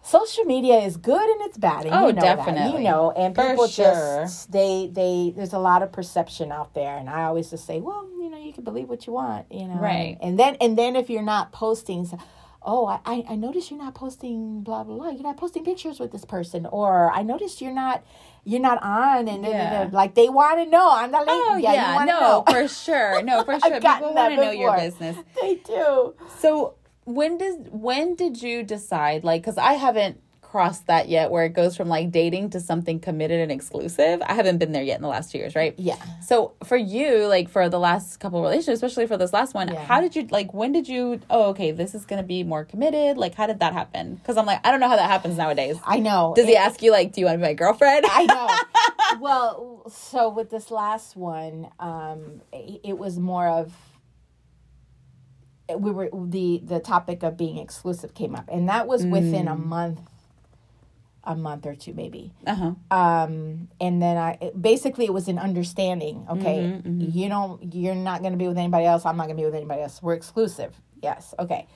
social 0.03 0.45
media 0.45 0.79
is 0.79 0.97
good 0.97 1.29
and 1.29 1.41
it's 1.43 1.59
bad 1.59 1.85
and 1.85 1.95
Oh, 1.95 2.07
you 2.07 2.13
know 2.15 2.23
that, 2.23 2.37
definitely. 2.37 2.79
you 2.85 2.89
know 2.89 3.11
and 3.11 3.35
For 3.35 3.43
people 3.51 3.67
sure. 3.67 3.85
just 4.23 4.51
they 4.53 4.89
they 4.93 5.33
there's 5.37 5.53
a 5.53 5.59
lot 5.59 5.83
of 5.83 5.93
perception 5.93 6.51
out 6.51 6.73
there 6.75 6.97
and 6.97 7.11
i 7.11 7.25
always 7.25 7.51
just 7.51 7.67
say 7.67 7.81
well 7.81 8.07
you 8.19 8.31
know 8.31 8.39
you 8.39 8.53
can 8.53 8.65
believe 8.65 8.89
what 8.89 9.07
you 9.07 9.13
want 9.13 9.45
you 9.51 9.67
know 9.67 9.75
Right. 9.75 10.17
and 10.23 10.39
then 10.39 10.57
and 10.61 10.79
then 10.79 10.97
if 10.97 11.11
you're 11.11 11.23
not 11.37 11.53
posting 11.53 12.07
so- 12.07 12.19
oh 12.63 12.87
I, 12.87 13.25
I 13.29 13.37
noticed 13.37 13.71
you're 13.71 13.79
not 13.79 13.95
posting 13.95 14.63
blah 14.63 14.85
blah 14.85 14.97
blah 14.97 15.11
you're 15.11 15.23
not 15.23 15.37
posting 15.37 15.65
pictures 15.65 16.01
with 16.01 16.11
this 16.13 16.25
person 16.25 16.67
or 16.67 17.11
i 17.13 17.23
noticed 17.23 17.61
you're 17.61 17.73
not 17.75 18.05
you're 18.45 18.61
not 18.61 18.83
on 18.83 19.29
and 19.29 19.45
da, 19.45 19.53
da, 19.53 19.85
da. 19.85 19.97
like 19.97 20.15
they 20.15 20.29
want 20.29 20.59
to 20.59 20.67
know 20.67 20.91
i'm 20.91 21.11
not 21.11 21.27
like 21.27 21.37
Oh 21.39 21.57
yeah, 21.57 21.73
yeah, 21.73 22.05
no, 22.05 22.21
know 22.21 22.45
for 22.49 22.67
sure, 22.69 23.23
no, 23.23 23.43
for 23.49 23.59
sure. 23.61 23.81
People 23.81 24.15
want 24.15 24.35
to 24.35 24.41
know 24.41 24.51
your 24.51 24.77
business. 24.77 25.17
they 25.41 25.57
do 25.57 26.15
So 26.39 26.75
when 27.05 27.39
does 27.39 27.57
when 27.71 28.15
did 28.17 28.43
you 28.43 28.63
decide? 28.63 29.25
Like, 29.25 29.43
because 29.43 29.57
I 29.57 29.75
haven't 29.75 30.21
crossed 30.51 30.87
that 30.87 31.09
yet 31.09 31.31
where 31.31 31.45
it 31.45 31.51
goes 31.51 31.77
from 31.77 31.89
like 31.89 32.11
dating 32.11 32.49
to 32.51 32.61
something 32.61 32.99
committed 33.01 33.39
and 33.41 33.53
exclusive. 33.53 34.23
I 34.27 34.33
haven't 34.33 34.59
been 34.59 34.73
there 34.73 34.83
yet 34.83 34.97
in 34.97 35.03
the 35.03 35.09
last 35.09 35.31
two 35.31 35.39
years, 35.39 35.55
right? 35.55 35.75
Yeah. 35.77 35.97
So 36.23 36.55
for 36.65 36.77
you, 36.77 37.27
like 37.27 37.51
for 37.51 37.69
the 37.69 37.79
last 37.79 38.19
couple 38.19 38.39
of 38.39 38.45
relationships, 38.45 38.77
especially 38.83 39.07
for 39.07 39.19
this 39.19 39.33
last 39.33 39.55
one, 39.55 39.69
Yeah. 39.69 39.85
how 39.85 40.01
did 40.01 40.17
you 40.17 40.27
like 40.31 40.55
when 40.55 40.73
did 40.73 40.89
you 40.89 41.21
oh 41.29 41.51
okay, 41.51 41.71
this 41.71 41.95
is 41.95 42.07
gonna 42.07 42.23
be 42.23 42.45
more 42.45 42.65
committed? 42.65 43.19
Like 43.19 43.35
how 43.35 43.47
did 43.47 43.61
that 43.61 43.75
happen? 43.75 44.15
Because 44.15 44.37
I'm 44.39 44.47
like, 44.47 44.61
I 44.67 44.71
don't 44.71 44.81
know 44.81 44.89
how 44.89 44.97
that 44.97 45.11
happens 45.11 45.37
nowadays. 45.37 45.77
I 45.85 45.99
know. 45.99 46.33
Does 46.35 46.47
he 46.47 46.57
ask 46.57 46.83
you 46.83 46.93
like, 46.93 47.13
do 47.13 47.21
you 47.21 47.27
want 47.27 47.35
to 47.35 47.39
be 47.39 47.45
my 47.51 47.55
girlfriend? 47.55 48.07
I 48.09 48.25
know. 48.25 49.19
well, 49.21 49.83
so 49.91 50.31
with 50.31 50.51
this 50.51 50.71
last 50.71 51.17
one, 51.17 51.69
um, 51.79 52.41
it, 52.53 52.81
it 52.85 52.99
was 52.99 53.19
more 53.19 53.47
of 53.49 53.73
we 55.77 55.91
were 55.91 56.09
the 56.15 56.63
the 56.65 56.81
topic 56.81 57.23
of 57.23 57.37
being 57.37 57.59
exclusive 57.59 58.15
came 58.15 58.35
up, 58.35 58.49
and 58.51 58.69
that 58.71 58.87
was 58.87 59.05
within 59.05 59.49
a 59.49 59.55
month, 59.57 60.01
a 61.29 61.37
month 61.37 61.67
or 61.67 61.75
two 61.75 61.93
maybe. 61.93 62.33
uh-huh. 62.47 62.73
Um, 62.91 63.69
and 63.81 64.03
then 64.03 64.17
I 64.17 64.51
basically 64.59 65.05
it 65.05 65.13
was 65.13 65.29
an 65.29 65.39
understanding. 65.39 66.27
Okay, 66.29 66.59
Mm-hmm, 66.59 67.11
you 67.13 67.29
don't, 67.29 67.75
you're 67.75 67.95
not 67.95 68.23
going 68.23 68.33
to 68.33 68.39
be 68.39 68.49
with 68.49 68.59
anybody 68.59 68.87
else. 68.87 69.05
I'm 69.05 69.17
not 69.17 69.27
going 69.27 69.37
to 69.37 69.41
be 69.43 69.45
with 69.45 69.55
anybody 69.55 69.83
else. 69.83 70.03
We're 70.03 70.15
exclusive. 70.15 70.75
Yes. 71.03 71.35
Okay. 71.39 71.69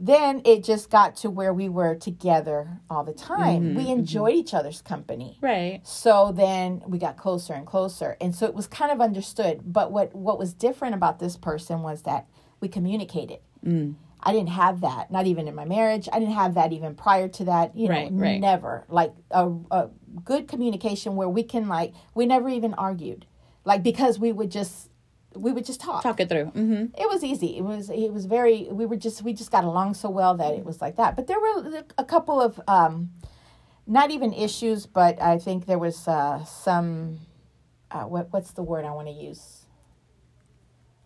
Then 0.00 0.42
it 0.44 0.62
just 0.62 0.90
got 0.90 1.16
to 1.16 1.30
where 1.30 1.52
we 1.52 1.68
were 1.68 1.94
together 1.96 2.80
all 2.88 3.02
the 3.02 3.12
time. 3.12 3.62
Mm-hmm, 3.62 3.76
we 3.78 3.88
enjoyed 3.88 4.34
each 4.34 4.54
other's 4.54 4.80
company. 4.80 5.38
Right. 5.40 5.80
So 5.84 6.32
then 6.32 6.82
we 6.86 6.98
got 6.98 7.16
closer 7.16 7.52
and 7.54 7.66
closer. 7.66 8.16
And 8.20 8.34
so 8.34 8.46
it 8.46 8.54
was 8.54 8.66
kind 8.68 8.92
of 8.92 9.00
understood. 9.00 9.60
But 9.64 9.90
what, 9.90 10.14
what 10.14 10.38
was 10.38 10.54
different 10.54 10.94
about 10.94 11.18
this 11.18 11.36
person 11.36 11.82
was 11.82 12.02
that 12.02 12.26
we 12.60 12.68
communicated. 12.68 13.40
Mm. 13.64 13.94
I 14.20 14.32
didn't 14.32 14.48
have 14.50 14.80
that, 14.80 15.10
not 15.10 15.26
even 15.26 15.46
in 15.48 15.54
my 15.54 15.64
marriage. 15.64 16.08
I 16.12 16.18
didn't 16.18 16.34
have 16.34 16.54
that 16.54 16.72
even 16.72 16.94
prior 16.94 17.28
to 17.28 17.44
that. 17.44 17.76
You 17.76 17.88
know, 17.88 17.94
Right, 17.94 18.10
right. 18.12 18.40
never. 18.40 18.84
Like 18.88 19.12
a, 19.30 19.50
a 19.70 19.90
good 20.24 20.48
communication 20.48 21.14
where 21.16 21.28
we 21.28 21.42
can, 21.44 21.68
like, 21.68 21.94
we 22.14 22.26
never 22.26 22.48
even 22.48 22.74
argued. 22.74 23.26
Like, 23.64 23.82
because 23.82 24.18
we 24.18 24.32
would 24.32 24.50
just, 24.50 24.90
we 25.36 25.52
would 25.52 25.64
just 25.64 25.80
talk. 25.80 26.02
Talk 26.02 26.18
it 26.18 26.28
through. 26.28 26.46
Mm-hmm. 26.46 27.00
It 27.00 27.08
was 27.08 27.22
easy. 27.22 27.56
It 27.56 27.62
was 27.62 27.90
it 27.90 28.12
was 28.12 28.24
very 28.26 28.66
we 28.72 28.86
were 28.86 28.96
just 28.96 29.22
we 29.22 29.32
just 29.34 29.52
got 29.52 29.62
along 29.62 29.94
so 29.94 30.08
well 30.10 30.34
that 30.36 30.54
it 30.54 30.64
was 30.64 30.80
like 30.80 30.96
that. 30.96 31.14
But 31.14 31.26
there 31.28 31.38
were 31.38 31.84
a 31.96 32.04
couple 32.04 32.40
of 32.40 32.58
um 32.66 33.10
not 33.86 34.10
even 34.10 34.32
issues, 34.32 34.86
but 34.86 35.20
I 35.22 35.38
think 35.38 35.66
there 35.66 35.78
was 35.78 36.08
uh 36.08 36.44
some 36.44 37.20
uh 37.90 38.04
what 38.04 38.32
what's 38.32 38.52
the 38.52 38.62
word 38.62 38.84
I 38.86 38.90
want 38.90 39.06
to 39.08 39.12
use? 39.14 39.66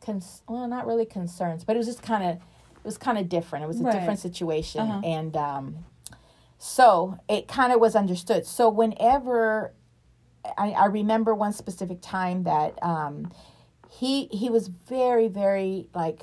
Cons- 0.00 0.42
well, 0.48 0.66
not 0.66 0.86
really 0.86 1.04
concerns, 1.04 1.64
but 1.64 1.76
it 1.76 1.78
was 1.78 1.86
just 1.86 2.02
kind 2.02 2.24
of 2.24 2.38
it 2.82 2.86
was 2.86 2.98
kind 2.98 3.16
of 3.18 3.28
different. 3.28 3.64
It 3.64 3.68
was 3.68 3.80
a 3.80 3.84
Right. 3.84 3.92
different 3.92 4.18
situation 4.18 4.80
Uh-huh. 4.90 5.00
and 5.04 5.36
um 5.36 5.84
so 6.58 7.18
it 7.28 7.48
kind 7.48 7.72
of 7.72 7.80
was 7.80 7.96
understood. 7.96 8.46
So 8.46 8.68
whenever 8.68 9.72
I, 10.58 10.70
I 10.72 10.86
remember 10.86 11.34
one 11.34 11.52
specific 11.52 11.98
time 12.00 12.44
that 12.44 12.78
um, 12.82 13.32
he 13.90 14.26
he 14.26 14.48
was 14.50 14.68
very 14.68 15.28
very 15.28 15.88
like 15.94 16.22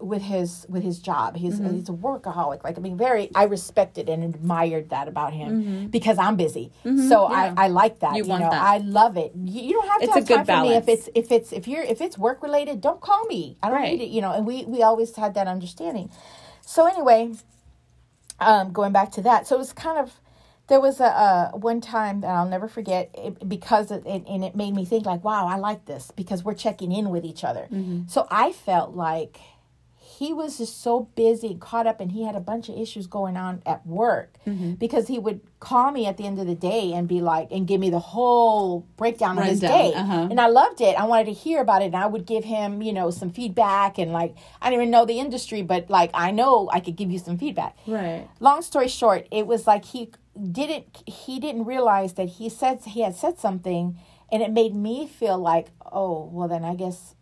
with 0.00 0.22
his 0.22 0.64
with 0.68 0.82
his 0.84 1.00
job. 1.00 1.36
He's 1.36 1.58
Mm-hmm. 1.58 1.74
he's 1.74 1.88
a 1.88 1.92
workaholic. 1.92 2.62
Like 2.62 2.78
I 2.78 2.80
mean, 2.80 2.96
very. 2.96 3.30
I 3.34 3.44
respected 3.44 4.08
and 4.08 4.22
admired 4.22 4.90
that 4.90 5.08
about 5.08 5.32
him 5.32 5.88
because 5.90 6.18
I'm 6.18 6.36
busy. 6.36 6.70
So 6.84 6.90
Mm-hmm. 6.90 7.32
Yeah. 7.32 7.54
I 7.58 7.64
I 7.64 7.68
like 7.68 7.98
that. 8.00 8.14
You 8.16 8.22
You, 8.22 8.28
want 8.30 8.44
know, 8.44 8.50
that. 8.50 8.62
I 8.62 8.78
love 8.78 9.16
it. 9.16 9.32
You, 9.34 9.60
you 9.62 9.72
don't 9.72 9.88
have 9.88 9.98
to 10.00 10.04
It's 10.04 10.14
have 10.14 10.26
time 10.28 10.46
for 10.46 10.52
me 10.62 10.74
if 10.76 10.88
it's 10.88 11.08
if 11.14 11.32
it's 11.32 11.52
if 11.52 11.66
you're 11.66 11.82
if 11.82 12.00
it's 12.00 12.16
work 12.16 12.42
related. 12.42 12.80
Don't 12.80 13.00
call 13.00 13.24
me. 13.26 13.56
I 13.62 13.68
don't 13.68 13.76
Right. 13.76 13.98
need 13.98 14.04
it. 14.04 14.10
You 14.10 14.20
know. 14.20 14.32
And 14.32 14.46
we 14.46 14.64
we 14.66 14.82
always 14.82 15.14
had 15.16 15.34
that 15.34 15.48
understanding. 15.48 16.10
So 16.62 16.86
anyway, 16.86 17.32
um, 18.40 18.72
going 18.72 18.92
back 18.92 19.10
to 19.12 19.22
that, 19.22 19.46
so 19.46 19.56
it 19.56 19.58
was 19.58 19.72
kind 19.72 19.98
of 19.98 20.12
there 20.68 20.80
was 20.80 21.00
a, 21.00 21.04
a 21.54 21.56
one 21.56 21.80
time 21.80 22.20
that 22.20 22.28
I'll 22.28 22.46
never 22.48 22.68
forget 22.68 23.10
it, 23.14 23.48
because 23.48 23.90
it, 23.90 24.02
it, 24.06 24.24
and 24.28 24.44
it 24.44 24.54
made 24.54 24.74
me 24.74 24.84
think 24.84 25.06
like, 25.06 25.24
wow, 25.24 25.46
I 25.46 25.56
like 25.56 25.86
this 25.86 26.12
because 26.14 26.44
we're 26.44 26.54
checking 26.54 26.92
in 26.92 27.08
with 27.08 27.24
each 27.24 27.42
other. 27.42 27.68
So 28.06 28.26
I 28.30 28.52
felt 28.52 28.94
like 28.94 29.40
he 30.18 30.32
was 30.32 30.58
just 30.58 30.80
so 30.82 31.08
busy 31.14 31.48
and 31.48 31.60
caught 31.60 31.86
up 31.86 32.00
and 32.00 32.10
he 32.12 32.24
had 32.24 32.34
a 32.34 32.40
bunch 32.40 32.68
of 32.68 32.76
issues 32.76 33.06
going 33.06 33.36
on 33.36 33.62
at 33.66 33.86
work 33.86 34.34
because 34.78 35.06
he 35.08 35.18
would 35.18 35.40
call 35.60 35.90
me 35.92 36.06
at 36.06 36.16
the 36.16 36.24
end 36.24 36.38
of 36.40 36.46
the 36.46 36.54
day 36.54 36.92
and 36.94 37.06
be 37.06 37.20
like 37.20 37.48
and 37.50 37.66
give 37.66 37.80
me 37.80 37.90
the 37.90 37.98
whole 37.98 38.86
breakdown 38.96 39.36
of 39.38 39.44
his 39.44 39.60
day 39.60 39.92
uh-huh. 39.94 40.28
and 40.30 40.40
i 40.40 40.46
loved 40.46 40.80
it 40.80 40.94
i 40.98 41.04
wanted 41.04 41.26
to 41.26 41.32
hear 41.32 41.60
about 41.60 41.82
it 41.82 41.86
and 41.86 41.96
i 41.96 42.06
would 42.06 42.24
give 42.26 42.44
him 42.44 42.80
you 42.82 42.92
know 42.92 43.10
some 43.10 43.30
feedback 43.30 43.98
and 43.98 44.12
like 44.12 44.34
i 44.62 44.70
didn't 44.70 44.82
even 44.82 44.90
know 44.90 45.04
the 45.04 45.18
industry 45.20 45.62
but 45.62 45.88
like 45.90 46.10
i 46.14 46.30
know 46.30 46.68
i 46.72 46.80
could 46.80 46.96
give 46.96 47.10
you 47.10 47.18
some 47.18 47.36
feedback 47.38 47.76
Right. 47.86 48.26
long 48.40 48.62
story 48.62 48.88
short 48.88 49.26
it 49.30 49.46
was 49.46 49.66
like 49.66 49.84
he 49.84 50.10
didn't 50.50 50.86
he 51.06 51.38
didn't 51.40 51.64
realize 51.64 52.14
that 52.14 52.28
he 52.38 52.48
said 52.48 52.80
he 52.84 53.02
had 53.02 53.14
said 53.14 53.38
something 53.38 53.98
and 54.32 54.42
it 54.42 54.50
made 54.52 54.74
me 54.74 55.06
feel 55.06 55.38
like 55.38 55.68
oh 55.92 56.28
well 56.32 56.48
then 56.48 56.64
i 56.64 56.74
guess 56.74 57.14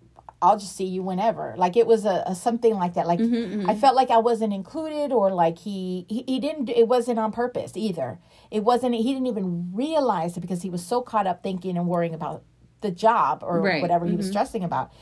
i'll 0.42 0.58
just 0.58 0.76
see 0.76 0.84
you 0.84 1.02
whenever 1.02 1.54
like 1.56 1.76
it 1.76 1.86
was 1.86 2.04
a, 2.04 2.22
a 2.26 2.34
something 2.34 2.74
like 2.74 2.94
that 2.94 3.06
like 3.06 3.18
mm-hmm, 3.18 3.68
i 3.68 3.72
mm-hmm. 3.72 3.80
felt 3.80 3.96
like 3.96 4.10
i 4.10 4.18
wasn't 4.18 4.52
included 4.52 5.12
or 5.12 5.32
like 5.32 5.58
he, 5.58 6.04
he 6.08 6.24
he 6.26 6.38
didn't 6.38 6.68
it 6.68 6.86
wasn't 6.86 7.18
on 7.18 7.32
purpose 7.32 7.72
either 7.76 8.18
it 8.50 8.62
wasn't 8.62 8.94
he 8.94 9.12
didn't 9.12 9.26
even 9.26 9.70
realize 9.74 10.36
it 10.36 10.40
because 10.40 10.62
he 10.62 10.70
was 10.70 10.84
so 10.84 11.00
caught 11.00 11.26
up 11.26 11.42
thinking 11.42 11.76
and 11.76 11.86
worrying 11.86 12.14
about 12.14 12.42
the 12.82 12.90
job 12.90 13.42
or 13.42 13.60
Right. 13.60 13.80
whatever 13.80 14.06
he 14.06 14.14
was 14.14 14.26
mm-hmm. 14.26 14.32
stressing 14.32 14.62
about 14.62 14.92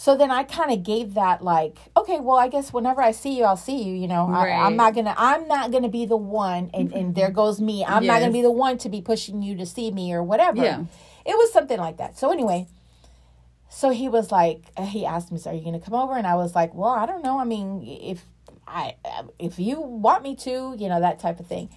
so 0.00 0.16
then 0.16 0.30
I 0.30 0.44
kind 0.44 0.70
of 0.70 0.82
gave 0.82 1.12
that 1.12 1.42
like, 1.44 1.76
okay, 1.94 2.20
well, 2.20 2.38
I 2.38 2.48
guess 2.48 2.72
whenever 2.72 3.02
I 3.02 3.10
see 3.10 3.36
you, 3.36 3.44
I'll 3.44 3.58
see 3.58 3.82
you. 3.82 3.94
You 3.94 4.08
know, 4.08 4.30
I, 4.32 4.46
Right. 4.46 4.58
I'm 4.58 4.74
not 4.74 4.94
gonna, 4.94 5.14
I'm 5.14 5.46
not 5.46 5.72
gonna 5.72 5.90
be 5.90 6.06
the 6.06 6.16
one, 6.16 6.70
and 6.72 6.90
and 6.94 7.14
there 7.14 7.30
goes 7.30 7.60
me. 7.60 7.84
I'm 7.84 8.06
not 8.06 8.20
gonna 8.20 8.32
be 8.32 8.40
the 8.40 8.50
one 8.50 8.78
to 8.78 8.88
be 8.88 9.02
pushing 9.02 9.42
you 9.42 9.56
to 9.58 9.66
see 9.66 9.90
me 9.90 10.14
or 10.14 10.22
whatever. 10.22 10.62
Yeah. 10.62 10.84
It 11.26 11.36
was 11.36 11.52
something 11.52 11.78
like 11.78 11.98
that. 11.98 12.16
So 12.16 12.30
anyway, 12.30 12.66
so 13.70 13.90
he 13.90 14.08
was 14.08 14.32
like, 14.32 14.64
uh, 14.76 14.84
he 14.84 15.06
asked 15.06 15.30
me, 15.30 15.38
so 15.38 15.50
"Are 15.50 15.54
you 15.54 15.64
gonna 15.64 15.80
come 15.80 15.94
over?" 15.94 16.14
And 16.16 16.26
I 16.26 16.34
was 16.34 16.54
like, 16.54 16.74
"Well, 16.74 16.90
I 16.90 17.06
don't 17.06 17.22
know. 17.22 17.38
I 17.38 17.44
mean, 17.44 17.82
if 17.86 18.24
I, 18.66 18.96
if 19.38 19.58
you 19.58 19.80
want 19.80 20.24
me 20.24 20.34
to, 20.36 20.74
you 20.76 20.88
know, 20.88 21.00
that 21.00 21.20
type 21.20 21.38
of 21.38 21.46
thing." 21.46 21.70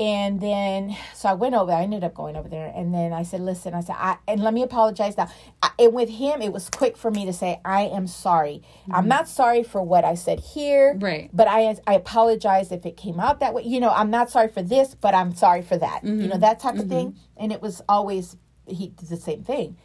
And 0.00 0.40
then, 0.40 0.96
so 1.14 1.28
I 1.28 1.34
went 1.34 1.54
over. 1.54 1.70
I 1.70 1.82
ended 1.82 2.02
up 2.02 2.12
going 2.12 2.34
over 2.34 2.48
there, 2.48 2.72
and 2.74 2.92
then 2.92 3.12
I 3.12 3.22
said, 3.22 3.40
"Listen," 3.40 3.72
I 3.72 3.82
said, 3.82 3.94
"I 3.98 4.16
and 4.26 4.42
let 4.42 4.52
me 4.52 4.64
apologize 4.64 5.16
now." 5.16 5.30
I, 5.62 5.70
and 5.78 5.94
with 5.94 6.08
him, 6.08 6.42
it 6.42 6.52
was 6.52 6.68
quick 6.68 6.96
for 6.96 7.12
me 7.12 7.24
to 7.24 7.32
say, 7.32 7.60
"I 7.64 7.82
am 7.82 8.08
sorry. 8.08 8.62
I'm 8.90 9.02
mm-hmm. 9.02 9.08
not 9.08 9.28
sorry 9.28 9.62
for 9.62 9.80
what 9.80 10.04
I 10.04 10.16
said 10.16 10.40
here, 10.40 10.96
Right. 10.98 11.30
But 11.32 11.46
I 11.46 11.76
I 11.86 11.94
apologize 11.94 12.72
if 12.72 12.84
it 12.84 12.96
came 12.96 13.20
out 13.20 13.38
that 13.38 13.54
way. 13.54 13.62
You 13.62 13.78
know, 13.78 13.90
I'm 13.90 14.10
not 14.10 14.28
sorry 14.28 14.48
for 14.48 14.62
this, 14.62 14.96
but 14.96 15.14
I'm 15.14 15.36
sorry 15.36 15.62
for 15.62 15.76
that. 15.76 16.02
You 16.02 16.10
know, 16.14 16.30
mm-hmm. 16.30 16.40
that 16.40 16.58
type 16.58 16.74
of 16.74 16.80
mm-hmm. 16.80 16.88
thing. 16.88 17.16
And 17.36 17.52
it 17.52 17.62
was 17.62 17.80
always 17.88 18.36
he 18.66 18.88
did 18.88 19.08
the 19.08 19.16
same 19.16 19.44
thing. 19.44 19.76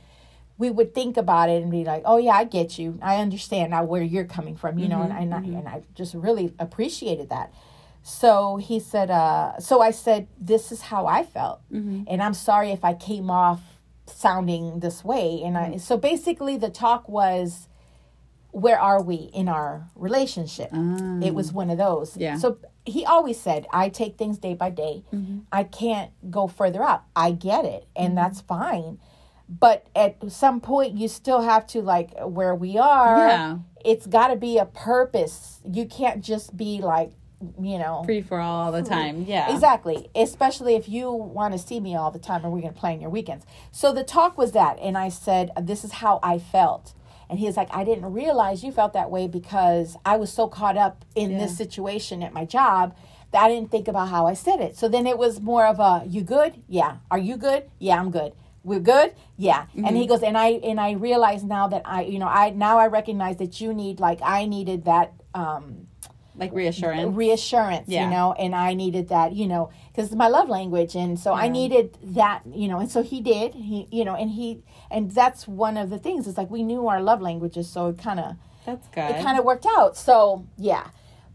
We 0.57 0.69
would 0.69 0.95
think 0.95 1.17
about 1.17 1.49
it 1.49 1.61
and 1.61 1.71
be 1.71 1.83
like, 1.83 2.03
"Oh 2.05 2.17
yeah, 2.17 2.33
I 2.33 2.43
get 2.43 2.79
you. 2.79 2.97
I 3.01 3.17
understand 3.17 3.71
now 3.71 3.83
where 3.83 4.01
you're 4.01 4.25
coming 4.25 4.55
from." 4.55 4.79
You 4.79 4.87
know, 4.87 5.01
and, 5.01 5.13
and 5.13 5.33
I 5.33 5.39
mm-hmm. 5.39 5.55
and 5.55 5.67
I 5.67 5.83
just 5.93 6.13
really 6.13 6.53
appreciated 6.59 7.29
that. 7.29 7.53
So 8.07 8.55
he 8.55 8.79
said, 8.79 9.11
uh, 9.11 9.59
so 9.59 9.81
I 9.81 9.91
said, 9.91 10.29
this 10.39 10.71
is 10.71 10.81
how 10.81 11.07
I 11.07 11.25
felt. 11.25 11.59
Mm-hmm. 11.69 12.03
And 12.07 12.23
I'm 12.23 12.33
sorry 12.33 12.71
if 12.71 12.85
I 12.85 12.93
came 12.93 13.29
off 13.29 13.59
sounding 14.05 14.79
this 14.79 15.03
way. 15.03 15.41
And 15.43 15.57
I, 15.57 15.75
so 15.75 15.97
basically 15.97 16.55
the 16.55 16.69
talk 16.69 17.09
was, 17.09 17.67
where 18.51 18.79
are 18.79 19.01
we 19.01 19.29
in 19.33 19.49
our 19.49 19.89
relationship? 19.93 20.69
It 20.71 21.35
was 21.35 21.49
ah. 21.49 21.53
one 21.53 21.69
of 21.69 21.77
those. 21.77 22.15
Yeah. 22.15 22.37
So 22.37 22.59
he 22.85 23.05
always 23.05 23.41
said, 23.41 23.67
I 23.73 23.89
take 23.89 24.17
things 24.17 24.37
day 24.37 24.53
by 24.53 24.69
day. 24.69 25.03
I 25.51 25.63
can't 25.65 26.11
go 26.31 26.47
further 26.47 26.81
out. 26.81 27.03
I 27.13 27.31
get 27.31 27.65
it. 27.65 27.87
And 27.93 28.17
that's 28.17 28.39
fine. 28.39 28.99
But 29.49 29.87
at 29.95 30.17
some 30.31 30.59
point, 30.59 30.97
you 30.97 31.07
still 31.07 31.41
have 31.41 31.65
to, 31.67 31.81
like, 31.81 32.11
where 32.19 32.53
we 32.53 32.77
are, 32.77 33.27
Yeah. 33.27 33.57
it's 33.85 34.05
got 34.05 34.27
to 34.27 34.35
be 34.35 34.57
a 34.57 34.65
purpose. 34.65 35.61
You 35.63 35.85
can't 35.85 36.21
just 36.23 36.57
be 36.57 36.81
like, 36.81 37.11
you 37.61 37.77
know, 37.77 38.01
Free 38.03 38.21
for 38.21 38.39
all, 38.39 38.65
all 38.65 38.71
the 38.71 38.81
time. 38.81 39.23
Yeah. 39.27 39.53
Exactly. 39.53 40.09
Especially 40.15 40.75
if 40.75 40.89
you 40.89 41.11
want 41.11 41.53
to 41.53 41.59
see 41.59 41.79
me 41.79 41.95
all 41.95 42.09
the 42.11 42.19
time 42.19 42.43
and 42.43 42.51
we're 42.51 42.61
going 42.61 42.73
to 42.73 42.79
plan 42.79 42.99
your 42.99 43.11
weekends. 43.11 43.45
So 43.71 43.93
the 43.93 44.03
talk 44.03 44.37
was 44.37 44.51
that. 44.53 44.79
And 44.79 44.97
I 44.97 45.09
said, 45.09 45.51
This 45.61 45.83
is 45.85 45.91
how 45.93 46.19
I 46.23 46.39
felt. 46.39 46.93
And 47.29 47.37
he's 47.39 47.55
like, 47.55 47.69
I 47.71 47.83
didn't 47.83 48.11
realize 48.11 48.63
you 48.63 48.71
felt 48.71 48.93
that 48.93 49.11
way 49.11 49.27
because 49.27 49.97
I 50.05 50.17
was 50.17 50.31
so 50.33 50.47
caught 50.47 50.77
up 50.77 51.05
in 51.15 51.31
Yeah. 51.31 51.39
this 51.39 51.55
situation 51.57 52.23
at 52.23 52.33
my 52.33 52.43
job 52.43 52.95
that 53.31 53.43
I 53.43 53.49
didn't 53.49 53.69
think 53.69 53.87
about 53.87 54.07
how 54.09 54.25
I 54.25 54.33
said 54.33 54.59
it. 54.59 54.75
So 54.75 54.87
then 54.89 55.05
it 55.05 55.17
was 55.17 55.39
more 55.39 55.67
of 55.67 55.79
a, 55.79 56.03
You 56.07 56.23
good? 56.23 56.63
Yeah. 56.67 56.97
Are 57.11 57.19
you 57.19 57.37
good? 57.37 57.69
Yeah, 57.79 57.99
I'm 57.99 58.09
good. 58.11 58.33
We're 58.67 58.81
good? 58.95 59.09
Yeah. 59.37 59.65
And 59.85 59.95
he 59.95 60.05
goes, 60.11 60.21
and 60.23 60.37
I 60.37 60.49
and 60.69 60.77
I 60.79 60.91
realize 60.91 61.41
now 61.43 61.65
that 61.73 61.83
I, 61.85 61.99
you 62.03 62.19
know, 62.19 62.27
I 62.27 62.49
now 62.51 62.77
I 62.77 62.87
recognize 62.87 63.37
that 63.37 63.61
you 63.61 63.73
need 63.73 63.99
like 64.07 64.19
I 64.21 64.45
needed 64.45 64.79
that 64.85 65.13
um 65.33 65.87
Like 66.43 66.51
reassurance. 66.53 67.15
reassurance, 67.15 67.87
Yeah. 67.87 68.03
you 68.03 68.09
know, 68.15 68.27
and 68.43 68.53
I 68.53 68.73
needed 68.83 69.05
that, 69.15 69.29
you 69.39 69.47
know, 69.47 69.63
because 69.89 70.05
it's 70.07 70.15
my 70.25 70.27
love 70.37 70.49
language, 70.49 70.93
and 71.03 71.17
so 71.17 71.29
I 71.33 71.47
needed 71.59 71.97
that, 72.19 72.41
you 72.61 72.67
know, 72.67 72.79
and 72.83 72.89
so 72.95 72.99
he 73.11 73.21
did, 73.33 73.49
he, 73.55 73.87
you 73.97 74.03
know, 74.07 74.15
and 74.21 74.29
he, 74.39 74.47
and 74.91 75.03
that's 75.19 75.47
one 75.47 75.75
of 75.83 75.89
the 75.89 75.97
things. 76.05 76.27
It's 76.27 76.37
like 76.37 76.51
we 76.51 76.61
knew 76.69 76.87
our 76.91 77.01
love 77.09 77.21
languages, 77.29 77.65
so 77.75 77.79
it 77.91 77.97
kind 78.07 78.19
of, 78.19 78.35
That's 78.67 78.87
good. 78.89 79.09
it 79.11 79.23
kind 79.23 79.39
of 79.39 79.45
worked 79.45 79.65
out. 79.77 79.97
So 79.97 80.45
yeah, 80.71 80.85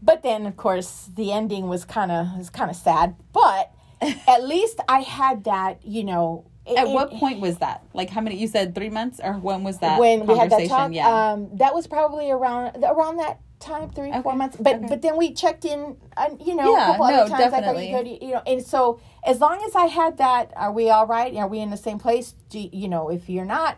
but 0.01 0.21
then 0.27 0.45
of 0.45 0.55
course 0.65 1.09
the 1.19 1.27
ending 1.39 1.67
was 1.73 1.83
kind 1.97 2.11
of 2.11 2.21
was 2.37 2.49
kind 2.59 2.69
of 2.69 2.75
sad 2.75 3.15
but 3.41 3.71
at 4.35 4.41
least 4.53 4.77
i 4.89 4.99
had 4.99 5.45
that 5.45 5.73
you 5.97 6.03
know 6.03 6.43
At 6.65 6.87
it- 6.87 6.89
what 6.91 7.11
point 7.11 7.39
was 7.41 7.57
that? 7.57 7.83
Like 7.93 8.09
how 8.09 8.21
many? 8.21 8.37
You 8.37 8.47
said 8.47 8.73
three 8.73 8.89
months, 8.89 9.19
or 9.23 9.33
when 9.33 9.63
was 9.63 9.79
that? 9.79 9.99
when 9.99 10.25
we 10.25 10.37
had 10.37 10.49
that 10.49 10.67
conversation? 10.67 10.69
talk 10.69 10.93
Yeah. 10.93 11.31
um 11.33 11.49
that 11.57 11.73
was 11.73 11.87
probably 11.87 12.31
around 12.31 12.83
around 12.83 13.17
that 13.17 13.39
time 13.59 13.89
three 13.89 14.11
four 14.23 14.35
months 14.35 14.57
but 14.59 14.75
okay. 14.75 14.85
but 14.89 15.01
then 15.01 15.15
we 15.15 15.33
checked 15.33 15.63
in 15.63 15.95
uh, 16.17 16.27
you 16.37 16.53
know 16.53 16.75
Yeah, 16.75 16.83
a 16.83 16.91
couple 16.91 17.07
no, 17.07 17.13
other 17.13 17.29
times 17.29 17.51
definitely. 17.51 17.89
I 17.89 17.93
thought 17.93 18.05
you, 18.05 18.17
could, 18.17 18.27
you 18.27 18.33
know 18.33 18.41
and 18.45 18.61
so 18.61 18.99
as 19.25 19.39
long 19.39 19.63
as 19.65 19.73
i 19.73 19.85
had 19.85 20.17
that 20.17 20.51
are 20.57 20.69
we 20.73 20.89
all 20.89 21.07
right 21.07 21.33
are 21.35 21.47
we 21.47 21.59
in 21.59 21.69
the 21.69 21.77
same 21.77 21.97
place 21.97 22.35
Do 22.49 22.59
you, 22.59 22.69
you 22.73 22.87
know 22.89 23.07
if 23.09 23.29
you're 23.29 23.45
not 23.45 23.77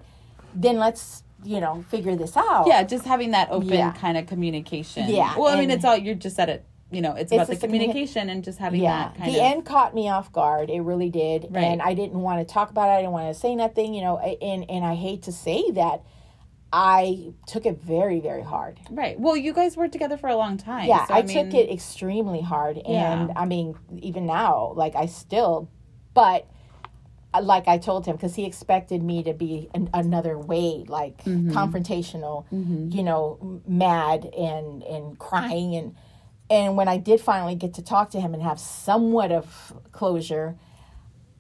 then 0.55 0.79
let's 0.79 1.21
you 1.43 1.59
know 1.61 1.85
figure 1.89 2.15
this 2.15 2.35
out 2.35 2.65
yeah, 2.65 2.81
just 2.81 3.05
having 3.05 3.29
that 3.31 3.51
open 3.51 3.67
Yeah. 3.69 3.91
kind 3.91 4.17
of 4.17 4.25
communication. 4.25 5.07
Yeah, 5.07 5.37
Well, 5.37 5.55
I 5.55 5.59
mean, 5.59 5.69
it's 5.69 5.85
all 5.85 5.95
you're 5.95 6.15
just 6.15 6.39
at 6.39 6.49
it. 6.49 6.65
You 6.91 7.01
know, 7.01 7.15
it's, 7.15 7.31
about 7.31 7.47
the 7.47 7.55
communi- 7.55 7.61
communication 7.61 8.29
and 8.29 8.43
just 8.43 8.59
having 8.59 8.81
yeah 8.81 9.05
that 9.09 9.17
kind 9.17 9.33
the 9.33 9.39
of. 9.39 9.45
end 9.51 9.65
caught 9.65 9.95
me 9.95 10.07
off 10.09 10.31
guard 10.31 10.69
it 10.69 10.81
really 10.81 11.09
did 11.09 11.47
Right. 11.49 11.63
and 11.63 11.81
i 11.81 11.93
didn't 11.95 12.21
want 12.21 12.47
to 12.47 12.53
talk 12.53 12.69
about 12.69 12.89
it 12.89 12.93
i 12.93 12.97
didn't 12.97 13.11
want 13.11 13.33
to 13.33 13.39
say 13.39 13.55
nothing 13.55 13.93
you 13.95 14.01
know 14.01 14.17
and 14.19 14.69
and 14.69 14.85
i 14.85 14.93
hate 14.93 15.23
to 15.23 15.31
say 15.31 15.71
that 15.71 16.03
i 16.71 17.33
took 17.47 17.65
it 17.65 17.81
very 17.81 18.19
very 18.19 18.43
hard 18.43 18.79
Right. 18.91 19.19
Well, 19.19 19.35
you 19.35 19.51
guys 19.51 19.75
were 19.75 19.87
together 19.87 20.15
for 20.15 20.27
a 20.29 20.35
long 20.35 20.57
time. 20.57 20.87
yeah 20.87 21.05
so, 21.07 21.15
i, 21.15 21.23
mean, 21.23 21.35
took 21.45 21.53
it 21.55 21.71
extremely 21.71 22.41
hard 22.41 22.77
and 22.77 23.29
Yeah. 23.29 23.33
i 23.35 23.45
mean 23.45 23.75
even 23.97 24.25
now 24.27 24.71
like 24.75 24.95
i 24.95 25.07
still 25.07 25.69
but 26.13 26.47
uh, 27.33 27.41
like 27.41 27.67
i 27.67 27.77
told 27.79 28.05
him 28.05 28.15
because 28.15 28.35
he 28.35 28.45
expected 28.45 29.01
me 29.01 29.23
to 29.23 29.33
be 29.33 29.69
an, 29.73 29.89
another 29.93 30.37
way 30.37 30.85
like 30.87 31.17
Mm-hmm. 31.25 31.49
confrontational 31.51 32.45
you 32.93 33.03
know 33.03 33.61
mad 33.67 34.25
and 34.37 34.83
and 34.83 35.17
crying 35.17 35.75
and 35.75 35.95
and 36.49 36.75
when 36.77 36.87
i 36.87 36.97
did 36.97 37.19
finally 37.21 37.55
get 37.55 37.73
to 37.73 37.81
talk 37.81 38.09
to 38.11 38.19
him 38.19 38.33
and 38.33 38.43
have 38.43 38.59
somewhat 38.59 39.31
of 39.31 39.73
closure 39.91 40.55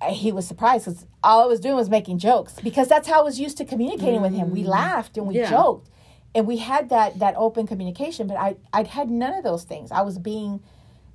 he 0.09 0.31
was 0.31 0.47
surprised 0.47 0.85
because 0.85 1.05
all 1.23 1.43
I 1.43 1.45
was 1.47 1.59
doing 1.59 1.75
was 1.75 1.89
making 1.89 2.19
jokes 2.19 2.53
because 2.63 2.87
that's 2.87 3.07
how 3.07 3.21
I 3.21 3.23
was 3.23 3.39
used 3.39 3.57
to 3.57 3.65
communicating 3.65 4.21
with 4.21 4.33
him. 4.33 4.51
We 4.51 4.63
laughed 4.63 5.17
and 5.17 5.25
we 5.25 5.35
Mm. 5.35 5.39
Yeah. 5.39 5.49
joked, 5.49 5.89
and 6.35 6.45
we 6.45 6.57
had 6.57 6.89
that 6.89 7.19
that 7.19 7.33
open 7.37 7.65
communication. 7.65 8.27
But 8.27 8.37
I 8.37 8.57
I'd 8.73 8.87
had 8.87 9.09
none 9.09 9.33
of 9.33 9.43
those 9.43 9.63
things. 9.63 9.91
I 9.91 10.01
was 10.01 10.19
being 10.19 10.59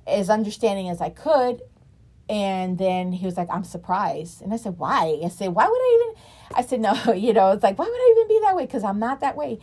as 0.07 0.29
understanding 0.29 0.89
as 0.89 0.99
I 0.99 1.09
could, 1.09 1.61
and 2.27 2.77
then 2.77 3.11
he 3.13 3.25
was 3.25 3.37
like, 3.37 3.47
"I'm 3.51 3.63
surprised," 3.63 4.41
and 4.41 4.51
I 4.53 4.57
said, 4.57 4.77
"Why?" 4.77 5.19
I 5.23 5.29
said, 5.29 5.49
"Why 5.55 5.67
would 5.67 5.81
I 5.81 5.99
even?" 6.01 6.23
I 6.57 6.61
said, 6.63 6.81
"No, 6.81 7.13
you 7.13 7.33
know, 7.33 7.51
it's 7.51 7.63
like 7.63 7.77
why 7.77 7.85
would 7.85 7.93
I 7.93 8.15
even 8.15 8.27
be 8.27 8.39
that 8.45 8.55
way? 8.55 8.65
Because 8.65 8.83
I'm 8.83 8.99
not 8.99 9.19
that 9.21 9.37
way." 9.37 9.59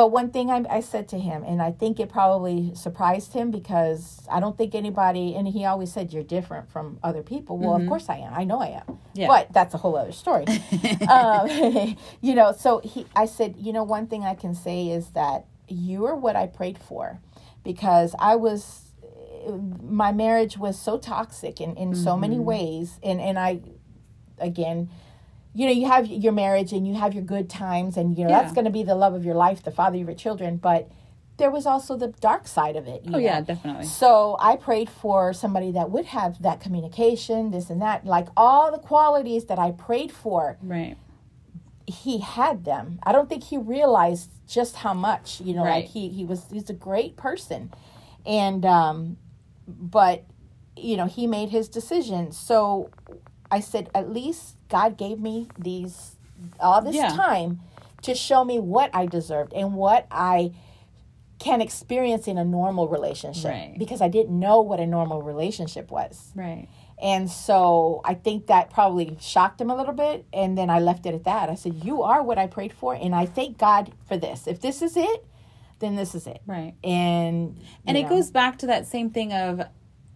But 0.00 0.12
one 0.12 0.30
thing 0.30 0.50
I, 0.50 0.64
I 0.70 0.80
said 0.80 1.08
to 1.08 1.18
him, 1.18 1.44
and 1.44 1.60
I 1.60 1.72
think 1.72 2.00
it 2.00 2.08
probably 2.08 2.74
surprised 2.74 3.34
him 3.34 3.50
because 3.50 4.26
I 4.32 4.40
don't 4.40 4.56
think 4.56 4.74
anybody, 4.74 5.34
and 5.34 5.46
he 5.46 5.66
always 5.66 5.92
said, 5.92 6.10
You're 6.10 6.22
different 6.22 6.70
from 6.70 6.98
other 7.02 7.22
people. 7.22 7.58
Well, 7.58 7.76
of 7.76 7.86
course 7.86 8.08
I 8.08 8.16
am. 8.16 8.32
I 8.32 8.44
know 8.44 8.62
I 8.62 8.68
am. 8.68 8.98
Yeah. 9.12 9.26
But 9.26 9.52
that's 9.52 9.74
a 9.74 9.76
whole 9.76 9.98
other 9.98 10.12
story. 10.12 10.46
um, 11.10 11.98
you 12.22 12.34
know, 12.34 12.54
so 12.58 12.80
he, 12.82 13.04
I 13.14 13.26
said, 13.26 13.56
You 13.58 13.74
know, 13.74 13.82
one 13.82 14.06
thing 14.06 14.24
I 14.24 14.34
can 14.34 14.54
say 14.54 14.88
is 14.88 15.10
that 15.10 15.44
you 15.68 16.06
are 16.06 16.16
what 16.16 16.34
I 16.34 16.46
prayed 16.46 16.78
for 16.78 17.20
because 17.62 18.14
I 18.18 18.36
was, 18.36 18.92
my 19.82 20.12
marriage 20.12 20.56
was 20.56 20.78
so 20.78 20.96
toxic 20.96 21.60
in, 21.60 21.76
in 21.76 21.94
so 21.94 22.16
many 22.16 22.38
ways. 22.38 22.98
And, 23.02 23.20
and 23.20 23.38
I, 23.38 23.60
again, 24.38 24.88
you 25.54 25.66
know, 25.66 25.72
you 25.72 25.86
have 25.86 26.06
your 26.06 26.32
marriage 26.32 26.72
and 26.72 26.86
you 26.86 26.94
have 26.94 27.12
your 27.14 27.24
good 27.24 27.50
times, 27.50 27.96
and 27.96 28.16
you 28.16 28.24
know 28.24 28.30
Yeah. 28.30 28.42
that's 28.42 28.52
going 28.52 28.66
to 28.66 28.70
be 28.70 28.82
the 28.82 28.94
love 28.94 29.14
of 29.14 29.24
your 29.24 29.34
life, 29.34 29.62
the 29.62 29.70
father 29.72 29.96
of 29.98 30.06
your 30.06 30.14
children. 30.14 30.56
But 30.58 30.88
there 31.38 31.50
was 31.50 31.66
also 31.66 31.96
the 31.96 32.08
dark 32.08 32.46
side 32.46 32.76
of 32.76 32.86
it. 32.86 33.04
you 33.04 33.12
Oh 33.14 33.18
yeah, 33.18 33.40
definitely. 33.40 33.84
So 33.86 34.36
I 34.40 34.56
prayed 34.56 34.90
for 34.90 35.32
somebody 35.32 35.72
that 35.72 35.90
would 35.90 36.06
have 36.06 36.40
that 36.42 36.60
communication, 36.60 37.50
this 37.50 37.70
and 37.70 37.80
that, 37.82 38.04
like 38.04 38.28
all 38.36 38.70
the 38.70 38.78
qualities 38.78 39.46
that 39.46 39.58
I 39.58 39.72
prayed 39.72 40.12
for. 40.12 40.58
Right. 40.62 40.96
He 41.86 42.18
had 42.18 42.64
them. 42.64 43.00
I 43.02 43.10
don't 43.10 43.28
think 43.28 43.42
he 43.44 43.56
realized 43.56 44.30
just 44.46 44.76
how 44.76 44.94
much. 44.94 45.40
You 45.40 45.54
know, 45.54 45.64
Right. 45.64 45.82
like 45.84 45.86
he 45.86 46.08
he 46.10 46.24
was 46.24 46.44
he's 46.52 46.70
a 46.70 46.74
great 46.74 47.16
person, 47.16 47.72
and 48.24 48.64
um, 48.64 49.16
but 49.66 50.24
you 50.76 50.96
know 50.96 51.06
he 51.06 51.26
made 51.26 51.48
his 51.48 51.68
decision. 51.68 52.30
So 52.30 52.90
I 53.50 53.60
said, 53.60 53.90
at 53.94 54.10
least 54.12 54.56
God 54.68 54.96
gave 54.96 55.18
me 55.18 55.48
these 55.58 56.16
all 56.58 56.80
this 56.82 56.94
Yeah. 56.96 57.08
time 57.08 57.60
to 58.02 58.14
show 58.14 58.44
me 58.44 58.58
what 58.58 58.90
I 58.94 59.06
deserved 59.06 59.52
and 59.52 59.74
what 59.74 60.06
I 60.10 60.52
can 61.38 61.60
experience 61.60 62.28
in 62.28 62.36
a 62.38 62.44
normal 62.44 62.86
relationship 62.88 63.50
Right. 63.50 63.74
because 63.78 64.00
I 64.02 64.08
didn't 64.08 64.38
know 64.38 64.60
what 64.60 64.78
a 64.78 64.86
normal 64.86 65.22
relationship 65.22 65.90
was. 65.90 66.32
Right. 66.34 66.68
And 67.02 67.30
so 67.30 68.02
I 68.04 68.12
think 68.14 68.46
that 68.48 68.68
probably 68.70 69.16
shocked 69.20 69.58
him 69.60 69.70
a 69.70 69.74
little 69.76 69.94
bit. 69.94 70.26
And 70.34 70.56
then 70.58 70.68
I 70.68 70.80
left 70.80 71.06
it 71.06 71.14
at 71.14 71.24
that. 71.24 71.48
I 71.48 71.54
said, 71.54 71.82
You 71.82 72.02
are 72.02 72.22
what 72.22 72.36
I 72.38 72.46
prayed 72.46 72.74
for. 72.74 72.94
And 72.94 73.14
I 73.14 73.24
thank 73.24 73.56
God 73.56 73.92
for 74.06 74.18
this. 74.18 74.46
If 74.46 74.60
this 74.60 74.82
is 74.82 74.96
it, 74.98 75.24
then 75.78 75.96
this 75.96 76.14
is 76.14 76.26
it. 76.26 76.42
Right. 76.46 76.74
And, 76.84 77.58
And 77.86 77.96
it 77.96 78.02
know, 78.02 78.08
goes 78.10 78.30
back 78.30 78.58
to 78.58 78.66
that 78.66 78.86
same 78.86 79.08
thing 79.08 79.32
of 79.32 79.62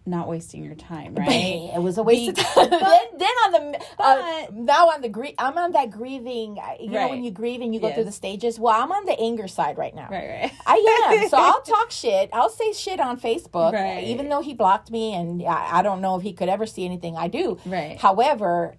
not 0.05 0.27
wasting 0.27 0.63
your 0.63 0.75
time, 0.75 1.15
right? 1.15 1.71
It 1.75 1.81
was 1.81 1.97
a 1.97 2.03
waste 2.03 2.29
of 2.29 2.37
time. 2.37 2.69
then, 2.69 2.99
then 3.17 3.29
on 3.29 3.51
the 3.51 3.81
uh, 3.99 4.45
now 4.53 4.89
on 4.89 5.01
the 5.01 5.09
grie- 5.09 5.35
I'm 5.37 5.57
on 5.57 5.71
that 5.71 5.89
grieving. 5.91 6.57
You 6.79 6.89
know 6.91 7.09
when 7.09 7.23
you 7.23 7.31
grieve 7.31 7.61
and 7.61 7.73
you 7.73 7.79
go 7.79 7.91
through 7.93 8.03
the 8.05 8.11
stages. 8.11 8.59
Well, 8.59 8.79
I'm 8.79 8.91
on 8.91 9.05
the 9.05 9.19
anger 9.19 9.47
side 9.47 9.77
right 9.77 9.93
now. 9.95 10.07
Right, 10.09 10.27
right. 10.41 10.51
I 10.65 11.11
am. 11.21 11.29
So 11.29 11.37
I'll 11.37 11.61
talk 11.73 11.91
shit. 11.91 12.29
I'll 12.33 12.49
say 12.49 12.71
shit 12.73 12.99
on 12.99 13.19
Facebook, 13.19 13.73
Right. 13.73 14.03
even 14.03 14.29
though 14.29 14.41
he 14.41 14.53
blocked 14.53 14.91
me, 14.91 15.13
and 15.13 15.41
I, 15.43 15.79
I 15.79 15.81
don't 15.81 16.01
know 16.01 16.15
if 16.17 16.23
he 16.23 16.33
could 16.33 16.49
ever 16.49 16.65
see 16.65 16.85
anything 16.85 17.17
I 17.17 17.27
do. 17.27 17.57
Right. 17.65 17.97
However, 17.97 18.75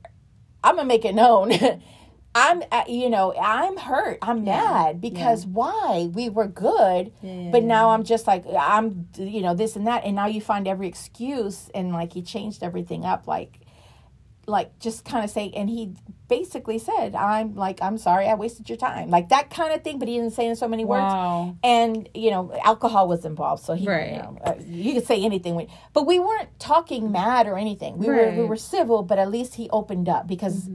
I'm 0.63 0.77
gonna 0.77 0.87
make 0.89 1.05
it 1.05 1.15
known. 1.15 1.53
I'm, 2.37 2.63
uh, 2.71 2.85
you 2.87 3.09
know, 3.09 3.35
I'm 3.41 3.77
hurt. 3.79 4.19
I'm 4.23 4.45
mad 4.45 5.01
because 5.01 5.47
why? 5.47 6.11
We 6.13 6.29
were 6.29 6.47
good, 6.47 7.13
yeah, 7.23 7.51
but 7.51 7.63
now 7.63 7.91
I'm 7.91 8.05
just 8.05 8.27
like 8.27 8.45
I'm, 8.59 9.09
you 9.17 9.41
know, 9.41 9.55
this 9.55 9.75
and 9.77 9.87
that, 9.87 10.05
and 10.05 10.15
now 10.15 10.27
you 10.27 10.41
find 10.41 10.69
every 10.69 10.87
excuse, 10.87 11.71
and 11.75 11.93
like 11.93 12.13
he 12.13 12.23
changed 12.23 12.63
everything 12.63 13.05
up, 13.07 13.27
like, 13.27 13.61
like 14.47 14.79
just 14.79 15.05
kind 15.05 15.25
of 15.25 15.31
say, 15.31 15.51
and 15.57 15.69
he 15.71 15.95
basically 16.29 16.79
said, 16.79 17.15
"I'm 17.15 17.57
like, 17.57 17.81
I'm 17.83 17.99
sorry, 17.99 18.27
I 18.29 18.35
wasted 18.35 18.69
your 18.69 18.79
time," 18.79 19.09
like 19.11 19.31
that 19.31 19.49
kind 19.51 19.73
of 19.75 19.83
thing. 19.83 19.99
But 19.99 20.09
he 20.09 20.17
didn't 20.19 20.35
say 20.35 20.47
in 20.47 20.57
so 20.57 20.69
many 20.69 20.85
words 20.85 21.13
Wow. 21.13 21.57
and 21.65 22.09
you 22.15 22.31
know 22.31 22.53
alcohol 22.65 23.09
was 23.09 23.25
involved 23.25 23.65
so 23.65 23.73
he 23.75 23.89
Right. 23.89 24.13
you, 24.13 24.19
know, 24.19 24.39
uh, 24.45 24.55
you 24.67 24.93
could 24.95 25.07
say 25.07 25.25
anything 25.25 25.67
but 25.95 26.07
we 26.07 26.19
weren't 26.19 26.51
talking 26.61 27.11
mad 27.11 27.47
or 27.47 27.57
anything 27.57 27.97
we 27.99 28.09
were 28.09 28.31
we 28.31 28.43
Mm-hmm. 28.43 28.49
were 28.49 28.57
civil 28.57 29.03
but 29.03 29.19
at 29.19 29.31
least 29.31 29.55
he 29.55 29.69
opened 29.71 30.09
up 30.09 30.27
because 30.27 30.69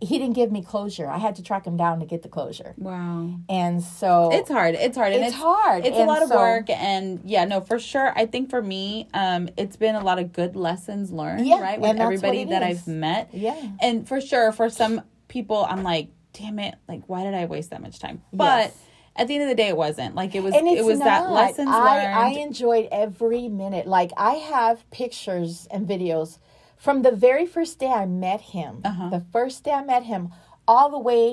he 0.00 0.18
didn't 0.18 0.34
give 0.34 0.50
me 0.50 0.62
closure 0.62 1.06
i 1.08 1.18
had 1.18 1.36
to 1.36 1.42
track 1.42 1.66
him 1.66 1.76
down 1.76 2.00
to 2.00 2.06
get 2.06 2.22
the 2.22 2.28
closure 2.28 2.74
Wow. 2.78 3.34
and 3.48 3.82
so 3.82 4.30
It's 4.32 4.48
hard. 4.50 4.74
It's 4.74 4.96
hard. 4.96 5.12
And 5.12 5.22
It's 5.24 5.34
it's, 5.34 5.42
hard, 5.42 5.84
It's 5.84 5.96
a 5.96 6.00
and 6.00 6.08
lot 6.08 6.22
of 6.22 6.30
work. 6.30 6.70
And 6.70 7.20
yeah, 7.24 7.44
no, 7.44 7.60
for 7.60 7.78
sure. 7.78 8.12
I 8.16 8.26
think 8.26 8.48
for 8.50 8.62
me, 8.62 9.08
um, 9.14 9.48
it's 9.56 9.76
been 9.76 9.94
a 9.94 10.02
lot 10.02 10.18
of 10.18 10.32
good 10.32 10.56
lessons 10.56 11.10
learned, 11.12 11.46
Yeah, 11.46 11.60
right? 11.60 11.80
With 11.80 11.90
and 11.90 11.98
that's 12.00 12.06
what 12.06 12.14
everybody 12.14 12.44
that 12.50 12.62
is. 12.70 12.78
I've 12.78 12.86
met. 12.88 13.28
Yeah. 13.32 13.60
And 13.82 14.06
for 14.08 14.20
sure, 14.20 14.52
for 14.52 14.70
some 14.70 15.02
people, 15.28 15.66
I'm 15.68 15.82
like, 15.82 16.08
damn 16.32 16.58
it, 16.58 16.74
like, 16.88 17.02
why 17.06 17.24
did 17.24 17.34
I 17.34 17.44
waste 17.46 17.70
that 17.70 17.82
much 17.82 17.98
time? 17.98 18.22
But 18.32 18.66
Yes. 18.66 18.78
at 19.16 19.28
the 19.28 19.34
end 19.34 19.42
of 19.44 19.48
the 19.50 19.54
day, 19.54 19.68
it 19.68 19.76
wasn't. 19.76 20.14
Like, 20.14 20.34
it 20.34 20.42
was, 20.42 20.54
it 20.54 20.84
was 20.84 20.98
not. 20.98 21.04
that 21.04 21.30
lessons 21.30 21.68
I, 21.70 22.04
learned. 22.04 22.14
I 22.14 22.28
enjoyed 22.40 22.88
every 22.90 23.48
minute 23.48 23.86
like 23.86 24.12
i 24.16 24.34
have 24.34 24.88
pictures 24.90 25.66
and 25.70 25.86
videos 25.88 26.38
from 26.84 26.96
the 27.06 27.12
very 27.28 27.46
first 27.56 27.74
day 27.82 27.92
i 28.02 28.06
met 28.06 28.40
him 28.56 28.72
Uh-huh. 28.90 29.08
the 29.16 29.22
first 29.34 29.56
day 29.64 29.72
i 29.72 29.84
met 29.94 30.04
him 30.12 30.22
all 30.66 30.88
the 30.96 30.98
way 31.10 31.24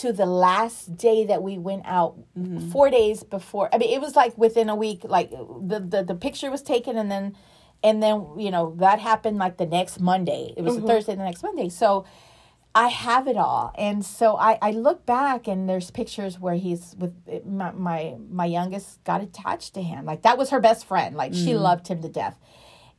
to 0.00 0.12
the 0.12 0.26
last 0.26 0.96
day 1.06 1.18
that 1.30 1.40
we 1.48 1.54
went 1.70 1.84
out 1.98 2.12
Mm-hmm. 2.38 2.70
four 2.72 2.88
days 2.90 3.18
before 3.36 3.66
i 3.74 3.78
mean 3.78 3.90
it 3.96 4.00
was 4.06 4.14
like 4.22 4.32
within 4.46 4.68
a 4.68 4.76
week 4.86 5.00
like 5.16 5.28
the, 5.72 5.78
the 5.92 6.00
the 6.10 6.14
picture 6.26 6.50
was 6.56 6.62
taken 6.74 6.94
and 7.02 7.10
then 7.14 7.26
and 7.82 8.02
then 8.04 8.16
you 8.44 8.50
know 8.54 8.64
that 8.84 8.98
happened 9.10 9.36
like 9.44 9.56
the 9.58 9.66
next 9.78 10.00
monday. 10.00 10.42
It 10.56 10.62
was 10.66 10.74
Mm-hmm. 10.76 10.84
a 10.84 10.88
thursday 10.88 11.14
the 11.14 11.24
next 11.30 11.42
monday. 11.48 11.68
So 11.68 11.88
I 12.74 12.88
have 12.88 13.24
it 13.32 13.38
all, 13.46 13.72
and 13.86 14.04
so 14.04 14.26
I, 14.36 14.58
I 14.68 14.70
look 14.86 15.06
back 15.06 15.40
and 15.48 15.66
there's 15.68 15.90
pictures 15.90 16.34
where 16.44 16.56
he's 16.66 16.94
with 17.02 17.14
my, 17.60 17.70
my 17.72 18.00
my 18.42 18.44
youngest 18.58 19.02
got 19.04 19.20
attached 19.22 19.72
to 19.76 19.82
him, 19.90 20.00
like 20.10 20.22
that 20.22 20.36
was 20.40 20.50
her 20.50 20.60
best 20.68 20.82
friend, 20.90 21.16
like 21.22 21.32
she 21.32 21.54
loved 21.68 21.88
him 21.88 22.02
to 22.02 22.08
death, 22.22 22.36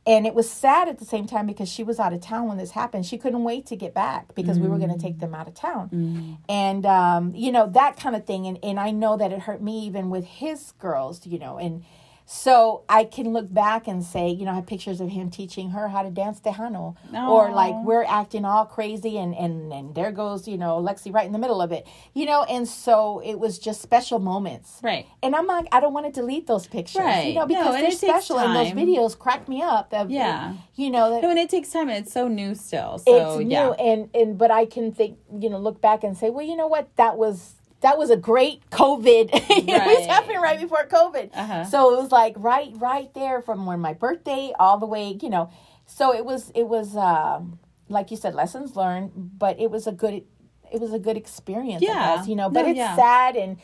and 0.08 0.26
it 0.26 0.34
was 0.34 0.50
sad 0.50 0.88
at 0.88 0.98
the 0.98 1.04
same 1.04 1.26
time 1.26 1.46
because 1.46 1.68
she 1.68 1.84
was 1.84 2.00
out 2.00 2.12
of 2.12 2.20
town 2.20 2.48
when 2.48 2.56
this 2.56 2.70
happened. 2.72 3.04
She 3.06 3.18
couldn't 3.18 3.44
wait 3.44 3.66
to 3.66 3.76
get 3.76 3.92
back 3.94 4.34
because 4.34 4.58
we 4.58 4.66
were 4.66 4.78
going 4.78 4.90
to 4.90 4.98
take 4.98 5.18
them 5.20 5.34
out 5.34 5.46
of 5.46 5.54
town, 5.54 6.38
and 6.48 6.86
um, 6.86 7.34
you 7.34 7.52
know 7.52 7.68
that 7.68 7.96
kind 7.98 8.16
of 8.16 8.24
thing, 8.24 8.46
and 8.46 8.58
and 8.64 8.80
I 8.80 8.90
know 8.90 9.16
that 9.16 9.30
it 9.32 9.40
hurt 9.40 9.62
me 9.62 9.84
even 9.86 10.08
with 10.10 10.24
his 10.24 10.72
girls, 10.78 11.26
you 11.26 11.38
know, 11.38 11.58
and 11.58 11.84
So 12.30 12.84
I 12.90 13.04
can 13.04 13.32
look 13.32 13.52
back 13.52 13.88
and 13.88 14.04
say, 14.04 14.28
you 14.28 14.44
know, 14.44 14.50
I 14.50 14.56
have 14.56 14.66
pictures 14.66 15.00
of 15.00 15.08
him 15.08 15.30
teaching 15.30 15.70
her 15.70 15.88
how 15.88 16.02
to 16.02 16.10
dance 16.10 16.40
Tejano. 16.40 16.94
Or 17.14 17.50
like 17.50 17.74
we're 17.86 18.04
acting 18.04 18.44
all 18.44 18.66
crazy 18.66 19.16
and, 19.16 19.34
and, 19.34 19.72
and 19.72 19.94
there 19.94 20.12
goes, 20.12 20.46
you 20.46 20.58
know, 20.58 20.78
Lexi 20.78 21.10
right 21.10 21.24
in 21.24 21.32
the 21.32 21.38
middle 21.38 21.62
of 21.62 21.72
it. 21.72 21.86
You 22.12 22.26
know, 22.26 22.42
and 22.42 22.68
so 22.68 23.22
it 23.24 23.36
was 23.40 23.58
just 23.58 23.80
special 23.80 24.18
moments. 24.18 24.78
Right. 24.82 25.06
And 25.22 25.34
I'm 25.34 25.46
like, 25.46 25.68
I 25.72 25.80
don't 25.80 25.94
want 25.94 26.04
to 26.04 26.12
delete 26.12 26.46
those 26.46 26.66
pictures. 26.66 27.00
Right. 27.00 27.28
You 27.28 27.34
know, 27.34 27.40
No, 27.40 27.46
because 27.46 27.74
and 27.76 27.84
they're 27.84 27.90
special 27.92 28.38
and 28.38 28.54
those 28.54 28.72
videos 28.72 29.18
crack 29.18 29.48
me 29.48 29.62
up. 29.62 29.88
That, 29.88 30.10
Yeah. 30.10 30.52
You 30.74 30.90
know, 30.90 31.10
that 31.10 31.22
No, 31.22 31.30
and 31.30 31.38
it 31.38 31.48
takes 31.48 31.70
time 31.70 31.88
and 31.88 32.04
it's 32.04 32.12
so 32.12 32.28
new 32.28 32.54
still. 32.54 32.98
So 32.98 33.38
it's 33.38 33.44
new 33.46 33.52
yeah. 33.52 33.70
and 33.78 34.10
and 34.14 34.38
but 34.38 34.50
i 34.50 34.64
can 34.66 34.92
think 34.92 35.18
you 35.38 35.48
know 35.48 35.58
look 35.58 35.80
back 35.80 36.04
and 36.04 36.16
say 36.16 36.30
well 36.30 36.44
you 36.44 36.56
know 36.56 36.66
what 36.66 36.94
that 36.96 37.16
was 37.16 37.54
that 37.80 37.96
was 37.98 38.10
a 38.10 38.16
great 38.16 38.68
covid 38.70 39.28
it 39.32 39.66
was 39.68 40.06
happening 40.06 40.40
right 40.40 40.60
before 40.60 40.84
covid 40.86 41.30
Uh-huh. 41.34 41.64
so 41.64 41.94
it 41.94 42.02
was 42.02 42.10
like 42.12 42.34
right 42.36 42.70
right 42.76 43.12
there 43.14 43.40
from 43.42 43.66
when 43.66 43.80
my 43.80 43.92
birthday 43.92 44.52
all 44.58 44.78
the 44.78 44.86
way 44.86 45.16
you 45.22 45.30
know 45.30 45.50
so 45.86 46.14
it 46.14 46.24
was 46.24 46.50
it 46.54 46.66
was 46.68 46.96
um 46.96 47.58
like 47.88 48.10
you 48.10 48.16
said 48.16 48.34
lessons 48.34 48.76
learned 48.76 49.10
but 49.14 49.58
it 49.60 49.70
was 49.70 49.86
a 49.86 49.92
good 49.92 50.22
it 50.72 50.80
was 50.80 50.92
a 50.92 50.98
good 50.98 51.16
experience 51.16 51.82
Yeah. 51.82 52.16
Guess, 52.16 52.28
you 52.28 52.36
know 52.36 52.50
but 52.50 52.62
No, 52.62 52.68
it's 52.70 52.76
yeah. 52.78 52.96
sad 52.96 53.36
and 53.36 53.56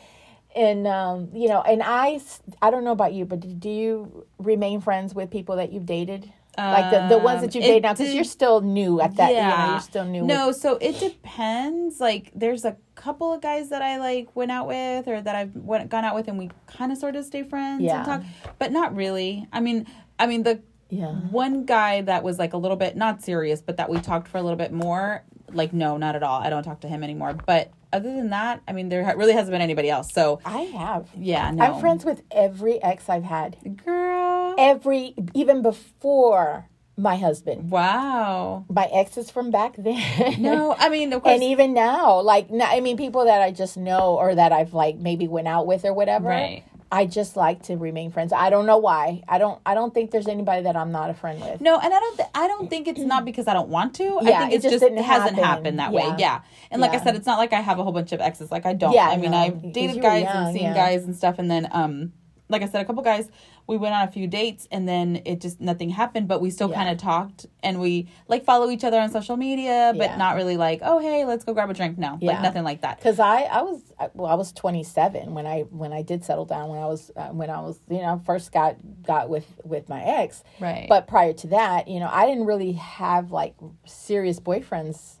and 0.55 0.87
um 0.87 1.29
you 1.33 1.47
know 1.49 1.61
and 1.61 1.81
I, 1.83 2.19
I 2.61 2.71
don't 2.71 2.83
know 2.83 2.93
about 2.93 3.13
you 3.13 3.25
but 3.25 3.59
do 3.59 3.69
you 3.69 4.25
remain 4.39 4.81
friends 4.81 5.13
with 5.13 5.29
people 5.29 5.57
that 5.57 5.71
you've 5.73 5.85
dated 5.85 6.31
like 6.57 6.91
the, 6.91 7.15
the 7.15 7.17
ones 7.17 7.41
that 7.41 7.53
you've 7.55 7.63
Um, 7.65 7.69
it 7.71 7.83
now 7.83 7.93
because 7.93 8.13
you're 8.13 8.23
still 8.23 8.61
new 8.61 9.01
at 9.01 9.15
that 9.17 9.29
you 9.31 9.37
know 9.37 9.71
you're 9.71 9.79
still 9.81 10.05
new 10.05 10.21
with- 10.21 10.29
No, 10.29 10.51
so 10.51 10.77
it 10.81 10.99
depends. 10.99 11.99
Like, 11.99 12.31
there's 12.33 12.65
a 12.65 12.77
couple 12.95 13.33
of 13.33 13.41
guys 13.41 13.69
that 13.69 13.81
I 13.81 13.97
like 13.97 14.35
went 14.35 14.51
out 14.51 14.67
with, 14.67 15.07
or 15.07 15.19
that 15.21 15.35
I've 15.35 15.55
went 15.55 15.89
gone 15.89 16.03
out 16.05 16.15
with, 16.15 16.27
and 16.27 16.37
we 16.37 16.49
kind 16.67 16.91
of 16.91 16.97
sort 16.97 17.15
of 17.15 17.25
stay 17.25 17.43
friends 17.43 17.81
Yeah. 17.83 17.97
and 17.97 18.05
talk, 18.05 18.23
but 18.59 18.71
not 18.71 18.95
really. 18.95 19.47
I 19.51 19.59
mean, 19.59 19.85
I 20.17 20.27
mean 20.27 20.43
the 20.43 20.61
Yeah. 20.89 21.07
one 21.31 21.65
guy 21.65 22.01
that 22.01 22.23
was 22.23 22.39
like 22.39 22.53
a 22.53 22.57
little 22.57 22.77
bit 22.77 22.95
not 22.95 23.21
serious, 23.21 23.61
but 23.61 23.77
that 23.77 23.89
we 23.89 23.99
talked 23.99 24.27
for 24.27 24.37
a 24.37 24.41
little 24.41 24.57
bit 24.57 24.71
more. 24.71 25.23
Like, 25.51 25.73
no, 25.73 25.97
not 25.97 26.15
at 26.15 26.23
all. 26.23 26.41
I 26.41 26.49
don't 26.49 26.63
talk 26.63 26.79
to 26.81 26.87
him 26.87 27.03
anymore. 27.03 27.33
But 27.45 27.71
other 27.93 28.13
than 28.13 28.29
that, 28.31 28.61
I 28.67 28.73
mean, 28.73 28.89
there 28.89 29.03
really 29.15 29.33
hasn't 29.33 29.51
been 29.51 29.61
anybody 29.61 29.89
else. 29.89 30.11
So 30.11 30.39
I 30.43 30.61
have. 30.61 31.07
yeah, 31.17 31.51
no. 31.51 31.63
I'm 31.63 31.79
friends 31.79 32.03
with 32.03 32.23
every 32.31 32.81
ex 32.83 33.09
I've 33.09 33.23
had. 33.23 33.57
girl. 33.85 34.34
Every, 34.57 35.13
even 35.33 35.61
before 35.61 36.67
my 36.97 37.17
husband. 37.17 37.71
Wow. 37.71 38.65
My 38.69 38.85
exes 38.85 39.29
from 39.29 39.51
back 39.51 39.75
then. 39.77 40.41
No, 40.41 40.75
I 40.77 40.89
mean, 40.89 41.11
of 41.13 41.23
course. 41.23 41.33
and 41.33 41.43
even 41.43 41.73
now, 41.73 42.21
like, 42.21 42.47
I 42.61 42.79
mean, 42.79 42.97
people 42.97 43.25
that 43.25 43.41
I 43.41 43.51
just 43.51 43.77
know 43.77 44.15
or 44.17 44.33
that 44.35 44.51
I've 44.51 44.73
like 44.73 44.97
maybe 44.97 45.27
went 45.27 45.47
out 45.47 45.67
with 45.67 45.85
or 45.85 45.93
whatever. 45.93 46.29
Right. 46.29 46.63
I 46.91 47.07
just 47.07 47.35
like 47.35 47.63
to 47.63 47.75
remain 47.75 48.11
friends. 48.11 48.31
I 48.31 48.49
don't 48.49 48.65
know 48.67 48.77
why. 48.77 49.23
I 49.27 49.37
don't. 49.37 49.59
I 49.65 49.73
don't 49.73 49.93
think 49.93 50.11
there's 50.11 50.27
anybody 50.27 50.61
that 50.63 50.77
I'm 50.77 50.91
not 50.91 51.09
a 51.09 51.13
friend 51.15 51.41
with. 51.41 51.59
No, 51.59 51.77
and 51.79 51.91
I 51.93 51.99
don't. 51.99 52.15
Th- 52.15 52.29
I 52.33 52.47
don't 52.47 52.69
think 52.69 52.87
it's 52.87 52.99
not 53.01 53.25
because 53.25 53.47
I 53.47 53.53
don't 53.53 53.69
want 53.69 53.95
to. 53.95 54.03
Yeah, 54.03 54.19
I 54.19 54.23
think 54.23 54.51
it 54.51 54.55
it's 54.57 54.63
just 54.63 54.79
just, 54.79 54.83
hasn't 54.83 55.35
happen. 55.35 55.43
happened 55.43 55.79
that 55.79 55.91
Yeah. 55.91 56.09
way. 56.11 56.15
Yeah, 56.19 56.41
and 56.69 56.81
like 56.81 56.91
I 56.91 57.03
said, 57.03 57.15
it's 57.15 57.25
not 57.25 57.39
like 57.39 57.53
I 57.53 57.59
have 57.59 57.79
a 57.79 57.83
whole 57.83 57.91
bunch 57.91 58.11
of 58.13 58.21
exes. 58.21 58.51
Like 58.51 58.67
I 58.67 58.73
don't. 58.73 58.93
Yeah, 58.93 59.09
I 59.09 59.17
mean, 59.17 59.31
no, 59.31 59.37
I've 59.37 59.73
dated 59.73 60.01
guys 60.01 60.23
young, 60.23 60.45
and 60.45 60.53
seen 60.53 60.63
yeah. 60.63 60.73
guys 60.75 61.03
and 61.03 61.15
stuff, 61.17 61.39
and 61.39 61.49
then 61.49 61.67
um, 61.71 62.13
like 62.47 62.61
I 62.61 62.67
said, 62.67 62.81
a 62.81 62.85
couple 62.85 63.01
guys. 63.01 63.29
We 63.67 63.77
went 63.77 63.95
on 63.95 64.07
a 64.07 64.11
few 64.11 64.27
dates, 64.27 64.67
and 64.71 64.87
then 64.87 65.21
it 65.25 65.41
just 65.41 65.59
nothing 65.59 65.89
happened. 65.89 66.27
But 66.27 66.39
we 66.41 66.51
still 66.51 66.69
Yeah. 66.69 66.75
kind 66.75 66.89
of 66.89 66.97
talked, 66.99 67.47
and 67.63 67.79
we 67.79 68.07
like 68.27 68.45
follow 68.45 68.69
each 68.69 68.83
other 68.83 68.99
on 68.99 69.09
social 69.09 69.37
media, 69.37 69.93
but 69.97 70.11
Yeah. 70.11 70.17
not 70.17 70.35
really 70.35 70.55
like, 70.55 70.81
oh 70.83 70.99
hey, 70.99 71.25
let's 71.25 71.43
go 71.43 71.53
grab 71.53 71.69
a 71.71 71.73
drink. 71.73 71.97
No, 71.97 72.17
Yeah. 72.21 72.33
like 72.33 72.41
nothing 72.43 72.63
like 72.63 72.81
that. 72.81 72.97
Because 72.97 73.19
I, 73.19 73.41
I 73.43 73.61
was 73.63 73.81
I- 73.99 74.09
well, 74.13 74.29
I 74.29 74.35
was 74.35 74.51
27 74.51 75.33
when 75.33 75.47
I 75.47 75.61
when 75.63 75.91
I 75.93 76.03
did 76.03 76.23
settle 76.23 76.45
down 76.45 76.69
when 76.69 76.79
I 76.79 76.85
was 76.85 77.09
uh, 77.15 77.29
when 77.29 77.49
I 77.49 77.61
was 77.61 77.79
you 77.89 78.01
know 78.01 78.21
first 78.25 78.51
got 78.51 78.75
got 79.01 79.29
with 79.29 79.47
with 79.63 79.89
my 79.89 80.03
ex. 80.03 80.43
Right. 80.59 80.85
But 80.87 81.07
prior 81.07 81.33
to 81.33 81.47
that, 81.47 81.87
you 81.87 81.99
know, 81.99 82.09
I 82.11 82.27
didn't 82.27 82.45
really 82.45 82.73
have 82.73 83.31
like 83.31 83.55
serious 83.85 84.39
boyfriends. 84.39 85.15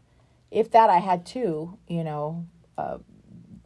If 0.51 0.71
that, 0.71 0.89
I 0.91 0.99
had 0.99 1.25
two. 1.25 1.77
You 1.87 2.03
know, 2.03 2.45
uh, 2.77 2.99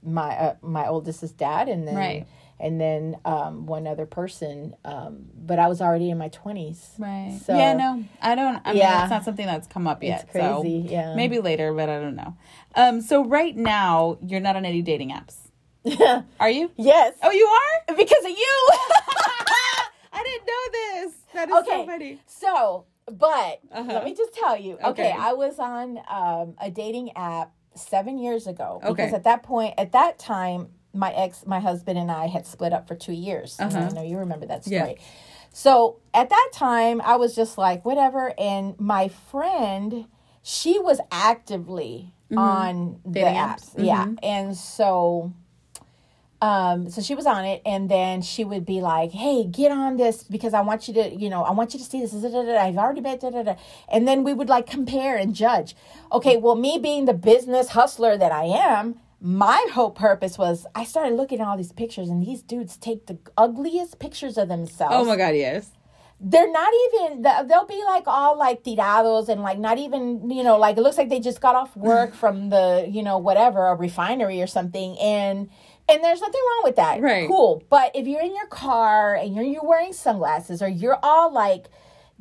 my 0.01 0.30
uh, 0.38 0.55
my 0.62 0.88
oldest 0.88 1.22
is 1.24 1.34
dad, 1.34 1.68
and 1.68 1.86
then 1.88 1.95
Right. 1.95 2.28
And 2.60 2.80
then 2.80 3.18
um, 3.26 3.66
one 3.66 3.88
other 3.88 4.05
person. 4.05 4.76
Um, 4.86 5.26
but 5.36 5.60
I 5.60 5.68
was 5.68 5.82
already 5.82 6.10
in 6.10 6.18
my 6.18 6.30
20s. 6.30 6.99
Right. 6.99 7.39
So 7.45 7.57
yeah, 7.57 7.74
no, 7.74 8.03
I 8.22 8.36
don't. 8.36 8.62
I 8.66 8.70
mean, 8.72 8.80
Yeah. 8.80 9.03
it's 9.03 9.10
not 9.12 9.24
something 9.26 9.45
that's 9.45 9.68
come 9.68 9.88
up 9.88 10.03
yet. 10.03 10.24
it's 10.24 10.32
crazy. 10.32 10.86
So 10.88 10.91
yeah. 10.91 11.16
maybe 11.16 11.39
later, 11.39 11.74
but 11.74 11.89
I 11.89 11.99
don't 11.99 12.16
know. 12.16 12.36
Um, 12.76 13.01
so 13.01 13.24
right 13.26 13.55
now 13.55 14.18
you're 14.26 14.39
not 14.41 14.55
on 14.55 14.66
any 14.66 14.82
dating 14.82 15.12
apps, 15.12 15.36
are 16.39 16.49
you? 16.49 16.72
yes. 16.78 17.16
Oh, 17.24 17.32
you 17.32 17.45
are. 17.47 17.95
because 17.95 18.24
of 18.26 18.32
you. 18.32 18.70
I 20.12 20.24
didn't 20.24 20.47
know 20.47 21.03
this. 21.05 21.14
That 21.34 21.49
is 21.49 21.55
okay. 21.57 21.82
so 21.82 21.86
funny. 21.86 22.20
So, 22.26 22.86
but 23.05 23.60
Uh-huh. 23.72 23.93
let 23.93 24.03
me 24.03 24.14
just 24.16 24.34
tell 24.34 24.57
you. 24.57 24.74
Okay, 24.84 24.88
Okay. 25.10 25.16
I 25.18 25.34
was 25.34 25.60
on 25.60 25.99
um, 26.10 26.55
a 26.60 26.70
dating 26.70 27.12
app 27.16 27.53
seven 27.76 28.18
years 28.18 28.45
ago 28.47 28.80
because 28.82 29.07
Okay. 29.07 29.16
at 29.16 29.24
that 29.24 29.43
point, 29.43 29.76
at 29.78 29.91
that 29.93 30.20
time, 30.20 30.70
my 30.94 31.12
ex, 31.14 31.46
my 31.46 31.60
husband, 31.60 31.98
and 32.00 32.12
I 32.12 32.28
had 32.28 32.46
split 32.48 32.74
up 32.74 32.88
for 32.88 32.96
two 32.96 33.14
years. 33.14 33.58
I 33.60 33.66
Uh-huh. 33.66 33.90
know 33.90 34.02
you 34.04 34.18
remember 34.18 34.46
that 34.48 34.64
story. 34.66 34.96
Yeah. 34.98 35.06
So 35.52 35.98
at 36.14 36.30
that 36.30 36.50
time, 36.54 37.02
I 37.02 37.16
was 37.16 37.36
just 37.36 37.58
like, 37.58 37.84
whatever. 37.86 38.34
And 38.40 38.80
my 38.80 39.08
friend, 39.08 40.06
she 40.44 40.80
was 40.80 41.00
actively 41.12 42.14
on 42.36 43.00
the 43.06 43.22
Mm-hmm. 43.22 43.36
Apps. 43.38 43.76
apps. 43.76 43.86
Yeah. 43.86 44.08
And 44.24 44.56
so 44.56 45.34
um, 46.42 46.90
so 46.90 47.02
she 47.02 47.16
was 47.16 47.26
on 47.26 47.44
it, 47.44 47.62
and 47.66 47.90
then 47.92 48.22
she 48.22 48.46
would 48.46 48.66
be 48.66 48.80
like, 48.80 49.12
"Hey, 49.12 49.44
get 49.44 49.74
on 49.74 49.98
this 49.98 50.24
because 50.24 50.54
I 50.54 50.62
want 50.62 50.88
you 50.88 50.94
to, 50.94 51.14
you 51.14 51.30
know, 51.30 51.44
I 51.44 51.52
want 51.52 51.74
you 51.74 51.80
to 51.80 51.86
see 51.86 52.00
this. 52.00 52.12
Da, 52.14 52.22
da, 52.22 52.30
da, 52.30 52.44
da. 52.54 52.58
I've 52.62 52.78
already 52.78 53.02
been, 53.02 53.58
and 53.92 54.08
then 54.08 54.24
we 54.24 54.34
would 54.34 54.48
like 54.48 54.66
compare 54.66 55.18
and 55.18 55.36
judge. 55.36 55.76
Okay, 56.14 56.38
well, 56.38 56.56
me 56.56 56.78
being 56.82 57.04
the 57.04 57.14
business 57.14 57.70
hustler 57.70 58.16
that 58.18 58.32
I 58.32 58.46
am, 58.46 58.96
my 59.22 59.68
whole 59.74 59.92
purpose 59.92 60.38
was 60.38 60.66
I 60.76 60.84
started 60.86 61.16
looking 61.16 61.40
at 61.42 61.48
all 61.48 61.58
these 61.58 61.72
pictures, 61.74 62.10
and 62.10 62.22
these 62.26 62.42
dudes 62.42 62.78
take 62.78 63.08
the 63.08 63.18
ugliest 63.38 64.00
pictures 64.00 64.38
of 64.38 64.48
themselves 64.48 64.96
Oh 64.96 65.04
my 65.06 65.16
god, 65.18 65.36
yes. 65.36 65.72
they're 66.22 66.52
not 66.52 66.72
even 66.94 67.22
they'll 67.22 67.66
be 67.66 67.82
like 67.86 68.04
all 68.08 68.38
like 68.38 68.64
tirados 68.64 69.30
and 69.30 69.42
like 69.42 69.58
not 69.60 69.78
even 69.78 70.30
you 70.30 70.44
know 70.44 70.58
like 70.58 70.78
it 70.78 70.82
looks 70.82 70.98
like 70.98 71.10
they 71.10 71.20
just 71.20 71.40
got 71.42 71.56
off 71.56 71.76
work 71.76 72.14
from 72.22 72.50
the 72.50 72.86
you 72.90 73.02
know 73.04 73.18
whatever 73.18 73.68
a 73.68 73.76
refinery 73.76 74.42
or 74.42 74.48
something 74.48 74.98
and 75.00 75.50
and 75.88 76.04
there's 76.04 76.20
nothing 76.22 76.42
wrong 76.48 76.62
with 76.66 76.76
that 76.76 77.02
Right. 77.02 77.28
cool 77.28 77.64
but 77.70 77.92
if 77.96 78.06
you're 78.08 78.22
in 78.22 78.36
your 78.36 78.48
car 78.48 79.16
and 79.16 79.34
you're 79.36 79.46
you're 79.46 79.64
wearing 79.64 79.94
sunglasses 79.94 80.62
or 80.62 80.68
you're 80.68 81.00
all 81.04 81.32
like 81.34 81.68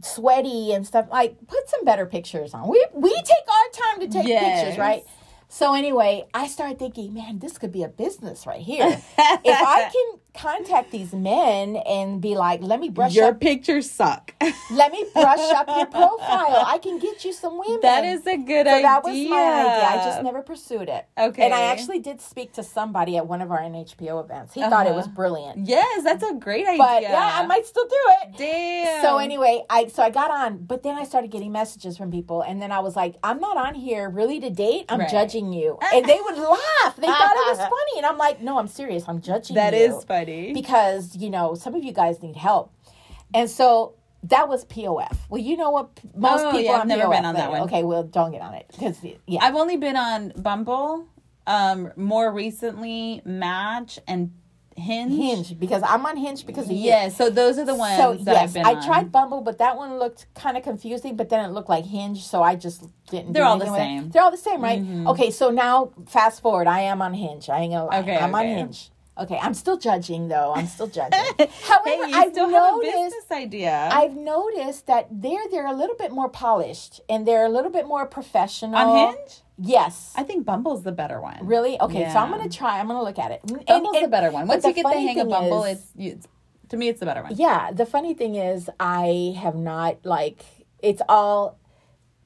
sweaty 0.01 0.73
and 0.73 0.87
stuff 0.87 1.07
like 1.11 1.37
put 1.49 1.69
some 1.69 1.85
better 1.85 2.07
pictures 2.07 2.55
on 2.55 2.69
we 2.69 2.85
we 2.95 3.13
take 3.13 3.49
our 3.49 3.97
time 3.97 4.01
to 4.01 4.09
take 4.09 4.29
Yes. 4.29 4.61
pictures 4.61 4.79
right 4.79 5.03
so 5.49 5.75
anyway 5.75 6.25
i 6.35 6.47
started 6.47 6.79
thinking 6.79 7.15
man 7.15 7.39
this 7.39 7.59
could 7.59 7.73
be 7.73 7.83
a 7.83 7.89
business 7.89 8.47
right 8.47 8.61
here. 8.61 8.87
If 8.87 9.03
i 9.47 9.91
can 9.93 10.21
contact 10.35 10.91
these 10.93 11.13
men 11.13 11.77
and 11.77 12.21
be 12.21 12.37
like 12.37 12.63
let 12.63 12.79
me 12.81 12.89
brush 12.89 13.15
Your 13.15 13.29
up 13.31 13.41
pictures 13.41 13.91
suck. 13.91 14.35
let 14.71 14.93
me 14.93 15.05
brush 15.13 15.53
up 15.55 15.67
your 15.69 15.87
profile. 15.87 16.65
I 16.67 16.79
can 16.83 16.99
get 16.99 17.25
you 17.25 17.33
some 17.33 17.59
women. 17.59 17.81
that 17.83 18.05
is 18.05 18.27
a 18.27 18.37
good 18.37 18.67
so 18.67 18.73
idea. 18.73 18.83
that 18.83 19.03
was 19.05 19.15
my 19.29 19.67
idea. 19.71 19.85
I 19.85 19.97
just 20.05 20.23
never 20.23 20.43
pursued 20.43 20.89
it. 20.89 21.07
Okay. 21.19 21.43
And 21.45 21.53
I 21.55 21.63
actually 21.73 21.99
did 21.99 22.21
speak 22.21 22.53
to 22.53 22.63
somebody 22.63 23.17
at 23.17 23.27
one 23.27 23.41
of 23.41 23.51
our 23.51 23.59
NHPO 23.61 24.25
events. 24.25 24.55
He 24.55 24.61
thought 24.61 24.87
it 24.87 24.95
was 24.95 25.07
Uh-huh. 25.07 25.15
brilliant. 25.15 25.67
Yes, 25.67 26.05
that's 26.05 26.23
a 26.23 26.35
great 26.35 26.67
idea. 26.67 26.79
But 26.79 27.03
yeah, 27.03 27.31
I 27.35 27.47
might 27.47 27.67
still 27.67 27.87
do 27.87 27.97
it. 28.23 28.37
Damn. 28.37 29.03
So 29.03 29.19
anyway, 29.19 29.65
I 29.71 29.87
so 29.89 30.03
I 30.03 30.11
got 30.11 30.31
on, 30.31 30.59
but 30.59 30.83
then 30.83 30.95
I 30.95 31.05
started 31.05 31.31
getting 31.31 31.51
messages 31.53 31.97
from 31.97 32.11
people, 32.11 32.43
and 32.43 32.61
then 32.63 32.71
I 32.71 32.79
was 32.81 32.95
like, 32.95 33.17
I'm 33.25 33.41
not 33.41 33.57
on 33.57 33.75
here 33.75 34.09
really 34.09 34.39
to 34.41 34.51
date. 34.51 34.85
I'm 34.89 35.01
Right. 35.01 35.09
judging 35.11 35.53
you, 35.53 35.79
and 35.95 36.05
they 36.07 36.19
would 36.21 36.37
laugh. 36.39 36.97
They 36.97 37.07
thought 37.07 37.37
it 37.37 37.49
was 37.49 37.59
funny, 37.77 37.95
and 37.97 38.07
I'm 38.07 38.19
like, 38.19 38.41
No, 38.43 38.59
I'm 38.59 38.69
serious. 38.69 39.05
I'm 39.09 39.21
judging 39.21 39.55
that 39.57 39.73
you 39.73 39.81
is 39.81 40.05
funny. 40.05 40.18
Because 40.55 41.17
you 41.17 41.31
know 41.31 41.55
some 41.55 41.75
of 41.75 41.85
you 41.85 41.93
guys 41.93 42.23
need 42.23 42.37
help, 42.37 42.73
and 43.35 43.49
so 43.51 43.95
that 44.25 44.49
was 44.49 44.65
POF. 44.65 45.17
Well, 45.29 45.41
you 45.41 45.57
know 45.57 45.71
what? 45.71 45.91
Most 46.17 46.41
Oh, 46.43 46.47
people 46.51 46.61
yeah, 46.63 46.73
I've 46.73 46.81
on 46.83 46.89
never 46.89 47.05
POF 47.05 47.11
been 47.13 47.25
on 47.25 47.35
that 47.37 47.51
one. 47.51 47.61
Okay, 47.63 47.83
well, 47.85 48.03
don't 48.03 48.33
get 48.33 48.41
on 48.43 48.55
it 48.55 48.67
because 48.73 48.99
yeah, 49.27 49.41
I've 49.43 49.55
only 49.55 49.77
been 49.77 49.97
on 49.97 50.33
Bumble, 50.37 51.07
um, 51.47 51.93
more 51.97 52.33
recently 52.33 53.23
Match 53.25 53.99
and 54.09 54.33
Hinge. 54.77 55.13
Hinge 55.17 55.59
because 55.59 55.83
I'm 55.85 56.07
on 56.07 56.17
Hinge 56.17 56.47
because 56.47 56.67
of 56.67 56.71
you. 56.71 56.79
Yeah, 56.79 57.09
so 57.09 57.31
those 57.31 57.59
are 57.59 57.65
the 57.65 57.75
ones 57.75 57.97
So 57.97 58.15
that 58.25 58.33
yes, 58.35 58.43
I've 58.51 58.55
been 58.55 58.65
I 58.67 58.87
tried 58.87 59.11
Bumble, 59.11 59.41
but 59.41 59.59
that 59.59 59.77
one 59.77 59.99
looked 59.99 60.27
kind 60.35 60.57
of 60.57 60.63
confusing. 60.63 61.17
But 61.17 61.29
then 61.31 61.45
it 61.45 61.53
looked 61.53 61.69
like 61.69 61.85
Hinge, 61.85 62.23
so 62.25 62.43
I 62.45 62.55
just 62.55 62.85
didn't. 63.11 63.33
They're 63.33 63.45
all 63.45 63.59
the 63.59 63.67
anything 63.67 63.73
with 63.73 63.81
it. 63.81 63.85
same. 63.85 64.01
Mm-hmm. 64.03 64.11
They're 64.11 64.23
all 64.23 64.31
the 64.31 64.37
same, 64.37 64.61
right? 64.63 65.09
Okay, 65.11 65.31
so 65.33 65.51
now 65.51 65.91
fast 66.07 66.43
forward. 66.43 66.69
I 66.69 66.81
am 66.81 67.03
on 67.03 67.13
Hinge. 67.15 67.49
I 67.49 67.59
ain't 67.61 67.73
gonna 67.73 67.87
lie. 67.87 68.01
Okay, 68.01 68.17
I'm 68.17 68.35
on. 68.35 68.47
Hinge. 68.47 68.91
Okay, 69.19 69.39
I'm 69.41 69.55
still 69.55 69.77
judging 69.77 70.29
though. 70.29 70.53
I'm 70.55 70.67
still 70.67 70.87
judging. 70.87 71.19
However, 71.39 71.83
Hey, 71.85 71.97
you 72.11 72.17
I've 72.17 72.33
still 72.33 72.49
have 72.49 72.63
a 72.75 72.77
noticed 72.77 72.93
business 72.97 73.31
idea. 73.33 73.89
I've 73.93 74.17
noticed 74.17 74.87
that 74.87 75.09
they're 75.11 75.43
they're 75.51 75.67
a 75.67 75.73
little 75.75 75.97
bit 75.97 76.13
more 76.13 76.29
polished 76.29 77.01
and 77.09 77.27
they're 77.27 77.45
a 77.45 77.49
little 77.49 77.71
bit 77.71 77.87
more 77.87 78.07
professional. 78.07 78.77
on 78.77 79.15
Hinge? 79.17 79.41
Yes. 79.61 80.13
I 80.17 80.23
think 80.23 80.47
Bumble's 80.47 80.85
the 80.85 80.93
better 80.93 81.21
one. 81.21 81.39
Really? 81.43 81.81
Okay, 81.81 82.09
so 82.13 82.19
I'm 82.19 82.31
gonna 82.31 82.49
try. 82.49 82.79
I'm 82.79 82.87
gonna 82.87 83.03
look 83.03 83.19
at 83.19 83.33
it. 83.33 83.41
And- 83.49 83.67
Bumbles 83.67 83.97
and- 83.97 84.05
the 84.05 84.09
better 84.09 84.31
one. 84.31 84.47
Once 84.47 84.65
you 84.65 84.73
get 84.73 84.85
the 84.85 84.93
hang 84.93 85.19
of 85.21 85.29
Bumble, 85.29 85.65
is- 85.65 85.79
it's, 85.97 86.17
it's 86.17 86.29
To 86.69 86.77
me, 86.77 86.89
it's 86.89 87.01
the 87.01 87.07
better 87.07 87.23
one. 87.23 87.33
Yeah, 87.35 87.73
the 87.73 87.87
funny 87.87 88.15
thing 88.15 88.37
is, 88.37 88.71
I 88.79 89.35
have 89.41 89.57
not 89.57 89.97
like 90.05 90.45
it's 90.81 91.03
all 91.09 91.58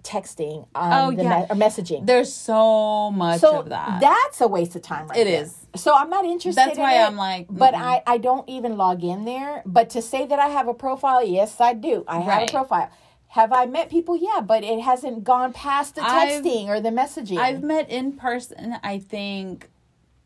texting, 0.03 0.67
um, 0.75 0.93
Oh, 0.93 1.11
the 1.17 1.23
yeah. 1.23 1.41
me- 1.41 1.47
or 1.51 1.57
messaging. 1.57 2.07
There's 2.07 2.33
so 2.33 3.11
much 3.11 3.41
so 3.41 3.61
of 3.61 3.69
that. 3.69 4.01
that's 4.01 4.41
a 4.41 4.49
waste 4.49 4.75
of 4.77 4.83
time. 4.83 5.09
Right 5.09 5.19
It 5.21 5.25
there. 5.25 5.43
is. 5.43 5.57
So 5.77 5.95
I'm 5.95 6.11
not 6.11 6.25
interested. 6.25 6.61
That's 6.61 6.77
in 6.77 6.83
why 6.83 6.95
it, 7.01 7.07
I'm 7.07 7.17
like, 7.17 7.47
but 7.51 7.75
mm-mm. 7.75 7.81
I 7.83 8.03
I 8.07 8.19
don't 8.19 8.49
even 8.49 8.77
log 8.77 9.03
in 9.05 9.25
there. 9.25 9.63
But 9.65 9.91
to 9.91 10.03
say 10.03 10.27
that 10.27 10.39
I 10.39 10.49
have 10.49 10.69
a 10.69 10.75
profile, 10.75 11.25
yes, 11.25 11.61
I 11.61 11.73
do. 11.75 12.05
I 12.09 12.19
have 12.19 12.27
Right. 12.27 12.51
a 12.51 12.53
profile. 12.53 12.91
Have 13.29 13.51
I 13.53 13.65
met 13.65 13.89
people? 13.89 14.15
Yeah, 14.17 14.41
but 14.43 14.63
it 14.63 14.81
hasn't 14.81 15.25
gone 15.25 15.55
past 15.55 15.95
the 15.95 16.03
I've- 16.05 16.47
texting 16.47 16.67
or 16.69 16.81
the 16.81 16.91
messaging. 16.91 17.39
I've 17.39 17.63
met 17.63 17.89
in 17.89 18.13
person, 18.13 18.77
I 18.83 18.99
think, 18.99 19.71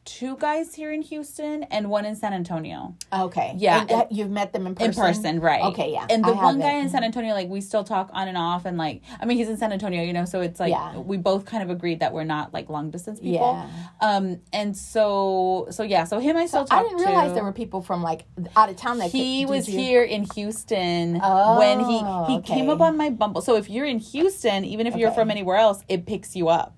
two 0.06 0.36
guys 0.38 0.74
here 0.74 0.90
in 0.92 1.02
Houston 1.02 1.64
and 1.64 1.90
one 1.90 2.06
in 2.06 2.16
San 2.16 2.32
Antonio. 2.32 2.94
okay. 3.12 3.52
Yeah, 3.56 3.82
And, 3.82 3.90
and- 3.90 4.06
you've 4.10 4.30
met 4.30 4.52
them 4.54 4.66
in 4.66 4.74
person. 4.74 4.88
In 4.90 4.94
person, 5.14 5.40
right. 5.40 5.62
Okay, 5.64 5.92
yeah. 5.92 6.06
And 6.08 6.24
the 6.24 6.28
I 6.30 6.42
one 6.44 6.58
guy 6.58 6.72
in 6.78 6.88
San 6.88 7.04
Antonio, 7.04 7.34
like, 7.34 7.48
we 7.48 7.60
still 7.60 7.84
talk 7.84 8.08
on 8.14 8.26
and 8.28 8.38
off. 8.38 8.64
And, 8.64 8.78
like, 8.78 9.02
I 9.20 9.26
mean, 9.26 9.36
he's 9.36 9.48
in 9.48 9.56
San 9.58 9.72
Antonio, 9.72 10.02
you 10.02 10.12
know, 10.14 10.24
so 10.24 10.40
it's 10.40 10.58
like 10.58 10.70
Yeah. 10.70 10.96
we 10.96 11.16
both 11.18 11.44
kind 11.44 11.62
of 11.62 11.68
agreed 11.70 12.00
that 12.00 12.12
we're 12.14 12.24
not, 12.24 12.54
like, 12.54 12.70
long 12.70 12.90
distance 12.90 13.20
people. 13.20 13.34
Yeah. 13.40 13.68
Um, 14.00 14.40
and 14.52 14.76
so, 14.76 15.66
so 15.70 15.82
yeah, 15.82 16.04
so 16.04 16.18
him 16.20 16.36
I 16.36 16.46
still 16.46 16.62
I 16.70 16.82
talk 16.82 16.84
didn't 16.88 17.04
realize 17.04 17.30
to. 17.30 17.34
there 17.34 17.44
were 17.44 17.52
people 17.52 17.82
from 17.82 18.02
like 18.02 18.24
out 18.56 18.70
of 18.70 18.76
town 18.76 18.98
that 18.98 19.10
he 19.10 19.42
could, 19.44 19.50
was 19.50 19.68
you- 19.68 19.78
here 19.78 20.02
in 20.02 20.26
Houston 20.34 21.14
when 21.14 21.80
he 21.80 22.00
Oh, 22.02 22.24
he 22.28 22.40
came 22.42 22.70
up 22.70 22.80
on 22.80 22.96
my 22.96 23.10
Bumble. 23.10 23.40
So 23.42 23.56
if 23.56 23.68
you're 23.68 23.86
in 23.86 23.98
Houston, 23.98 24.64
even 24.64 24.86
if 24.86 24.94
you're 24.96 25.10
from 25.10 25.30
anywhere 25.30 25.56
else, 25.56 25.82
it 25.88 26.06
picks 26.06 26.36
you 26.36 26.48
up. 26.48 26.75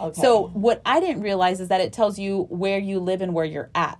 Okay. 0.00 0.20
So 0.20 0.48
what 0.48 0.80
I 0.84 1.00
didn't 1.00 1.22
realize 1.22 1.60
is 1.60 1.68
that 1.68 1.80
it 1.80 1.92
tells 1.92 2.18
you 2.18 2.44
where 2.50 2.78
you 2.78 2.98
live 3.00 3.20
and 3.22 3.34
where 3.34 3.44
you're 3.44 3.70
at. 3.74 3.98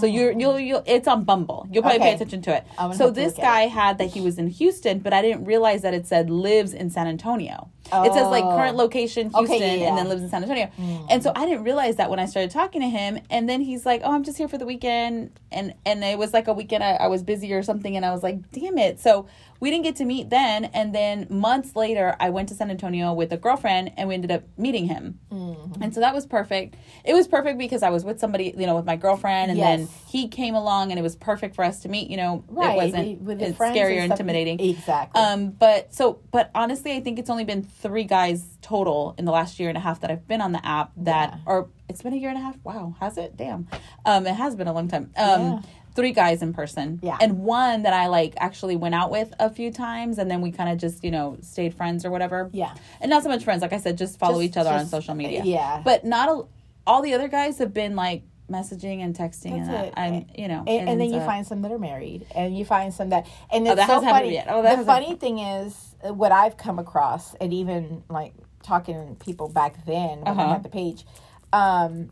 So 0.00 0.06
you're 0.06 0.32
you'll 0.32 0.58
you'll 0.58 0.82
it's 0.86 1.06
on 1.06 1.22
Bumble. 1.22 1.68
You'll 1.70 1.84
probably 1.84 2.00
pay 2.00 2.10
Mm. 2.10 2.16
Attention 2.16 2.42
to 2.42 2.56
it. 2.56 2.64
So 2.96 3.06
to 3.06 3.10
this 3.12 3.34
guy 3.34 3.68
had 3.68 3.98
that 3.98 4.06
he 4.06 4.20
was 4.20 4.36
in 4.36 4.48
Houston, 4.48 4.98
but 4.98 5.12
I 5.12 5.22
didn't 5.22 5.44
realize 5.44 5.82
that 5.82 5.94
it 5.94 6.04
said 6.04 6.30
lives 6.30 6.74
in 6.74 6.90
San 6.90 7.06
Antonio. 7.06 7.68
It 7.92 8.12
says 8.12 8.26
like 8.26 8.42
Oh. 8.42 8.56
current 8.56 8.76
location 8.76 9.30
Houston 9.30 9.44
Okay, 9.44 9.80
yeah, 9.82 9.88
and 9.90 9.96
then 9.96 10.08
lives 10.08 10.20
in 10.22 10.30
San 10.30 10.42
Antonio. 10.42 10.68
And 11.08 11.22
so 11.22 11.30
I 11.36 11.46
didn't 11.46 11.62
realize 11.62 11.94
that 11.94 12.10
when 12.10 12.18
I 12.18 12.24
started 12.26 12.50
talking 12.50 12.80
to 12.80 12.88
him 12.88 13.20
and 13.30 13.48
then 13.48 13.60
he's 13.60 13.86
like, 13.86 14.00
"Oh, 14.02 14.10
I'm 14.12 14.24
just 14.24 14.36
here 14.36 14.48
for 14.48 14.58
the 14.58 14.66
weekend." 14.66 15.30
And 15.52 15.74
and 15.86 16.02
it 16.02 16.18
was 16.18 16.34
like 16.34 16.48
a 16.48 16.52
weekend 16.52 16.82
I, 16.82 16.94
I 16.94 17.06
was 17.06 17.22
busy 17.22 17.52
or 17.52 17.62
something 17.62 17.96
and 17.96 18.04
I 18.04 18.10
was 18.10 18.24
like, 18.24 18.50
"Damn 18.50 18.78
it." 18.78 18.98
So 18.98 19.26
we 19.60 19.70
didn't 19.70 19.84
get 19.84 19.96
to 19.96 20.04
meet 20.04 20.30
then 20.30 20.66
and 20.66 20.94
then 20.94 21.26
months 21.30 21.74
later 21.76 22.16
I 22.20 22.30
went 22.30 22.48
to 22.50 22.54
San 22.54 22.70
Antonio 22.70 23.12
with 23.12 23.32
a 23.32 23.36
girlfriend 23.36 23.92
and 23.96 24.08
we 24.08 24.14
ended 24.14 24.30
up 24.30 24.44
meeting 24.56 24.86
him. 24.86 25.18
Mm-hmm. 25.32 25.82
And 25.82 25.94
so 25.94 26.00
that 26.00 26.14
was 26.14 26.26
perfect. 26.26 26.76
It 27.04 27.14
was 27.14 27.28
perfect 27.28 27.58
because 27.58 27.82
I 27.82 27.90
was 27.90 28.04
with 28.04 28.18
somebody, 28.20 28.54
you 28.56 28.66
know, 28.66 28.76
with 28.76 28.84
my 28.84 28.96
girlfriend, 28.96 29.50
and 29.50 29.60
then 29.60 29.88
he 30.06 30.28
came 30.28 30.54
along, 30.54 30.90
and 30.90 30.98
it 30.98 31.02
was 31.02 31.16
perfect 31.16 31.54
for 31.54 31.64
us 31.64 31.80
to 31.80 31.88
meet. 31.88 32.10
You 32.10 32.16
know, 32.16 32.44
right 32.48 32.72
it 32.72 32.76
wasn't 32.76 33.20
with 33.22 33.54
scary 33.56 33.98
or 33.98 34.02
intimidating. 34.02 34.60
Exactly. 34.60 35.20
Um, 35.20 35.50
but 35.50 35.94
so, 35.94 36.20
but 36.30 36.50
honestly, 36.54 36.92
I 36.92 37.00
think 37.00 37.18
it's 37.18 37.30
only 37.30 37.44
been 37.44 37.62
three 37.62 38.04
guys 38.04 38.46
total 38.62 39.14
in 39.18 39.24
the 39.24 39.32
last 39.32 39.58
year 39.60 39.68
and 39.68 39.78
a 39.78 39.80
half 39.80 40.00
that 40.00 40.10
I've 40.10 40.26
been 40.26 40.40
on 40.40 40.52
the 40.52 40.64
app. 40.66 40.92
That 40.96 41.34
Yeah. 41.34 41.38
or 41.46 41.68
it's 41.88 42.02
been 42.02 42.12
a 42.12 42.16
year 42.16 42.28
and 42.30 42.38
a 42.38 42.42
half. 42.42 42.56
Wow, 42.64 42.94
has 43.00 43.16
it? 43.18 43.36
Damn. 43.36 43.68
Um, 44.04 44.26
it 44.26 44.34
has 44.34 44.54
been 44.56 44.68
a 44.68 44.72
long 44.72 44.88
time. 44.88 45.10
Um. 45.16 45.40
Yeah. 45.42 45.60
Three 45.94 46.12
guys 46.12 46.42
in 46.42 46.52
person, 46.54 47.00
Yeah. 47.02 47.18
and 47.20 47.40
one 47.40 47.82
that 47.82 47.92
I 47.92 48.06
like 48.06 48.34
actually 48.38 48.76
went 48.76 48.94
out 48.94 49.10
with 49.10 49.34
a 49.40 49.50
few 49.50 49.72
times, 49.72 50.18
and 50.18 50.30
then 50.30 50.42
we 50.42 50.52
kind 50.52 50.70
of 50.70 50.78
just 50.78 51.02
you 51.02 51.10
know 51.10 51.38
stayed 51.42 51.74
friends 51.74 52.04
or 52.04 52.10
whatever. 52.12 52.50
Yeah. 52.52 52.72
and 53.00 53.10
not 53.10 53.24
so 53.24 53.28
much 53.28 53.42
friends. 53.42 53.62
Like 53.62 53.72
I 53.72 53.78
said, 53.78 53.98
just 53.98 54.16
follow 54.16 54.34
Just- 54.40 54.44
each 54.50 54.56
other 54.58 54.70
on 54.70 54.86
social 54.86 55.14
media. 55.16 55.42
yeah. 55.44 55.82
but 55.84 56.04
not 56.04 56.28
a, 56.28 56.42
all 56.86 57.02
the 57.02 57.14
other 57.14 57.26
guys 57.26 57.58
have 57.58 57.74
been 57.74 57.96
like 57.96 58.22
messaging 58.48 59.02
and 59.02 59.12
texting, 59.16 59.66
That's 59.66 59.68
and 59.68 59.86
it. 59.86 59.94
I'm 59.96 60.26
you 60.36 60.46
know, 60.46 60.62
and, 60.68 60.88
and 60.88 61.00
then 61.00 61.10
you 61.12 61.18
uh, 61.18 61.26
find 61.26 61.44
some 61.44 61.62
that 61.62 61.72
are 61.72 61.80
married, 61.80 62.26
and 62.32 62.56
you 62.56 62.64
find 62.64 62.94
some 62.94 63.08
that, 63.08 63.26
and 63.50 63.66
Oh, 63.66 63.74
that 63.74 63.88
so 63.88 63.94
hasn't 63.94 64.10
funny. 64.12 64.34
yet. 64.34 64.46
Oh, 64.48 64.62
that 64.62 64.78
the 64.78 64.84
funny 64.84 65.16
thing 65.16 65.40
is, 65.40 65.96
uh, 66.06 66.14
what 66.14 66.30
I've 66.30 66.56
come 66.56 66.78
across, 66.78 67.34
and 67.40 67.52
even 67.52 68.04
like 68.08 68.34
talking 68.62 68.94
to 69.16 69.24
people 69.24 69.48
back 69.48 69.84
then 69.84 70.20
when 70.20 70.28
Uh-huh. 70.28 70.42
I 70.42 70.52
had 70.52 70.62
the 70.62 70.68
page, 70.68 71.04
um, 71.52 72.10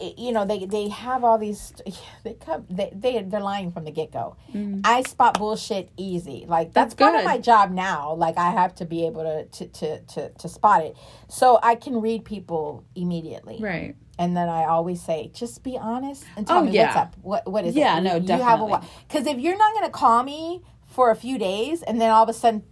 it- 0.00 0.18
you 0.18 0.32
know, 0.32 0.44
they 0.44 0.64
they 0.66 0.88
have 0.88 1.22
all 1.24 1.38
these. 1.38 1.72
They 2.24 2.34
come. 2.34 2.66
They 2.70 2.90
they 2.94 3.20
they're 3.22 3.40
lying 3.40 3.72
from 3.72 3.84
the 3.84 3.90
get 3.90 4.12
go. 4.12 4.36
I 4.84 5.02
spot 5.02 5.38
bullshit 5.38 5.90
easy. 5.96 6.44
Like 6.48 6.72
that's, 6.72 6.94
Mm. 6.94 6.98
That's 6.98 7.10
part 7.12 7.14
of 7.20 7.24
my 7.24 7.38
job 7.38 7.70
now. 7.72 8.14
Like 8.14 8.38
I 8.38 8.50
have 8.50 8.74
to 8.76 8.84
be 8.84 9.06
able 9.06 9.24
to 9.24 9.44
to 9.46 9.66
to 9.68 10.00
to, 10.14 10.28
to 10.30 10.48
spot 10.48 10.82
it. 10.84 10.96
So 11.28 11.58
I 11.62 11.74
can 11.74 12.00
read 12.00 12.24
people 12.24 12.84
immediately. 12.94 13.58
right. 13.60 13.96
And 14.18 14.36
then 14.36 14.48
I 14.48 14.66
always 14.66 15.02
say, 15.02 15.30
just 15.34 15.64
be 15.64 15.76
honest 15.78 16.24
and 16.36 16.46
tell 16.46 16.58
Oh, 16.58 16.62
me 16.64 16.78
what's 16.78 16.94
up. 16.96 17.16
What 17.22 17.50
what 17.50 17.64
is 17.64 17.74
Yeah, 17.74 17.98
it? 17.98 18.04
Yeah, 18.04 18.12
no, 18.12 18.16
You 18.36 18.42
have 18.42 18.60
a 18.60 18.66
definitely. 18.68 18.88
Because 19.08 19.26
if 19.26 19.38
you're 19.40 19.56
not 19.58 19.72
going 19.74 19.86
to 19.86 19.90
call 19.90 20.22
me 20.22 20.62
for 20.86 21.10
a 21.10 21.16
few 21.16 21.38
days 21.38 21.82
and 21.82 22.00
then 22.00 22.10
all 22.10 22.22
of 22.22 22.28
a 22.28 22.32
sudden 22.34 22.62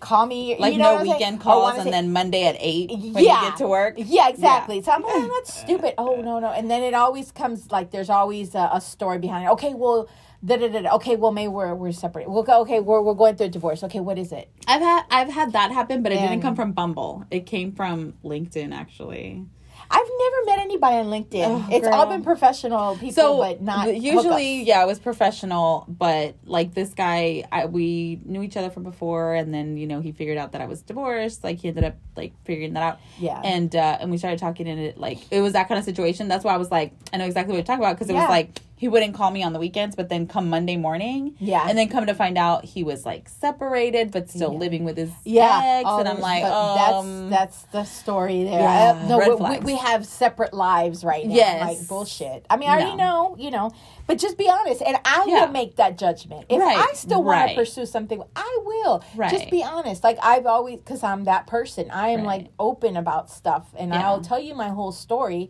call 0.00 0.24
me, 0.26 0.56
Like 0.58 0.72
you 0.72 0.78
know 0.78 0.84
no 0.84 0.92
what 0.92 1.00
I'm 1.00 1.06
saying? 1.06 1.18
weekend 1.18 1.38
oh, 1.40 1.44
calls 1.44 1.74
and 1.74 1.82
say- 1.84 1.90
then 1.90 2.12
Monday 2.12 2.46
at 2.46 2.56
eight 2.58 2.90
when 2.90 3.22
Yeah. 3.22 3.42
you 3.44 3.48
get 3.50 3.58
to 3.58 3.66
work. 3.68 3.94
Yeah, 3.98 4.28
exactly. 4.28 4.80
So 4.82 4.92
I'm 4.92 5.02
like, 5.02 5.12
oh, 5.14 5.32
that's 5.36 5.52
stupid. 5.60 5.94
Oh 5.98 6.16
no 6.22 6.38
no, 6.38 6.48
and 6.52 6.70
then 6.70 6.82
it 6.82 6.94
always 6.94 7.30
comes 7.30 7.70
like 7.70 7.90
there's 7.90 8.08
always 8.10 8.54
a, 8.54 8.70
a 8.72 8.80
story 8.80 9.18
behind 9.18 9.46
it. 9.46 9.50
Okay, 9.52 9.74
well. 9.74 10.08
Da, 10.46 10.58
da, 10.58 10.68
da. 10.68 10.90
Okay, 10.96 11.16
well, 11.16 11.32
maybe 11.32 11.48
we're 11.48 11.74
we're 11.74 11.90
separate. 11.90 12.28
We'll 12.28 12.42
go. 12.42 12.60
Okay, 12.60 12.78
we're 12.78 13.00
we're 13.00 13.14
going 13.14 13.34
through 13.34 13.46
a 13.46 13.48
divorce. 13.48 13.82
Okay, 13.82 14.00
what 14.00 14.18
is 14.18 14.30
it? 14.30 14.50
I've 14.68 14.82
had 14.82 15.04
I've 15.10 15.32
had 15.32 15.52
that 15.54 15.72
happen, 15.72 16.02
but 16.02 16.12
it 16.12 16.16
didn't 16.16 16.42
come 16.42 16.54
from 16.54 16.72
Bumble. 16.72 17.24
It 17.30 17.46
came 17.46 17.72
from 17.72 18.12
LinkedIn 18.22 18.74
actually. 18.74 19.46
I've 19.90 20.08
never 20.18 20.46
met 20.46 20.58
anybody 20.60 20.96
on 20.96 21.06
LinkedIn. 21.06 21.44
Oh, 21.46 21.68
it's 21.70 21.86
all 21.86 22.06
been 22.06 22.22
professional 22.22 22.94
people, 22.96 23.12
So 23.12 23.38
but 23.38 23.62
not 23.62 23.94
usually, 23.94 24.60
hookups. 24.62 24.66
yeah, 24.66 24.82
it 24.82 24.86
was 24.86 24.98
professional, 24.98 25.84
but 25.88 26.36
like 26.44 26.74
this 26.74 26.94
guy, 26.94 27.44
I, 27.52 27.66
we 27.66 28.20
knew 28.24 28.42
each 28.42 28.56
other 28.56 28.70
from 28.70 28.82
before, 28.82 29.34
and 29.34 29.52
then 29.52 29.76
you 29.76 29.86
know 29.86 30.00
he 30.00 30.12
figured 30.12 30.38
out 30.38 30.52
that 30.52 30.60
I 30.60 30.66
was 30.66 30.82
divorced. 30.82 31.44
Like 31.44 31.58
he 31.58 31.68
ended 31.68 31.84
up 31.84 31.96
like 32.16 32.32
figuring 32.44 32.72
that 32.74 32.82
out. 32.82 33.00
Yeah. 33.18 33.40
and 33.44 33.74
uh, 33.74 33.98
and 34.00 34.10
we 34.10 34.18
started 34.18 34.38
talking, 34.38 34.68
and 34.68 34.80
it 34.80 34.98
like 34.98 35.18
it 35.30 35.40
was 35.40 35.52
that 35.54 35.68
kind 35.68 35.78
of 35.78 35.84
situation. 35.84 36.28
That's 36.28 36.44
why 36.44 36.54
I 36.54 36.58
was 36.58 36.70
like, 36.70 36.92
I 37.12 37.16
know 37.18 37.26
exactly 37.26 37.52
what 37.52 37.58
you're 37.58 37.64
talking 37.64 37.84
about 37.84 37.96
because 37.96 38.08
it 38.10 38.14
Yeah. 38.14 38.22
was 38.22 38.30
like 38.30 38.58
he 38.84 38.88
wouldn't 38.88 39.14
call 39.14 39.30
me 39.30 39.42
on 39.42 39.54
the 39.54 39.58
weekends, 39.58 39.96
but 39.96 40.10
then 40.10 40.26
come 40.26 40.50
Monday 40.50 40.76
morning, 40.76 41.34
Yeah. 41.38 41.64
and 41.66 41.78
then 41.78 41.88
come 41.88 42.04
to 42.04 42.12
find 42.14 42.36
out 42.36 42.66
he 42.66 42.84
was 42.84 43.06
like 43.06 43.30
separated 43.30 44.10
but 44.10 44.28
still 44.28 44.52
Yeah. 44.52 44.58
living 44.58 44.84
with 44.84 44.98
his 44.98 45.10
yeah, 45.24 45.78
ex, 45.80 45.88
oh, 45.90 46.00
and 46.00 46.06
I'm 46.06 46.20
like, 46.20 46.42
but 46.42 46.52
um, 46.52 47.30
that's 47.30 47.62
that's 47.62 47.72
the 47.72 47.84
story 47.84 48.44
there. 48.44 48.60
Yeah, 48.60 48.90
Uh, 49.02 49.08
no, 49.08 49.16
we, 49.18 49.34
we, 49.52 49.58
we 49.72 49.76
have 49.78 50.04
separate 50.04 50.52
lives 50.52 51.02
right 51.02 51.26
now. 51.26 51.34
Yes. 51.34 51.60
like 51.62 51.88
bullshit. 51.88 52.44
I 52.50 52.58
mean, 52.58 52.68
I 52.68 52.72
already 52.74 52.96
No. 52.96 53.04
know, 53.04 53.36
you 53.38 53.50
know, 53.50 53.70
but 54.06 54.18
just 54.18 54.36
be 54.36 54.50
honest, 54.50 54.82
and 54.86 54.98
I 55.02 55.24
Yeah. 55.26 55.46
will 55.46 55.52
make 55.52 55.76
that 55.76 55.96
judgment. 55.96 56.44
If 56.50 56.60
Right, 56.60 56.76
I 56.76 56.92
still 56.92 57.22
want 57.22 57.40
right. 57.40 57.48
to 57.54 57.54
pursue 57.62 57.86
something, 57.86 58.22
I 58.36 58.58
will. 58.66 59.02
Right. 59.16 59.30
Just 59.30 59.48
be 59.50 59.64
honest. 59.64 60.04
Like 60.04 60.18
I've 60.22 60.44
always, 60.44 60.76
because 60.76 61.02
I'm 61.02 61.24
that 61.24 61.46
person. 61.46 61.90
I 61.90 62.08
am 62.08 62.22
like 62.24 62.48
open 62.58 62.98
about 62.98 63.30
stuff, 63.30 63.64
and. 63.78 63.94
I'll 63.94 64.20
tell 64.20 64.40
you 64.40 64.54
my 64.54 64.68
whole 64.68 64.92
story. 64.92 65.48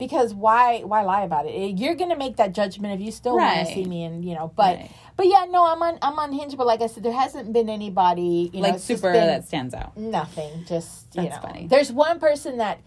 Because 0.00 0.34
why 0.34 0.80
why 0.80 1.02
lie 1.02 1.22
about 1.22 1.46
it? 1.46 1.50
Eh, 1.50 1.74
you're 1.76 1.94
gonna 1.94 2.16
make 2.16 2.36
that 2.38 2.52
judgment 2.52 2.94
if 2.94 3.00
you 3.04 3.12
still 3.12 3.36
want 3.36 3.68
to 3.68 3.72
see 3.72 3.84
me, 3.84 4.02
and 4.02 4.24
you 4.24 4.34
know. 4.34 4.50
But 4.56 4.78
Right. 4.78 4.90
but 5.16 5.26
yeah, 5.26 5.44
no, 5.48 5.64
I'm 5.64 5.80
on 5.82 5.98
I'm 6.00 6.18
unhinged. 6.18 6.56
But 6.56 6.66
like 6.66 6.80
I 6.80 6.86
said, 6.86 7.02
there 7.02 7.12
hasn't 7.12 7.52
been 7.52 7.68
anybody 7.68 8.50
you 8.52 8.62
know 8.62 8.68
like 8.68 8.74
just 8.76 8.86
super 8.86 9.12
been- 9.12 9.26
that 9.26 9.46
stands 9.46 9.74
out. 9.74 9.96
Nothing. 9.96 10.64
Just 10.66 11.14
you 11.14 11.28
know. 11.28 11.38
funny. 11.42 11.66
There's 11.68 11.92
one 11.92 12.18
person 12.18 12.56
that 12.56 12.80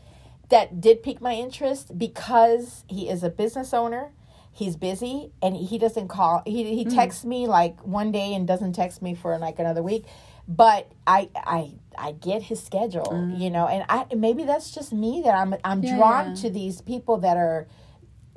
that 0.49 0.81
did 0.81 1.03
pique 1.03 1.21
my 1.21 1.33
interest 1.33 1.97
because 1.97 2.83
he 2.87 3.07
is 3.07 3.23
a 3.23 3.29
business 3.29 3.73
owner. 3.73 4.11
He's 4.51 4.75
busy 4.75 5.31
and 5.41 5.55
he 5.55 5.77
doesn't 5.77 6.07
call. 6.07 6.41
He 6.45 6.75
he 6.75 6.83
hmm. 6.83 6.89
texts 6.89 7.23
me 7.23 7.45
like 7.47 7.79
one 7.85 8.11
day 8.11 8.33
and 8.33 8.47
doesn't 8.47 8.73
text 8.73 9.03
me 9.03 9.13
for 9.13 9.37
like 9.37 9.59
another 9.59 9.83
week. 9.83 10.05
But 10.47 10.91
I 11.05 11.29
I 11.35 11.73
I 11.97 12.11
get 12.13 12.43
his 12.43 12.61
schedule, 12.61 13.05
mm. 13.05 13.39
you 13.39 13.49
know, 13.49 13.67
and 13.67 13.85
I 13.89 14.05
maybe 14.15 14.43
that's 14.43 14.71
just 14.71 14.93
me 14.93 15.21
that 15.23 15.33
I'm 15.33 15.55
I'm. 15.63 15.83
Yeah, 15.83 15.97
drawn 15.97 16.29
yeah. 16.29 16.41
to 16.41 16.49
these 16.49 16.81
people 16.81 17.17
that 17.19 17.37
are 17.37 17.67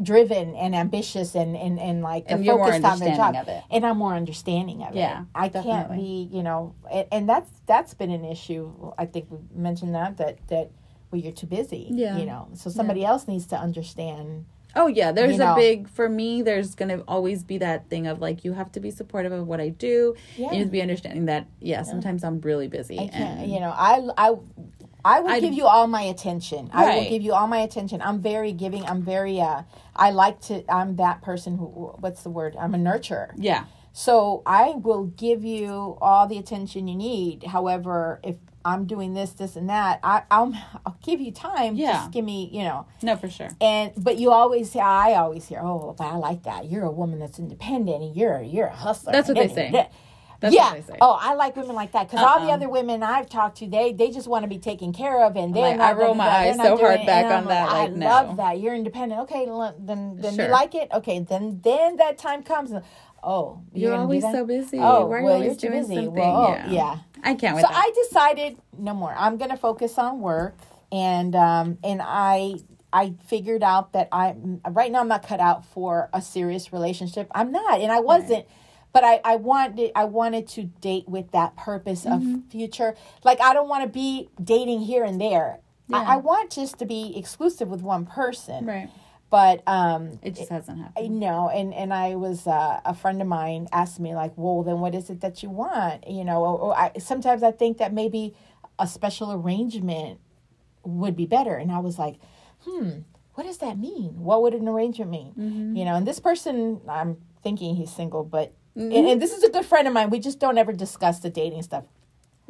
driven 0.02 0.54
and 0.54 0.74
ambitious 0.74 1.34
and 1.34 1.56
and, 1.56 1.78
and 1.78 2.02
like 2.02 2.24
And 2.28 2.40
are 2.40 2.42
you're 2.44 2.56
more 2.56 2.66
focused 2.66 2.84
on 2.84 2.98
their 2.98 3.16
job 3.16 3.34
of 3.36 3.48
it. 3.48 3.62
and 3.70 3.86
I'm 3.86 3.96
more 3.96 4.14
understanding 4.14 4.82
of 4.82 4.94
Yeah, 4.94 5.22
it. 5.22 5.26
I 5.34 5.48
can't 5.48 5.90
be, 5.92 6.28
you 6.30 6.42
know, 6.42 6.74
and, 6.90 7.06
and 7.10 7.28
that's 7.28 7.50
that's 7.66 7.94
been 7.94 8.10
an 8.10 8.24
issue. 8.24 8.92
I 8.98 9.06
think 9.06 9.30
we 9.30 9.38
mentioned 9.54 9.94
that 9.94 10.18
that 10.18 10.46
that 10.48 10.70
well, 11.10 11.20
you're 11.20 11.32
too 11.32 11.46
busy. 11.46 11.88
Yeah. 11.90 12.18
you 12.18 12.26
know, 12.26 12.48
so 12.54 12.68
somebody 12.68 13.04
else 13.04 13.26
needs 13.28 13.46
to 13.46 13.56
understand. 13.56 14.46
Oh 14.76 14.86
yeah, 14.86 15.10
there's 15.10 15.38
You 15.38 15.42
a 15.44 15.54
big 15.56 15.88
for 15.88 16.08
me. 16.08 16.42
There's 16.42 16.74
gonna 16.74 17.02
always 17.08 17.42
be 17.42 17.58
that 17.58 17.88
thing 17.88 18.06
of 18.06 18.20
like 18.20 18.44
you 18.44 18.52
have 18.52 18.70
to 18.72 18.80
be 18.80 18.90
supportive 18.90 19.32
of 19.32 19.46
what 19.46 19.60
I 19.60 19.70
do. 19.70 20.14
Yeah. 20.36 20.52
You 20.52 20.58
have 20.58 20.66
to 20.68 20.72
be 20.72 20.82
understanding 20.82 21.24
that 21.26 21.46
yeah, 21.60 21.82
sometimes 21.82 22.22
I'm 22.22 22.40
really 22.42 22.68
busy. 22.68 22.98
I 22.98 23.08
can't, 23.08 23.40
and 23.40 23.50
you 23.50 23.60
know, 23.60 23.70
I 23.76 24.06
I. 24.16 24.34
I 25.04 25.20
will 25.20 25.30
I- 25.30 25.38
give 25.40 25.54
you 25.54 25.66
all 25.66 25.86
my 25.86 26.02
attention. 26.02 26.68
Right. 26.74 26.84
I 26.88 26.96
will 26.96 27.08
give 27.08 27.22
you 27.22 27.32
all 27.32 27.46
my 27.46 27.58
attention. 27.58 28.02
I'm 28.02 28.20
very 28.20 28.50
giving. 28.50 28.84
I'm 28.84 29.02
very. 29.02 29.40
uh 29.40 29.62
I 29.94 30.10
like 30.10 30.40
to. 30.48 30.64
I'm 30.68 30.96
that 30.96 31.22
person 31.22 31.56
who. 31.58 31.66
What's 32.00 32.24
the 32.24 32.30
word? 32.30 32.56
I'm 32.58 32.74
a 32.74 32.78
nurturer. 32.78 33.30
yeah, 33.36 33.66
So 33.92 34.42
I 34.44 34.70
will 34.70 35.04
give 35.04 35.44
you 35.44 35.96
all 36.00 36.26
the 36.26 36.38
attention 36.38 36.88
you 36.88 36.96
need. 36.96 37.44
However, 37.44 38.18
if 38.24 38.34
I'm 38.66 38.86
doing 38.86 39.14
this, 39.14 39.30
this, 39.32 39.56
and 39.56 39.68
that. 39.70 40.00
I, 40.02 40.22
I'll 40.30 40.52
I'll 40.84 40.98
give 41.02 41.20
you 41.20 41.32
time. 41.32 41.76
Yeah. 41.76 41.92
Just 41.92 42.12
give 42.12 42.24
me, 42.24 42.50
you 42.52 42.64
know. 42.64 42.86
No, 43.02 43.16
for 43.16 43.30
sure. 43.30 43.50
And 43.60 43.92
but 43.96 44.18
you 44.18 44.32
always 44.32 44.70
say, 44.72 44.80
I 44.80 45.14
always 45.14 45.46
hear, 45.48 45.60
oh, 45.62 45.94
but 45.96 46.04
I 46.04 46.16
like 46.16 46.42
that. 46.44 46.70
You're 46.70 46.84
a 46.84 46.90
woman 46.90 47.18
that's 47.20 47.38
independent, 47.38 48.02
and 48.02 48.16
you're 48.16 48.42
you're 48.42 48.66
a 48.66 48.74
hustler. 48.76 49.12
That's 49.12 49.28
what 49.28 49.36
they 49.38 49.48
say. 49.48 49.88
That's 50.40 50.54
yeah. 50.54 50.72
what 50.72 50.86
they 50.86 50.92
say. 50.92 50.98
Oh, 51.00 51.16
I 51.18 51.34
like 51.34 51.56
women 51.56 51.74
like 51.74 51.92
that 51.92 52.08
because 52.10 52.22
all 52.22 52.40
the 52.40 52.48
Uh-uh. 52.48 52.54
other 52.56 52.68
women 52.68 53.02
I've 53.02 53.28
talked 53.28 53.58
to, 53.58 53.66
they 53.66 53.92
they 53.92 54.10
just 54.10 54.28
want 54.28 54.42
to 54.42 54.48
be 54.48 54.58
taken 54.58 54.92
care 54.92 55.24
of, 55.24 55.36
and 55.36 55.54
they're 55.54 55.76
like. 55.78 55.80
I 55.80 55.92
roll 55.92 56.14
my 56.14 56.28
eyes 56.28 56.56
so 56.56 56.76
hard 56.76 57.00
it, 57.00 57.06
back 57.06 57.24
on 57.26 57.32
I'm 57.32 57.44
that, 57.46 57.68
I 57.70 57.86
no. 57.86 58.06
love 58.06 58.36
that. 58.36 58.60
You're 58.60 58.74
independent. 58.74 59.22
Okay, 59.22 59.46
then 59.78 60.16
then 60.20 60.34
Sure. 60.34 60.44
you 60.46 60.50
like 60.50 60.74
it. 60.74 60.88
Okay, 60.92 61.20
then 61.20 61.60
then 61.62 61.96
that 61.96 62.18
time 62.18 62.42
comes. 62.42 62.70
and, 62.72 62.84
Oh, 63.28 63.60
You're 63.74 63.92
do 63.94 64.00
always 64.02 64.22
so 64.22 64.44
busy. 64.46 64.78
Oh, 64.78 65.06
Why 65.06 65.18
are 65.18 65.22
well, 65.24 65.34
always 65.34 65.46
you're 65.46 65.54
too 65.56 65.68
doing 65.68 65.80
busy. 65.82 65.94
something? 65.96 66.14
Well, 66.14 66.48
yeah. 66.50 66.70
yeah. 66.70 66.98
I 67.24 67.34
can't 67.34 67.56
So 67.56 67.62
that. 67.62 67.72
I 67.74 67.90
decided 68.04 68.56
no 68.78 68.94
more. 68.94 69.12
I'm 69.18 69.36
going 69.36 69.50
to 69.50 69.56
focus 69.56 69.98
on 69.98 70.20
work, 70.20 70.56
and 70.92 71.34
um, 71.34 71.78
and 71.82 72.00
I 72.04 72.54
I 72.92 73.14
figured 73.26 73.64
out 73.64 73.92
that 73.94 74.08
I'm 74.12 74.60
right 74.70 74.92
now 74.92 75.00
I'm 75.00 75.08
not 75.08 75.26
cut 75.26 75.40
out 75.40 75.64
for 75.66 76.08
a 76.12 76.22
serious 76.22 76.72
relationship. 76.72 77.26
I'm 77.34 77.50
not, 77.50 77.80
and 77.80 77.90
I 77.90 77.98
wasn't. 78.00 78.46
But 78.92 79.04
I, 79.04 79.20
I 79.24 79.36
wanted 79.36 79.90
I 79.96 80.04
wanted 80.04 80.46
to 80.50 80.62
date 80.80 81.06
with 81.08 81.32
that 81.32 81.56
purpose 81.56 82.04
Mm-hmm. 82.04 82.34
of 82.36 82.44
future. 82.50 82.94
Like 83.24 83.40
I 83.40 83.52
don't 83.52 83.68
want 83.68 83.82
to 83.82 83.88
be 83.90 84.30
dating 84.42 84.80
here 84.82 85.02
and 85.04 85.20
there. 85.20 85.58
Yeah. 85.88 85.98
I, 85.98 86.14
I 86.14 86.16
want 86.16 86.50
just 86.52 86.78
to 86.78 86.86
be 86.86 87.12
exclusive 87.18 87.68
with 87.68 87.82
one 87.82 88.06
person. 88.06 88.64
right. 88.66 88.88
But 89.28 89.62
um, 89.66 90.18
It 90.22 90.36
just 90.36 90.50
hasn't 90.50 90.78
happened. 90.78 91.04
I 91.04 91.08
know, 91.08 91.48
and 91.48 91.74
and 91.74 91.92
I 91.92 92.14
was 92.14 92.46
uh, 92.46 92.80
a 92.84 92.94
friend 92.94 93.20
of 93.20 93.26
mine 93.26 93.66
asked 93.72 93.98
me 93.98 94.14
like, 94.14 94.32
well, 94.36 94.62
then 94.62 94.78
what 94.80 94.94
is 94.94 95.10
it 95.10 95.20
that 95.20 95.42
you 95.42 95.50
want? 95.50 96.06
You 96.08 96.24
know, 96.24 96.44
or, 96.44 96.58
or 96.60 96.78
I 96.78 96.92
sometimes 96.98 97.42
I 97.42 97.50
think 97.50 97.78
that 97.78 97.92
maybe 97.92 98.34
a 98.78 98.86
special 98.86 99.32
arrangement 99.32 100.20
would 100.84 101.16
be 101.16 101.26
better, 101.26 101.56
and 101.56 101.72
I 101.72 101.80
was 101.80 101.98
like, 101.98 102.16
hmm, 102.60 103.00
what 103.34 103.44
does 103.44 103.58
that 103.58 103.78
mean? 103.78 104.20
What 104.22 104.42
would 104.42 104.54
an 104.54 104.68
arrangement 104.68 105.10
mean? 105.10 105.32
Mm-hmm. 105.36 105.76
You 105.76 105.84
know, 105.86 105.94
and 105.96 106.06
this 106.06 106.20
person, 106.20 106.80
I'm 106.88 107.16
thinking 107.42 107.74
he's 107.74 107.90
single, 107.90 108.22
but 108.24 108.52
Mm-hmm. 108.76 108.92
and, 108.94 109.06
and 109.08 109.22
this 109.22 109.32
is 109.32 109.42
a 109.42 109.48
good 109.48 109.64
friend 109.64 109.88
of 109.88 109.94
mine. 109.94 110.10
We 110.10 110.18
just 110.18 110.38
don't 110.38 110.58
ever 110.58 110.70
discuss 110.70 111.20
the 111.20 111.30
dating 111.30 111.62
stuff. 111.62 111.84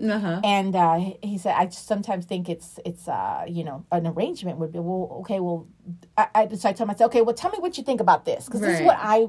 Uh 0.03 0.19
huh. 0.19 0.41
And 0.45 0.77
uh, 0.77 0.99
he 1.23 1.39
said, 1.39 1.55
I 1.57 1.67
just 1.67 1.87
sometimes 1.87 2.27
think 2.27 2.49
it's 2.49 2.79
it's 2.85 3.09
uh, 3.09 3.45
you 3.49 3.65
know 3.65 3.87
an 3.91 4.07
arrangement 4.07 4.59
would 4.59 4.73
be 4.73 4.79
well 4.79 5.19
okay 5.21 5.41
well 5.41 5.67
I, 6.19 6.29
I 6.35 6.49
so 6.55 6.69
I 6.69 6.73
told 6.73 6.89
myself 6.89 7.11
okay 7.11 7.23
well 7.23 7.35
tell 7.35 7.51
me 7.51 7.59
what 7.59 7.79
you 7.79 7.85
think 7.85 8.01
about 8.01 8.25
this 8.25 8.45
because 8.45 8.61
this 8.61 8.81
is 8.81 8.87
what 8.87 8.99
I 9.01 9.29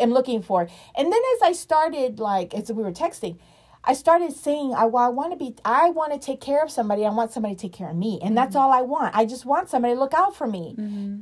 am 0.00 0.10
looking 0.10 0.42
for. 0.42 0.62
And 0.96 1.12
then 1.12 1.20
as 1.36 1.42
I 1.42 1.52
started 1.52 2.18
like 2.18 2.52
as 2.52 2.72
we 2.72 2.82
were 2.82 2.92
texting, 2.92 3.38
I 3.84 3.94
started 3.94 4.32
saying 4.32 4.74
I 4.74 4.86
well, 4.86 5.04
I 5.04 5.08
want 5.08 5.32
to 5.32 5.36
be 5.36 5.54
I 5.64 5.90
want 5.90 6.12
to 6.12 6.18
take 6.18 6.40
care 6.40 6.64
of 6.64 6.70
somebody. 6.70 7.06
I 7.06 7.10
want 7.10 7.32
somebody 7.32 7.54
to 7.54 7.60
take 7.60 7.72
care 7.72 7.90
of 7.90 7.96
me, 7.96 8.18
and 8.22 8.36
that's 8.36 8.56
all 8.56 8.72
I 8.72 8.80
want. 8.82 9.14
I 9.14 9.24
just 9.24 9.44
want 9.44 9.68
somebody 9.68 9.94
to 9.94 10.00
look 10.00 10.14
out 10.14 10.34
for 10.34 10.48
me, 10.48 10.74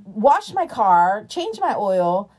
wash 0.05 0.55
my 0.55 0.67
car, 0.67 1.27
change 1.29 1.61
my 1.61 1.75
oil 1.77 2.31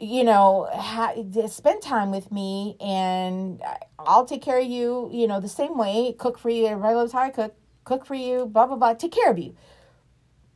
you 0.00 0.24
know, 0.24 0.68
ha- 0.72 1.12
spend 1.48 1.82
time 1.82 2.10
with 2.10 2.32
me 2.32 2.76
and 2.80 3.60
I'll 3.98 4.24
take 4.24 4.42
care 4.42 4.58
of 4.58 4.64
you, 4.66 5.10
you 5.12 5.26
know, 5.28 5.40
the 5.40 5.48
same 5.48 5.76
way, 5.76 6.14
cook 6.18 6.38
for 6.38 6.48
you, 6.50 6.68
regular 6.74 7.08
how 7.12 7.18
I 7.20 7.30
cook, 7.30 7.54
cook 7.84 8.06
for 8.06 8.14
you, 8.14 8.46
blah, 8.46 8.66
blah, 8.66 8.76
blah, 8.76 8.94
take 8.94 9.12
care 9.12 9.30
of 9.30 9.38
you. 9.38 9.54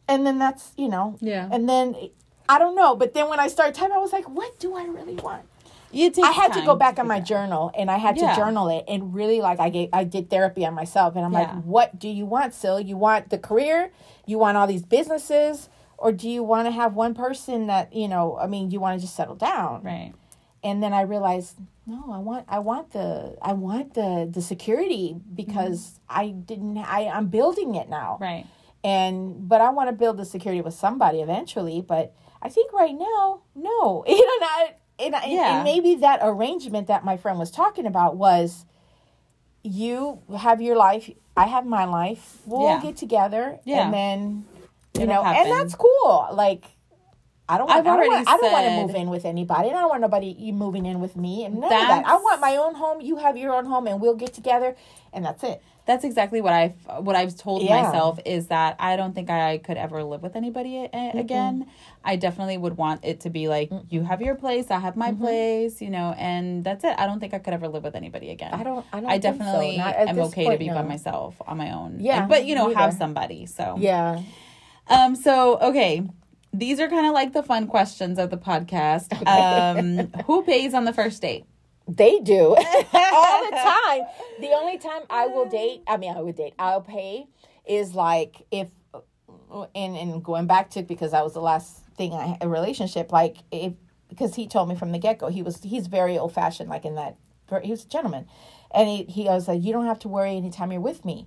And 0.09 0.27
then 0.27 0.39
that's, 0.39 0.73
you 0.77 0.89
know, 0.89 1.17
Yeah. 1.21 1.49
and 1.51 1.69
then 1.69 1.95
I 2.49 2.59
don't 2.59 2.75
know, 2.75 2.95
but 2.97 3.15
then 3.15 3.29
when 3.29 3.41
I 3.41 3.49
started 3.49 3.75
typing, 3.75 3.95
I 3.95 3.99
was 3.99 4.13
like, 4.13 4.29
what 4.29 4.59
do 4.59 4.75
I 4.77 4.85
really 4.85 5.15
want? 5.17 5.43
I 6.23 6.33
had 6.33 6.53
to 6.55 6.63
go 6.63 6.75
back 6.75 6.99
on 6.99 7.07
my 7.07 7.19
out. 7.19 7.25
journal 7.25 7.71
and 7.79 7.89
I 7.89 7.99
had 7.99 8.17
Yeah. 8.17 8.31
to 8.31 8.37
journal 8.37 8.69
it 8.69 8.85
and 8.89 9.15
really 9.15 9.41
like 9.41 9.61
I 9.61 9.69
gave 9.69 9.91
I 9.93 10.03
did 10.03 10.29
therapy 10.29 10.67
on 10.67 10.75
myself 10.75 11.15
and 11.15 11.25
I'm 11.25 11.33
Yeah. 11.33 11.39
like, 11.41 11.65
what 11.65 11.99
do 12.01 12.09
you 12.09 12.27
want, 12.27 12.53
Sil? 12.59 12.81
You 12.81 12.97
want 12.97 13.31
the 13.31 13.39
career? 13.39 13.93
You 14.27 14.39
want 14.39 14.57
all 14.57 14.67
these 14.67 14.83
businesses? 14.83 15.69
Or 15.99 16.13
do 16.13 16.29
you 16.29 16.43
want 16.43 16.67
to 16.67 16.73
have 16.73 16.95
one 16.95 17.15
person 17.15 17.67
that, 17.69 17.93
you 17.95 18.09
know, 18.09 18.37
I 18.39 18.47
mean, 18.47 18.71
you 18.71 18.81
want 18.81 18.99
to 18.99 19.03
just 19.05 19.17
settle 19.17 19.37
down? 19.37 19.83
Right. 19.83 20.13
and 20.63 20.83
then 20.83 20.93
I 20.95 21.03
realized, 21.03 21.59
no, 21.87 22.11
I 22.11 22.19
want, 22.19 22.47
I 22.49 22.59
want 22.59 22.93
the, 22.93 23.37
I 23.43 23.53
want 23.53 23.93
the, 23.95 24.27
the 24.33 24.41
security 24.41 25.15
because 25.35 25.81
mm-hmm. 26.09 26.21
I 26.21 26.29
didn't, 26.31 26.79
I, 26.79 27.09
I'm 27.09 27.27
building 27.29 27.75
it 27.75 27.89
now, 27.91 28.17
Right. 28.21 28.47
and 28.83 29.47
but 29.47 29.61
I 29.61 29.69
want 29.71 29.89
to 29.91 29.93
build 29.93 30.17
the 30.17 30.25
security 30.25 30.63
with 30.63 30.73
somebody 30.75 31.21
eventually. 31.21 31.83
But 31.83 32.15
I 32.41 32.49
think 32.49 32.73
right 32.73 32.95
now, 32.95 33.43
no, 33.55 34.05
you 34.09 34.25
know, 34.25 34.47
not, 34.47 34.75
and, 34.99 35.15
Yeah. 35.33 35.57
and 35.57 35.65
maybe 35.65 35.97
that 35.97 36.21
arrangement 36.23 36.87
that 36.87 37.05
my 37.05 37.17
friend 37.19 37.39
was 37.39 37.51
talking 37.51 37.85
about 37.87 38.17
was, 38.17 38.65
you 39.63 40.21
have 40.39 40.61
your 40.63 40.77
life, 40.77 41.11
I 41.37 41.47
have 41.47 41.67
my 41.67 41.85
life. 41.85 42.39
We'll 42.47 42.63
Yeah. 42.63 42.81
get 42.81 42.97
together, 42.97 43.59
Yeah. 43.65 43.85
and 43.85 43.93
then, 43.95 44.45
you 44.97 45.03
It'll 45.03 45.15
know, 45.15 45.23
happen. 45.23 45.51
and 45.51 45.61
that's 45.61 45.75
cool. 45.75 46.29
Like. 46.33 46.65
I 47.47 47.59
don't 47.59 47.67
want. 47.69 47.81
I've 47.81 47.87
I 47.87 47.91
don't 47.91 47.97
already 47.99 48.09
want, 48.09 48.29
I 48.31 48.37
don't 48.39 48.53
want 48.53 48.65
to 48.65 48.71
move 48.87 48.95
in 48.95 49.11
with 49.11 49.27
anybody. 49.27 49.69
and 49.69 49.77
I 49.77 49.81
don't 49.83 49.91
want 49.91 50.01
nobody 50.01 50.51
moving 50.51 50.87
in 50.87 50.99
with 51.01 51.15
me 51.15 51.45
and 51.45 51.57
none 51.57 51.65
of 51.65 51.69
that. 51.69 52.07
I 52.07 52.17
want 52.17 52.41
my 52.41 52.57
own 52.57 52.75
home. 52.75 53.03
You 53.03 53.17
have 53.17 53.37
your 53.37 53.53
own 53.55 53.67
home, 53.67 53.87
and 53.87 54.01
we'll 54.01 54.15
get 54.15 54.33
together, 54.33 54.75
and 55.13 55.23
that's 55.27 55.45
it. 55.45 55.61
That's 55.85 56.05
exactly 56.05 56.41
what 56.41 56.55
I've 56.55 56.73
what 57.05 57.15
I've 57.17 57.37
told 57.37 57.61
Yeah. 57.61 57.83
myself 57.83 58.19
is 58.25 58.47
that 58.47 58.77
I 58.79 58.97
don't 58.97 59.15
think 59.15 59.29
I 59.29 59.59
could 59.59 59.77
ever 59.77 60.03
live 60.03 60.23
with 60.23 60.37
anybody 60.37 60.89
a- 60.91 61.13
again. 61.15 61.67
I 62.03 62.17
definitely 62.17 62.57
would 62.57 62.79
want 62.79 63.05
it 63.05 63.21
to 63.21 63.29
be 63.29 63.47
like 63.49 63.71
you 63.91 64.05
have 64.05 64.23
your 64.23 64.37
place, 64.37 64.71
I 64.71 64.79
have 64.79 64.97
my 64.97 65.11
Mm-hmm. 65.11 65.21
place, 65.23 65.83
you 65.83 65.91
know, 65.91 66.15
and 66.17 66.65
that's 66.65 66.83
it. 66.83 66.95
I 66.99 67.05
don't 67.07 67.21
think 67.21 67.35
I 67.35 67.41
could 67.41 67.53
ever 67.53 67.69
live 67.69 67.85
with 67.85 67.95
anybody 67.95 68.31
again. 68.31 68.55
I 68.55 68.63
don't. 68.63 68.87
I 68.91 69.01
don't. 69.01 69.11
I 69.11 69.17
so. 69.17 69.21
definitely 69.21 69.77
Not 69.77 69.95
am 69.97 70.19
okay 70.19 70.45
to 70.45 70.49
point, 70.49 70.61
be 70.61 70.71
by 70.71 70.81
myself 70.81 71.35
on 71.47 71.59
my 71.59 71.73
own. 71.75 71.99
Yeah, 72.01 72.27
but 72.27 72.47
you 72.47 72.55
know, 72.55 72.75
have 72.75 72.95
somebody. 72.95 73.45
So 73.45 73.77
Yeah. 73.79 74.23
Um, 74.89 75.17
so 75.17 75.59
okay, 75.61 76.07
these 76.53 76.81
are 76.81 76.89
kind 76.89 77.07
of 77.07 77.13
like 77.13 77.33
the 77.33 77.43
fun 77.43 77.67
questions 77.67 78.19
of 78.19 78.31
the 78.31 78.37
podcast. 78.37 79.13
Um, 79.27 80.11
who 80.27 80.43
pays 80.45 80.75
on 80.75 80.85
the 80.85 80.93
first 80.93 81.21
date? 81.23 81.45
They 81.87 82.21
do 82.21 82.49
all 82.93 83.45
the 83.45 83.57
time. 83.57 84.03
The 84.41 84.53
only 84.53 84.79
time 84.79 85.03
I 85.11 85.27
will 85.27 85.49
date, 85.49 85.83
I 85.87 85.97
mean, 85.97 86.17
I 86.17 86.21
would 86.21 86.37
date, 86.37 86.55
I'll 86.59 86.81
pay 86.81 87.27
is 87.67 87.95
like 87.95 88.47
if, 88.51 88.69
and 89.75 89.97
and 89.97 90.23
going 90.23 90.47
back 90.47 90.71
to 90.71 90.83
because 90.83 91.13
that 91.13 91.25
was 91.25 91.35
the 91.35 91.41
last 91.41 91.85
thing 91.97 92.13
I 92.13 92.37
a 92.41 92.49
relationship 92.49 93.13
like 93.13 93.37
if 93.53 93.73
because 94.09 94.35
he 94.35 94.49
told 94.49 94.69
me 94.69 94.75
from 94.75 94.93
the 94.93 94.99
get 94.99 95.19
go 95.19 95.29
he 95.29 95.43
was 95.43 95.63
he's 95.63 95.87
very 95.87 96.19
old 96.19 96.33
fashioned 96.33 96.69
like 96.69 96.85
in 96.85 96.97
that 96.97 97.17
he 97.63 97.71
was 97.71 97.85
a 97.85 97.89
gentleman, 97.89 98.27
and 98.73 98.89
he 98.89 99.05
he 99.05 99.25
was 99.25 99.49
like 99.49 99.63
you 99.63 99.73
don't 99.73 99.87
have 99.87 99.99
to 100.01 100.09
worry 100.09 100.37
anytime 100.37 100.73
you're 100.73 100.81
with 100.81 101.05
me, 101.05 101.27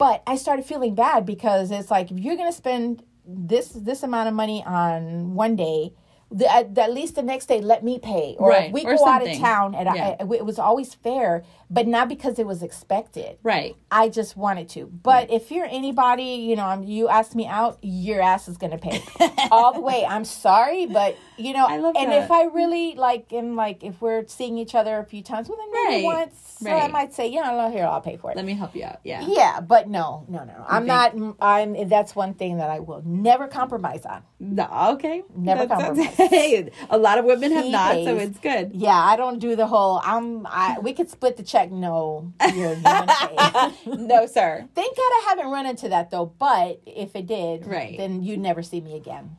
but 0.00 0.22
I 0.26 0.36
started 0.36 0.64
feeling 0.64 0.94
bad 0.94 1.26
because 1.26 1.70
it's 1.70 1.90
like 1.90 2.10
if 2.10 2.18
you're 2.18 2.36
gonna 2.36 2.52
spend 2.52 3.04
this 3.26 3.68
this 3.68 4.02
amount 4.02 4.28
of 4.28 4.34
money 4.34 4.64
on 4.66 5.34
one 5.34 5.54
day. 5.56 5.92
The, 6.32 6.52
at, 6.52 6.78
at 6.78 6.92
least 6.92 7.16
the 7.16 7.22
next 7.22 7.46
day, 7.46 7.60
let 7.60 7.82
me 7.82 7.98
pay, 7.98 8.36
or 8.38 8.50
Right, 8.50 8.72
we 8.72 8.84
or 8.84 8.94
go 8.96 9.06
out 9.06 9.26
of 9.26 9.36
town, 9.38 9.74
and 9.74 9.88
Yeah. 9.94 10.16
I, 10.20 10.22
it 10.22 10.44
was 10.44 10.58
always 10.60 10.94
fair, 10.94 11.42
but 11.68 11.88
not 11.88 12.08
because 12.08 12.38
it 12.38 12.46
was 12.46 12.62
expected. 12.62 13.38
Right. 13.42 13.74
I 13.90 14.08
just 14.08 14.36
wanted 14.36 14.68
to. 14.70 14.86
But 14.86 15.30
if 15.30 15.50
you're 15.50 15.66
anybody, 15.66 16.22
you 16.48 16.54
know, 16.54 16.82
you 16.86 17.08
ask 17.08 17.34
me 17.34 17.46
out, 17.46 17.78
your 17.82 18.20
ass 18.22 18.46
is 18.48 18.56
gonna 18.58 18.78
pay 18.78 19.02
all 19.50 19.72
the 19.72 19.80
way. 19.80 20.04
I'm 20.08 20.24
sorry, 20.24 20.86
but 20.86 21.16
you 21.36 21.52
know, 21.52 21.66
and 21.66 21.84
that. 22.12 22.22
if 22.24 22.30
I 22.30 22.44
really 22.44 22.94
like, 22.94 23.32
am 23.32 23.56
like, 23.56 23.82
if 23.82 24.00
we're 24.00 24.26
seeing 24.28 24.56
each 24.56 24.74
other 24.76 24.98
a 24.98 25.04
few 25.04 25.22
times, 25.22 25.48
well, 25.48 25.58
then 25.58 25.70
maybe 25.72 26.06
Right, 26.06 26.16
once, 26.18 26.58
so 26.60 26.70
I 26.70 26.86
might 26.88 27.12
say, 27.12 27.28
yeah, 27.28 27.50
no, 27.50 27.70
here, 27.70 27.84
I'll 27.86 28.00
pay 28.00 28.16
for 28.18 28.30
it. 28.30 28.36
Let 28.36 28.44
me 28.44 28.54
help 28.54 28.76
you 28.76 28.84
out. 28.84 29.00
Yeah. 29.02 29.24
yeah, 29.26 29.60
but 29.60 29.88
no, 29.88 30.26
no, 30.28 30.44
no. 30.44 30.64
I'm 30.68 30.86
not. 30.86 31.14
I'm. 31.40 31.88
That's 31.88 32.14
one 32.14 32.34
thing 32.34 32.58
that 32.58 32.70
I 32.70 32.78
will 32.80 33.02
never 33.04 33.48
compromise 33.48 34.06
on. 34.06 34.22
No, 34.38 34.68
okay. 34.94 35.22
Never 35.34 35.66
That's- 35.66 35.86
compromise. 35.86 36.16
Hey, 36.28 36.70
a 36.90 36.98
lot 36.98 37.18
of 37.18 37.24
women 37.24 37.52
have 37.52 37.64
He 37.64 37.70
not, 37.72 37.94
so 38.04 38.16
it's 38.16 38.38
good. 38.38 38.72
Yeah, 38.74 38.96
I 38.98 39.16
don't 39.16 39.38
do 39.38 39.56
the 39.56 39.66
whole. 39.66 40.00
I'm. 40.04 40.46
I. 40.46 40.78
We 40.80 40.92
could 40.92 41.08
split 41.10 41.36
the 41.36 41.42
check. 41.42 41.70
No, 41.70 42.32
you're. 42.52 42.74
you're 42.74 42.76
gonna 42.76 43.14
pay. 43.14 43.72
no, 43.86 44.26
sir. 44.26 44.66
Thank 44.74 44.96
God 44.96 45.02
I 45.02 45.24
haven't 45.30 45.48
run 45.50 45.66
into 45.66 45.88
that 45.88 46.10
though. 46.10 46.26
But 46.38 46.80
if 46.86 47.16
it 47.16 47.26
did, 47.26 47.66
Right. 47.66 47.96
then 47.96 48.22
you'd 48.22 48.40
never 48.40 48.62
see 48.62 48.80
me 48.80 48.96
again. 48.96 49.36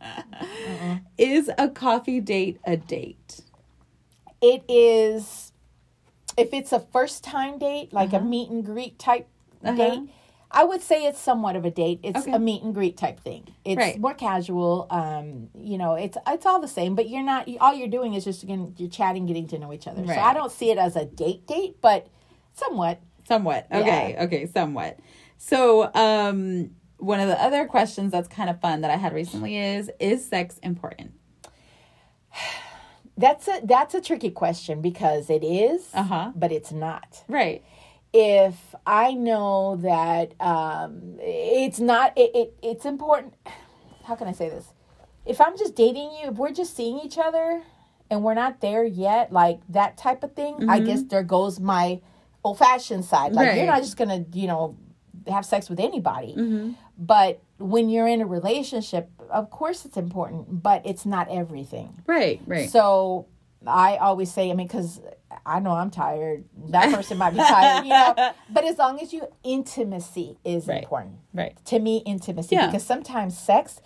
Is 1.17 1.49
a 1.57 1.69
coffee 1.69 2.19
date 2.19 2.59
a 2.65 2.77
date? 2.77 3.41
It 4.41 4.63
is, 4.67 5.51
if 6.35 6.51
it's 6.53 6.71
a 6.71 6.79
first 6.79 7.23
time 7.23 7.59
date, 7.59 7.93
like 7.93 8.09
Uh-huh. 8.09 8.17
a 8.17 8.27
meet 8.27 8.49
and 8.49 8.65
greet 8.65 8.97
type 8.97 9.27
Uh-huh. 9.63 9.75
date, 9.75 10.09
I 10.53 10.63
would 10.65 10.81
say 10.81 11.05
it's 11.05 11.19
somewhat 11.19 11.55
of 11.55 11.65
a 11.65 11.71
date. 11.71 11.99
It's 12.03 12.19
Okay. 12.21 12.33
a 12.33 12.39
meet 12.39 12.61
and 12.63 12.73
greet 12.73 12.97
type 12.97 13.19
thing. 13.21 13.47
It's 13.63 13.77
Right. 13.79 13.99
more 13.99 14.13
casual. 14.13 14.87
Um, 14.89 15.49
you 15.55 15.77
know, 15.77 15.93
it's 15.93 16.17
it's 16.27 16.45
all 16.45 16.59
the 16.59 16.67
same, 16.67 16.95
but 16.95 17.09
you're 17.09 17.23
not. 17.23 17.47
All 17.59 17.73
you're 17.73 17.87
doing 17.87 18.13
is 18.13 18.23
just 18.25 18.43
again 18.43 18.73
you're 18.77 18.89
chatting, 18.89 19.25
getting 19.25 19.47
to 19.47 19.57
know 19.59 19.71
each 19.73 19.87
other. 19.87 20.05
So 20.05 20.19
I 20.19 20.33
don't 20.33 20.51
see 20.51 20.69
it 20.71 20.77
as 20.77 20.95
a 20.95 21.05
date 21.05 21.47
date, 21.47 21.77
but 21.81 22.07
somewhat. 22.53 22.99
Somewhat. 23.27 23.67
Okay. 23.71 24.15
Okay. 24.19 24.45
Somewhat. 24.45 24.99
So, 25.37 25.89
um, 25.95 26.71
one 26.97 27.19
of 27.19 27.27
the 27.29 27.41
other 27.41 27.65
questions 27.65 28.11
that's 28.11 28.27
kind 28.27 28.49
of 28.49 28.59
fun 28.61 28.81
that 28.81 28.91
I 28.91 28.97
had 28.97 29.13
recently 29.13 29.57
is: 29.57 29.89
Is 29.99 30.27
sex 30.27 30.57
important? 30.59 31.13
That's 33.17 33.47
a 33.47 33.59
that's 33.63 33.93
a 33.93 34.01
tricky 34.01 34.31
question 34.31 34.81
because 34.81 35.29
it 35.29 35.43
is, 35.43 35.89
Uh 35.93 36.03
huh. 36.03 36.31
but 36.33 36.51
it's 36.51 36.71
not. 36.71 37.23
Right. 37.27 37.63
If 38.13 38.75
I 38.85 39.13
know 39.13 39.77
that 39.77 40.33
um, 40.41 41.17
it's 41.19 41.79
not, 41.79 42.17
it, 42.17 42.31
it 42.33 42.53
it's 42.61 42.85
important. 42.85 43.33
How 44.03 44.15
can 44.15 44.27
I 44.27 44.33
say 44.33 44.49
this? 44.49 44.73
If 45.25 45.39
I'm 45.39 45.57
just 45.57 45.75
dating 45.75 46.11
you, 46.11 46.29
if 46.29 46.35
we're 46.35 46.51
just 46.51 46.75
seeing 46.75 46.99
each 46.99 47.17
other 47.17 47.61
and 48.09 48.23
we're 48.23 48.33
not 48.33 48.59
there 48.59 48.83
yet, 48.83 49.31
like 49.31 49.59
that 49.69 49.97
type 49.97 50.23
of 50.23 50.33
thing, 50.33 50.69
I 50.69 50.79
guess 50.79 51.03
there 51.03 51.23
goes 51.23 51.59
my 51.59 52.01
old 52.43 52.57
fashioned 52.57 53.05
side. 53.05 53.33
Like 53.33 53.55
you're 53.55 53.55
Mm-hmm. 53.55 53.67
Not 53.67 53.81
just 53.81 53.97
gonna, 53.97 54.25
you 54.33 54.47
know, 54.47 54.77
have 55.27 55.45
sex 55.45 55.69
with 55.69 55.79
anybody. 55.79 56.35
Mm-hmm. 56.37 56.71
But 56.97 57.41
when 57.59 57.89
you're 57.89 58.07
in 58.07 58.21
a 58.21 58.25
relationship, 58.25 59.09
of 59.29 59.49
course 59.49 59.85
it's 59.85 59.97
important, 59.97 60.61
but 60.63 60.81
it's 60.85 61.05
not 61.05 61.27
everything. 61.29 62.01
Right, 62.07 62.41
right. 62.45 62.69
So 62.69 63.27
I 63.65 63.97
always 63.97 64.31
say, 64.33 64.49
I 64.49 64.53
mean, 64.55 64.67
because 64.67 64.99
I 65.45 65.59
know 65.59 65.71
I'm 65.71 65.89
tired. 65.89 66.43
That 66.69 66.93
person 66.93 67.17
might 67.17 67.31
be 67.31 67.37
tired, 67.37 67.83
you 67.85 67.89
know. 67.89 68.13
But 68.49 68.63
as 68.65 68.77
long 68.77 68.99
as 68.99 69.11
you 69.13 69.27
intimacy 69.43 70.37
is 70.43 70.67
Right. 70.67 70.83
important 70.83 71.15
right, 71.33 71.55
to 71.65 71.79
me. 71.79 71.97
Intimacy 72.05 72.55
Yeah. 72.55 72.67
because 72.67 72.83
sometimes 72.83 73.37
sex, 73.37 73.81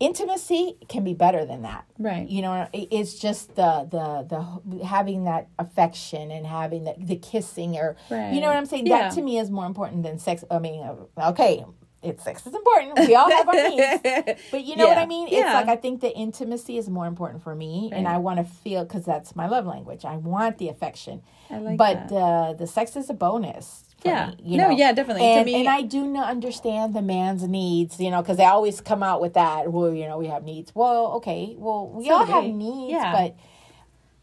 intimacy 0.00 0.76
can 0.88 1.04
be 1.04 1.14
better 1.14 1.44
than 1.44 1.62
that. 1.62 1.84
right. 1.98 2.28
You 2.28 2.42
know, 2.42 2.68
it's 2.72 3.14
just 3.18 3.54
the 3.54 3.86
the 3.90 4.26
the 4.68 4.84
having 4.84 5.24
that 5.24 5.48
affection 5.58 6.30
and 6.30 6.46
having 6.46 6.84
the 6.84 6.94
the 6.98 7.16
kissing 7.16 7.76
or 7.76 7.96
you 8.10 8.40
know 8.40 8.48
what 8.48 8.56
I'm 8.56 8.66
saying. 8.66 8.86
Yeah. 8.86 9.02
That 9.08 9.12
to 9.14 9.22
me 9.22 9.38
is 9.38 9.50
more 9.50 9.66
important 9.66 10.02
than 10.02 10.18
sex. 10.18 10.44
I 10.50 10.58
mean, 10.58 10.82
uh, 10.82 11.30
okay. 11.30 11.64
It's 12.02 12.24
sex 12.24 12.44
is 12.46 12.54
important. 12.54 12.98
We 12.98 13.14
all 13.14 13.30
have 13.30 13.48
our 13.48 13.54
needs. 13.68 14.40
But 14.50 14.64
you 14.64 14.74
know 14.76 14.88
what 14.88 14.98
I 14.98 15.06
mean? 15.06 15.28
It's 15.28 15.36
Yeah. 15.36 15.54
like 15.54 15.68
I 15.68 15.76
think 15.76 16.00
the 16.00 16.12
intimacy 16.16 16.76
is 16.76 16.88
more 16.88 17.06
important 17.06 17.42
for 17.44 17.54
me, 17.54 17.90
and 17.92 18.08
I 18.08 18.18
want 18.18 18.38
to 18.38 18.44
feel 18.44 18.84
because 18.84 19.04
that's 19.04 19.36
my 19.36 19.46
love 19.46 19.66
language. 19.66 20.04
I 20.04 20.16
want 20.16 20.58
the 20.58 20.68
affection, 20.68 21.22
I 21.50 21.58
like 21.58 21.76
but 21.78 22.08
that. 22.08 22.14
uh, 22.16 22.52
the 22.54 22.66
sex 22.66 22.96
is 22.96 23.08
a 23.08 23.14
bonus. 23.14 23.84
Yeah. 24.04 24.30
me, 24.30 24.36
you 24.42 24.56
No, 24.58 24.64
know? 24.70 24.76
yeah, 24.76 24.90
definitely. 24.92 25.22
To 25.22 25.28
And, 25.28 25.46
me- 25.46 25.54
and 25.54 25.68
I 25.68 25.82
do 25.82 26.04
not 26.04 26.28
understand 26.28 26.92
the 26.92 27.02
man's 27.02 27.44
needs, 27.46 28.00
you 28.00 28.10
know, 28.10 28.20
because 28.20 28.36
they 28.36 28.44
always 28.46 28.80
come 28.80 29.00
out 29.04 29.20
with 29.20 29.34
that. 29.34 29.70
Well, 29.70 29.94
you 29.94 30.08
know, 30.08 30.18
we 30.18 30.26
have 30.26 30.42
needs. 30.42 30.74
Well, 30.74 31.12
okay, 31.18 31.54
well, 31.56 31.86
we 31.88 32.06
So 32.06 32.14
all 32.14 32.24
have 32.26 32.44
needs, 32.44 32.94
Yeah. 32.94 33.12
but 33.12 33.36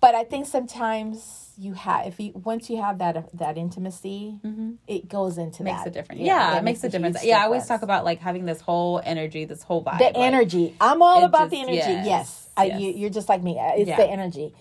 but 0.01 0.15
I 0.15 0.25
think 0.25 0.47
sometimes 0.47 1.48
you 1.59 1.73
have 1.73 2.07
if 2.07 2.19
you 2.19 2.31
once 2.33 2.69
you 2.69 2.81
have 2.81 2.99
that 2.99 3.29
that 3.37 3.57
intimacy, 3.57 4.39
it 4.87 5.09
goes 5.09 5.37
into 5.37 5.63
Mm-hmm. 5.63 5.63
makes 5.65 5.83
that. 5.83 5.87
a 5.87 5.91
difference. 5.91 6.21
Yeah, 6.21 6.57
it 6.57 6.63
makes 6.63 6.83
a 6.83 6.89
difference. 6.89 7.23
Yeah, 7.23 7.39
I 7.41 7.43
always 7.45 7.65
talk 7.65 7.81
about 7.81 8.05
like 8.05 8.19
having 8.19 8.45
this 8.45 8.61
whole 8.61 9.01
energy, 9.03 9.45
this 9.45 9.63
whole 9.63 9.83
vibe. 9.83 9.97
the 9.99 10.05
like- 10.05 10.17
energy. 10.17 10.75
I'm 10.79 11.01
all 11.01 11.23
about 11.25 11.49
the 11.49 11.59
energy. 11.59 11.77
yes, 11.77 12.05
Yes, 12.05 12.49
I, 12.55 12.65
yes. 12.65 12.79
you, 12.81 12.91
you're 12.91 13.09
just 13.09 13.27
like 13.29 13.43
me. 13.43 13.59
Uh, 13.59 13.73
It's 13.75 13.89
Yeah. 13.89 13.97
the 13.97 14.07
energy. 14.09 14.53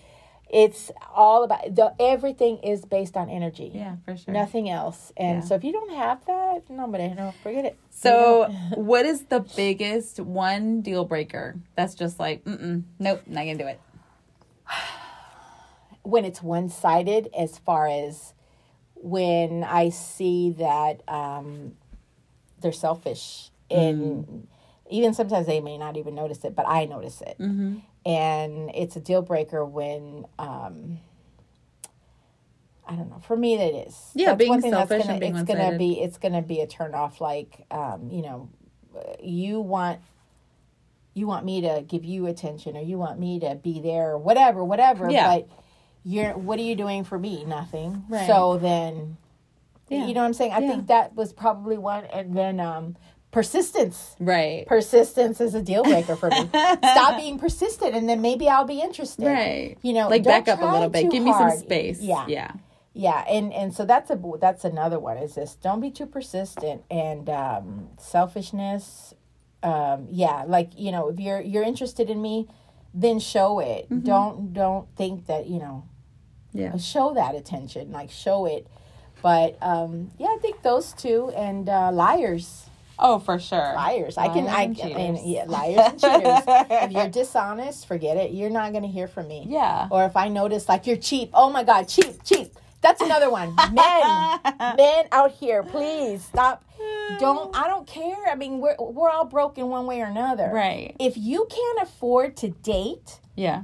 It's 0.51 0.89
all 1.15 1.43
about 1.43 1.75
the 1.75 1.93
everything 1.99 2.57
is 2.63 2.83
based 2.83 3.15
on 3.15 3.29
energy. 3.29 3.71
Yeah, 3.73 3.97
for 4.03 4.17
sure. 4.17 4.33
Nothing 4.33 4.67
else. 4.67 5.13
And 5.15 5.37
Yeah. 5.43 5.47
so 5.47 5.53
if 5.55 5.63
you 5.63 5.71
don't 5.71 5.93
have 5.93 6.25
that, 6.25 6.69
nobody, 6.69 7.07
no, 7.13 7.33
forget 7.43 7.65
it. 7.65 7.77
So, 7.91 8.47
what 8.73 9.05
is 9.05 9.25
the 9.25 9.41
biggest 9.55 10.19
one 10.19 10.81
deal 10.81 11.05
breaker? 11.05 11.55
That's 11.75 11.93
just 11.93 12.19
like, 12.19 12.43
mm 12.45 12.83
nope, 12.97 13.21
not 13.27 13.41
gonna 13.45 13.57
do 13.57 13.67
it. 13.67 13.79
when 16.09 16.25
it's 16.25 16.41
one 16.41 16.69
sided, 16.69 17.29
as 17.37 17.57
far 17.57 17.87
as 17.87 18.33
when 18.95 19.63
I 19.63 19.89
see 19.89 20.51
that 20.51 21.01
um, 21.07 21.75
they're 22.61 22.71
selfish, 22.71 23.51
and 23.69 24.47
even 24.89 25.13
sometimes 25.13 25.47
they 25.47 25.59
may 25.59 25.77
not 25.77 25.97
even 25.97 26.15
notice 26.15 26.43
it, 26.43 26.55
but 26.55 26.67
I 26.67 26.85
notice 26.85 27.21
it. 27.21 27.37
Mm-hmm. 27.39 27.77
And 28.05 28.71
it's 28.73 28.95
a 28.95 28.99
deal 28.99 29.21
breaker 29.21 29.65
when. 29.65 30.25
Um, 30.37 30.99
I 32.89 32.95
don't 32.95 33.11
know. 33.11 33.19
For 33.19 33.37
me, 33.37 33.55
that 33.55 33.87
is. 33.87 33.95
Yeah, 34.15 34.33
being 34.33 34.49
one 34.49 34.61
thing 34.61 34.71
that's 34.71 34.89
selfish 34.89 35.05
gonna, 35.05 35.13
and 35.13 35.19
being 35.19 35.35
it's 35.35 35.47
gonna 35.47 35.77
be 35.77 36.01
it's 36.01 36.17
gonna 36.17 36.41
be 36.41 36.61
a 36.61 36.67
turn 36.67 36.95
off. 36.95 37.21
Like, 37.21 37.67
um, 37.69 38.09
you 38.09 38.23
know, 38.23 38.49
you 39.21 39.59
want 39.59 39.99
you 41.13 41.27
want 41.27 41.45
me 41.45 41.61
to 41.61 41.83
give 41.87 42.03
you 42.03 42.25
attention, 42.25 42.75
or 42.75 42.81
you 42.81 42.97
want 42.97 43.19
me 43.19 43.39
to 43.41 43.53
be 43.53 43.79
there, 43.79 44.13
or 44.13 44.17
whatever, 44.17 44.63
whatever. 44.63 45.07
Yeah. 45.07 45.27
But 45.27 45.49
you're 46.03 46.33
what 46.37 46.59
are 46.59 46.63
you 46.63 46.75
doing 46.75 47.03
for 47.03 47.17
me? 47.19 47.43
Nothing. 47.45 48.03
Right. 48.09 48.27
So 48.27 48.57
then, 48.57 49.17
Yeah. 49.89 50.05
you 50.07 50.13
know 50.13 50.21
what 50.21 50.27
I'm 50.27 50.33
saying? 50.33 50.53
I 50.53 50.59
Yeah. 50.59 50.67
think 50.69 50.87
that 50.87 51.15
was 51.15 51.33
probably 51.33 51.77
one, 51.77 52.05
and 52.05 52.35
then 52.35 52.59
um, 52.59 52.95
persistence. 53.31 54.15
Right. 54.19 54.65
Persistence 54.67 55.39
is 55.41 55.53
a 55.55 55.61
deal 55.61 55.83
breaker 55.83 56.15
for 56.15 56.29
me. 56.29 56.49
Stop 56.49 57.17
being 57.17 57.37
persistent, 57.37 57.95
and 57.95 58.07
then 58.09 58.21
maybe 58.21 58.49
I'll 58.49 58.65
be 58.65 58.81
interested. 58.81 59.25
right. 59.25 59.77
You 59.81 59.93
know, 59.93 60.07
like 60.09 60.23
back 60.23 60.47
up 60.47 60.61
a 60.61 60.65
little 60.65 60.89
bit. 60.89 61.09
Give 61.11 61.23
me 61.23 61.31
some 61.33 61.51
space. 61.51 62.01
Yeah, 62.01 62.25
Yeah. 62.27 62.51
yeah, 62.93 63.23
and 63.29 63.53
and 63.53 63.73
so 63.73 63.85
that's 63.85 64.09
a 64.09 64.19
that's 64.39 64.63
another 64.65 64.99
one. 64.99 65.17
Is 65.17 65.35
this 65.35 65.55
don't 65.55 65.79
be 65.81 65.91
too 65.91 66.05
persistent 66.07 66.83
and 66.89 67.29
um, 67.29 67.89
selfishness. 67.97 69.13
Um, 69.61 70.07
yeah, 70.09 70.45
like 70.47 70.69
you 70.77 70.91
know, 70.91 71.09
if 71.09 71.19
you're 71.19 71.41
you're 71.41 71.63
interested 71.63 72.09
in 72.09 72.21
me, 72.21 72.47
then 72.93 73.19
show 73.19 73.59
it. 73.59 73.85
Mm-hmm. 73.89 73.99
Don't 74.05 74.53
don't 74.53 74.87
think 74.95 75.27
that 75.27 75.47
you 75.47 75.59
know 75.59 75.83
Yeah. 76.53 76.77
show 76.77 77.13
that 77.13 77.35
attention. 77.35 77.91
Like 77.91 78.11
show 78.11 78.45
it. 78.45 78.67
But 79.21 79.57
um, 79.61 80.11
yeah, 80.17 80.27
I 80.27 80.37
think 80.41 80.61
those 80.61 80.93
two 80.93 81.29
and 81.35 81.67
uh, 81.69 81.91
liars. 81.91 82.65
Oh, 83.01 83.17
for 83.19 83.39
sure. 83.39 83.59
Liars. 83.75 84.17
I 84.17 84.27
can. 84.27 84.43
Liars 84.45 84.57
I 84.57 84.61
and 84.63 84.77
can. 84.77 85.15
cheaters. 85.15 85.25
yeah, 85.25 85.43
liars 85.47 85.77
and 85.79 86.01
cheaters. 86.01 86.43
if 86.83 86.91
you're 86.91 87.07
dishonest, 87.23 87.87
forget 87.87 88.17
it. 88.17 88.31
You're 88.31 88.49
not 88.49 88.71
going 88.71 88.83
to 88.83 88.89
hear 88.89 89.07
from 89.07 89.27
me. 89.29 89.45
Yeah. 89.47 89.87
Or 89.91 90.03
if 90.05 90.17
I 90.17 90.27
notice 90.27 90.67
like 90.67 90.85
you're 90.87 90.97
cheap, 90.97 91.29
oh 91.33 91.49
my 91.49 91.63
God, 91.63 91.87
cheap, 91.87 92.23
cheap. 92.23 92.53
That's 92.81 93.01
another 93.01 93.29
one. 93.29 93.55
Men, 93.73 94.39
men 94.77 95.05
out 95.11 95.31
here, 95.31 95.63
please 95.63 96.23
stop. 96.23 96.63
Don't 97.19 97.55
I 97.55 97.67
don't 97.67 97.85
care. 97.85 98.27
I 98.31 98.35
mean, 98.35 98.61
we're 98.61 98.75
we're 98.79 99.09
all 99.09 99.25
broken 99.25 99.67
one 99.67 99.85
way 99.85 100.01
or 100.01 100.05
another. 100.05 100.49
Right. 100.53 100.95
If 100.99 101.17
you 101.17 101.47
can't 101.49 101.81
afford 101.81 102.37
to 102.37 102.49
date, 102.49 103.19
Yeah. 103.35 103.63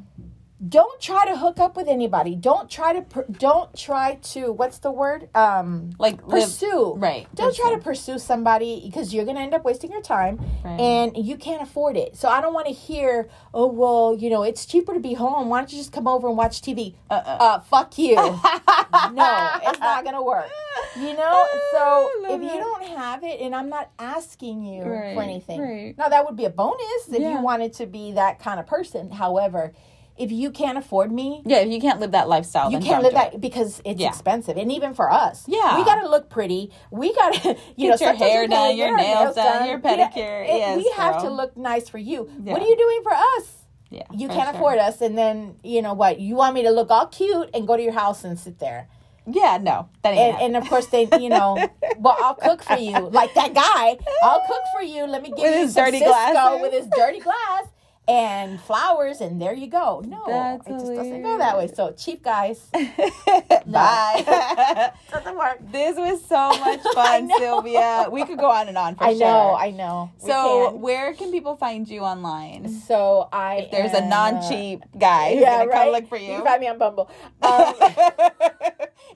Don't 0.68 1.00
try 1.02 1.26
to 1.26 1.38
hook 1.38 1.60
up 1.60 1.76
with 1.76 1.88
anybody. 1.88 2.36
Don't 2.36 2.70
try 2.70 2.94
to 2.94 3.02
per, 3.02 3.26
don't 3.32 3.76
try 3.78 4.16
to 4.34 4.52
what's 4.52 4.80
the 4.80 4.92
word? 4.92 5.30
Um 5.36 5.92
Like 6.00 6.26
live- 6.26 6.44
pursue. 6.44 6.94
right, 6.98 7.28
Don't 7.36 7.56
try 7.56 7.72
to 7.74 7.78
pursue 7.78 8.18
somebody 8.20 8.82
because 8.86 9.14
you're 9.14 9.26
going 9.26 9.38
to 9.38 9.44
end 9.44 9.54
up 9.54 9.64
wasting 9.66 9.92
your 9.92 10.02
time 10.02 10.40
Right. 10.64 10.80
and 10.80 11.16
you 11.18 11.36
can't 11.38 11.62
afford 11.62 11.98
it. 11.98 12.16
So 12.16 12.30
I 12.30 12.42
don't 12.42 12.54
want 12.54 12.68
to 12.68 12.74
hear, 12.74 13.30
"Oh, 13.54 13.68
well, 13.68 14.16
you 14.18 14.30
know, 14.30 14.44
it's 14.44 14.66
cheaper 14.66 14.94
to 14.94 15.00
be 15.00 15.14
home. 15.14 15.50
Why 15.50 15.60
don't 15.60 15.72
you 15.72 15.78
just 15.78 15.92
come 15.92 16.08
over 16.08 16.28
and 16.28 16.38
watch 16.38 16.62
TV?" 16.62 16.96
Uh-uh. 17.10 17.38
Uh, 17.40 17.60
fuck 17.60 17.98
you. 17.98 18.16
no, 18.16 19.50
it's 19.64 19.80
not 19.80 20.04
going 20.04 20.16
to 20.16 20.22
work. 20.22 20.50
You 20.98 21.14
know? 21.16 21.46
So 21.72 22.10
if 22.30 22.42
you 22.42 22.58
don't 22.60 22.84
have 22.86 23.24
it 23.24 23.42
and 23.42 23.54
I'm 23.54 23.68
not 23.70 23.90
asking 24.00 24.64
you 24.64 24.84
Right, 24.84 25.14
for 25.16 25.22
anything. 25.22 25.60
right. 25.62 25.98
Now 25.98 26.08
that 26.08 26.26
would 26.26 26.38
be 26.38 26.46
a 26.46 26.50
bonus 26.50 27.10
if 27.10 27.20
Yeah. 27.20 27.34
you 27.34 27.40
wanted 27.42 27.74
to 27.74 27.86
be 27.86 28.14
that 28.14 28.40
kind 28.40 28.60
of 28.62 28.66
person. 28.66 29.12
However, 29.12 29.74
if 30.18 30.32
you 30.32 30.50
can't 30.52 30.78
afford 30.78 31.12
me, 31.12 31.42
Yeah. 31.46 31.58
If 31.58 31.70
you 31.72 31.82
can't 31.82 32.00
live 32.00 32.12
that 32.12 32.30
lifestyle, 32.30 32.72
you 32.72 32.80
can't 32.80 33.04
live 33.04 33.14
that 33.14 33.42
because 33.42 33.82
it's 33.84 34.00
Yeah. 34.00 34.08
expensive, 34.10 34.58
and 34.58 34.72
even 34.72 34.94
for 34.94 35.12
us, 35.12 35.44
Yeah. 35.48 35.78
we 35.78 35.84
got 35.84 36.02
to 36.02 36.08
look 36.08 36.30
pretty. 36.30 36.72
We 36.92 37.14
got 37.14 37.34
to, 37.34 37.58
you 37.76 37.90
know, 37.90 37.98
your 38.00 38.14
hair 38.14 38.48
done, 38.48 38.50
gotta 38.50 38.74
your 38.74 38.96
get 38.98 39.08
our 39.08 39.24
nails 39.24 39.36
done, 39.36 39.68
your 39.68 39.78
You 39.78 39.82
know, 39.84 39.90
pedicure. 39.90 40.48
Yes, 40.48 40.78
we 40.78 40.92
have 40.96 41.22
to 41.24 41.30
look 41.30 41.58
nice 41.58 41.90
for 41.90 41.98
you. 41.98 42.30
Yeah. 42.44 42.54
What 42.54 42.62
are 42.62 42.66
you 42.68 42.78
doing 42.78 43.00
for 43.04 43.14
us? 43.14 43.52
Yeah. 43.90 44.04
You 44.12 44.28
can't 44.30 44.50
sure. 44.50 44.56
afford 44.56 44.78
us, 44.80 45.02
and 45.02 45.18
then 45.18 45.56
you 45.64 45.82
know 45.82 45.94
what? 45.94 46.20
You 46.20 46.36
want 46.36 46.56
me 46.56 46.64
to 46.64 46.72
look 46.72 46.90
all 46.92 47.08
cute 47.08 47.50
and 47.54 47.68
go 47.68 47.76
to 47.78 47.84
your 47.84 47.94
house 47.94 48.24
and 48.24 48.38
sit 48.40 48.60
there, 48.60 48.88
Yeah. 49.28 49.58
No. 49.62 49.90
That 50.04 50.14
ain't. 50.14 50.36
and, 50.36 50.56
and 50.56 50.64
of 50.64 50.70
course 50.70 50.88
they, 50.88 51.08
you 51.20 51.30
know, 51.30 51.56
well, 52.00 52.16
I'll 52.20 52.36
cook 52.36 52.64
for 52.64 52.78
you, 52.78 52.98
like 53.10 53.34
that 53.36 53.54
guy. 53.54 53.98
I'll 54.24 54.42
cook 54.48 54.62
for 54.76 54.82
you. 54.84 55.06
Let 55.08 55.22
me 55.24 55.30
give 55.30 55.40
With 55.40 55.46
you 55.54 55.60
his 55.60 55.74
dirty 55.76 56.00
Cisco 56.00 56.12
glasses. 56.12 56.62
with 56.62 56.74
his 56.74 56.88
dirty 56.96 57.20
glass. 57.20 57.66
And 58.08 58.62
flowers, 58.62 59.20
and 59.20 59.42
there 59.42 59.54
you 59.54 59.66
go. 59.66 60.04
No, 60.06 60.24
That's 60.28 60.68
it 60.68 60.72
just 60.74 60.86
doesn't 60.94 61.24
go 61.24 61.40
that 61.40 61.58
way. 61.58 61.68
So 61.74 61.92
cheap 61.98 62.22
guys, 62.22 62.60
Bye. 63.66 64.92
doesn't 65.12 65.36
work. 65.36 65.58
this 65.72 65.98
was 65.98 66.24
so 66.24 66.50
much 66.60 66.82
fun. 66.94 67.32
Sylvia. 67.40 68.08
We 68.12 68.24
could 68.26 68.38
go 68.38 68.52
on 68.52 68.68
and 68.68 68.78
on 68.78 68.96
for 68.96 69.06
I 69.06 69.14
sure. 69.14 69.20
know, 69.22 69.56
I 69.56 69.72
know. 69.72 70.12
So, 70.20 70.70
can. 70.72 70.82
where 70.82 71.14
can 71.16 71.32
people 71.32 71.56
find 71.56 71.88
you 71.88 72.02
online? 72.02 72.70
so 72.70 73.28
I 73.34 73.70
There's 73.72 73.94
a 73.94 74.06
non-cheap 74.06 74.84
guy 74.98 75.34
who's 75.34 75.42
yeah, 75.42 75.58
gonna 75.66 75.70
right. 75.72 75.84
come 75.86 75.94
look 75.94 76.08
for 76.08 76.18
you. 76.18 76.28
You 76.28 76.36
can 76.38 76.46
find 76.46 76.62
me 76.62 76.68
on 76.68 76.78
Bumble. 76.78 77.10
Um, 77.42 77.74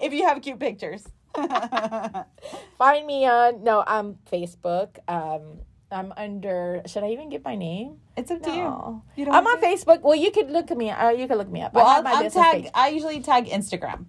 if 0.02 0.14
you 0.14 0.26
have 0.26 0.42
cute 0.42 0.60
pictures. 0.60 1.04
find 1.36 3.06
me 3.06 3.26
on 3.28 3.64
no, 3.64 3.84
I'm 3.86 4.18
Facebook. 4.32 4.98
Um, 5.08 5.60
I'm 5.92 6.12
under. 6.18 6.82
Should 6.88 7.04
I 7.04 7.10
even 7.12 7.30
give 7.30 7.44
my 7.44 7.56
name? 7.56 7.98
It's 8.20 8.32
up 8.32 8.42
to 8.44 8.50
No. 8.50 8.56
you. 8.56 9.22
You 9.22 9.26
don't 9.26 9.36
I'm 9.36 9.48
on 9.48 9.60
to? 9.62 9.66
Facebook. 9.68 10.02
Well, 10.02 10.16
you 10.16 10.32
could 10.32 10.50
look 10.52 10.72
at 10.72 10.78
me. 10.78 10.90
Uh, 10.92 11.10
you 11.10 11.28
could 11.28 11.38
look 11.38 11.50
me 11.50 11.62
up. 11.62 11.74
Well, 11.74 11.86
I 11.86 11.96
have 11.96 12.04
my 12.04 12.12
I'll 12.12 12.24
business 12.24 12.44
tag. 12.44 12.64
page. 12.64 12.72
I 12.76 12.90
usually 12.90 13.20
tag 13.22 13.46
Instagram. 13.48 14.06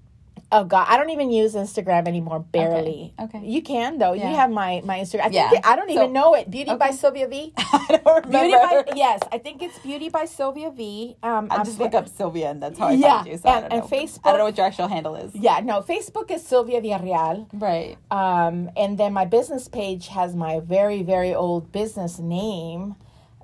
Oh 0.53 0.65
God, 0.65 0.85
I 0.91 0.97
don't 0.97 1.11
even 1.11 1.31
use 1.31 1.55
Instagram 1.55 2.09
anymore. 2.09 2.41
Barely. 2.41 3.15
Okay. 3.21 3.39
You 3.45 3.63
can 3.63 3.99
though. 3.99 4.15
Yeah. 4.15 4.31
You 4.31 4.35
have 4.35 4.51
my 4.51 4.83
my 4.85 4.99
Instagram. 4.99 5.21
I 5.21 5.23
think 5.31 5.35
Yeah. 5.35 5.51
it- 5.53 5.65
I 5.65 5.77
don't 5.77 5.87
So- 5.89 5.95
even 5.95 6.13
know 6.13 6.35
it. 6.35 6.51
Beauty 6.51 6.75
by 6.75 6.91
Sylvia 6.91 7.29
V. 7.29 7.53
I 7.57 8.01
don't 8.05 8.25
remember. 8.27 8.31
Beauty 8.31 8.91
by 8.91 8.97
yes, 8.97 9.21
I 9.31 9.39
think 9.39 9.63
it's 9.63 9.79
Beauty 9.79 10.09
by 10.09 10.25
Sylvia 10.25 10.73
V. 10.73 11.15
Um, 11.23 11.47
I 11.53 11.59
I'm 11.59 11.65
just 11.65 11.79
ve- 11.79 11.85
look 11.85 11.95
up 11.95 12.09
Sylvia 12.09 12.51
and 12.51 12.61
that's 12.61 12.81
how 12.81 12.89
I 12.89 12.93
Yeah, 12.95 13.19
find 13.19 13.29
you. 13.29 13.37
So 13.39 13.49
I 13.49 13.53
and- 13.53 13.63
don't 13.71 13.73
and 13.85 13.91
know. 13.93 13.99
I 14.25 14.29
don't 14.31 14.39
know 14.39 14.45
what 14.47 14.57
your 14.57 14.67
actual 14.67 14.89
handle 14.89 15.15
is. 15.15 15.31
Yeah, 15.37 15.61
no. 15.61 15.83
Facebook 15.83 16.29
is 16.33 16.43
Sylvia 16.45 16.81
Villarreal. 16.83 17.47
Right. 17.53 17.97
Um, 18.11 18.71
and 18.77 18.99
then 18.99 19.13
my 19.13 19.27
business 19.27 19.69
page 19.69 20.09
has 20.09 20.35
my 20.35 20.59
very 20.59 21.05
very 21.05 21.33
old 21.33 21.71
business 21.71 22.19
name, 22.19 22.97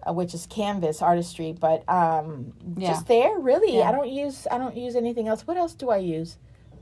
uh, 0.09 0.13
which 0.13 0.35
is 0.35 0.47
Canvas 0.47 1.03
Artistry. 1.03 1.53
But 1.59 1.89
um, 1.89 2.53
Yeah. 2.77 2.89
just 2.89 3.07
there, 3.09 3.39
really. 3.39 3.79
Yeah. 3.79 3.89
I 3.89 3.93
don't 3.93 4.09
use 4.11 4.47
I 4.51 4.59
don't 4.59 4.77
use 4.77 4.97
anything 4.97 5.29
else. 5.29 5.47
What 5.47 5.57
else 5.57 5.75
do 5.75 5.91
I 5.91 5.99
use? 5.99 6.37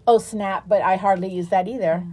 Oh, 0.07 0.19
Snap, 0.19 0.65
but 0.69 0.83
I 0.83 0.97
hardly 0.97 1.29
use 1.33 1.49
that 1.49 1.67
either. 1.67 2.07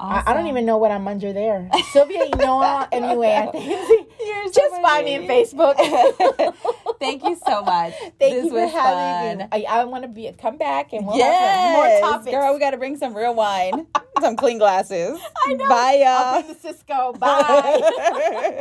I, 0.00 0.22
I 0.26 0.34
don't 0.34 0.46
even 0.46 0.64
know 0.64 0.76
what 0.76 0.92
I'm 0.92 1.08
under 1.08 1.32
there. 1.32 1.68
Sylvia 1.92 2.26
Enoa. 2.30 2.86
Anyway, 2.92 3.34
I 3.34 3.50
think 3.50 4.08
You're 4.24 4.46
so 4.46 4.52
just 4.60 4.80
find 4.82 5.04
me 5.04 5.16
on. 5.16 5.22
Facebook. 5.24 5.74
Thank 7.00 7.24
you 7.24 7.36
so 7.44 7.62
much. 7.62 7.94
Thank 7.98 8.18
this 8.18 8.44
you 8.44 8.50
for 8.50 8.60
was 8.62 8.70
having 8.72 9.40
fun. 9.40 9.48
me. 9.60 9.66
I, 9.66 9.80
I 9.80 9.84
want 9.84 10.02
to 10.04 10.08
be 10.08 10.30
come 10.40 10.56
back 10.56 10.92
and 10.92 11.04
we'll 11.04 11.16
yes, 11.16 11.56
have 11.56 12.00
more 12.02 12.10
topics. 12.12 12.30
girl, 12.30 12.52
we 12.54 12.60
got 12.60 12.70
to 12.70 12.76
bring 12.76 12.96
some 12.96 13.12
real 13.16 13.34
wine, 13.34 13.88
some 14.20 14.36
clean 14.36 14.58
glasses. 14.58 15.18
I 15.46 15.54
know. 15.54 15.68
Bye, 15.68 16.04
I'll 16.06 16.42
bring 16.42 16.54
the 16.54 16.60
Cisco. 16.60 17.12
Bye. 17.14 18.60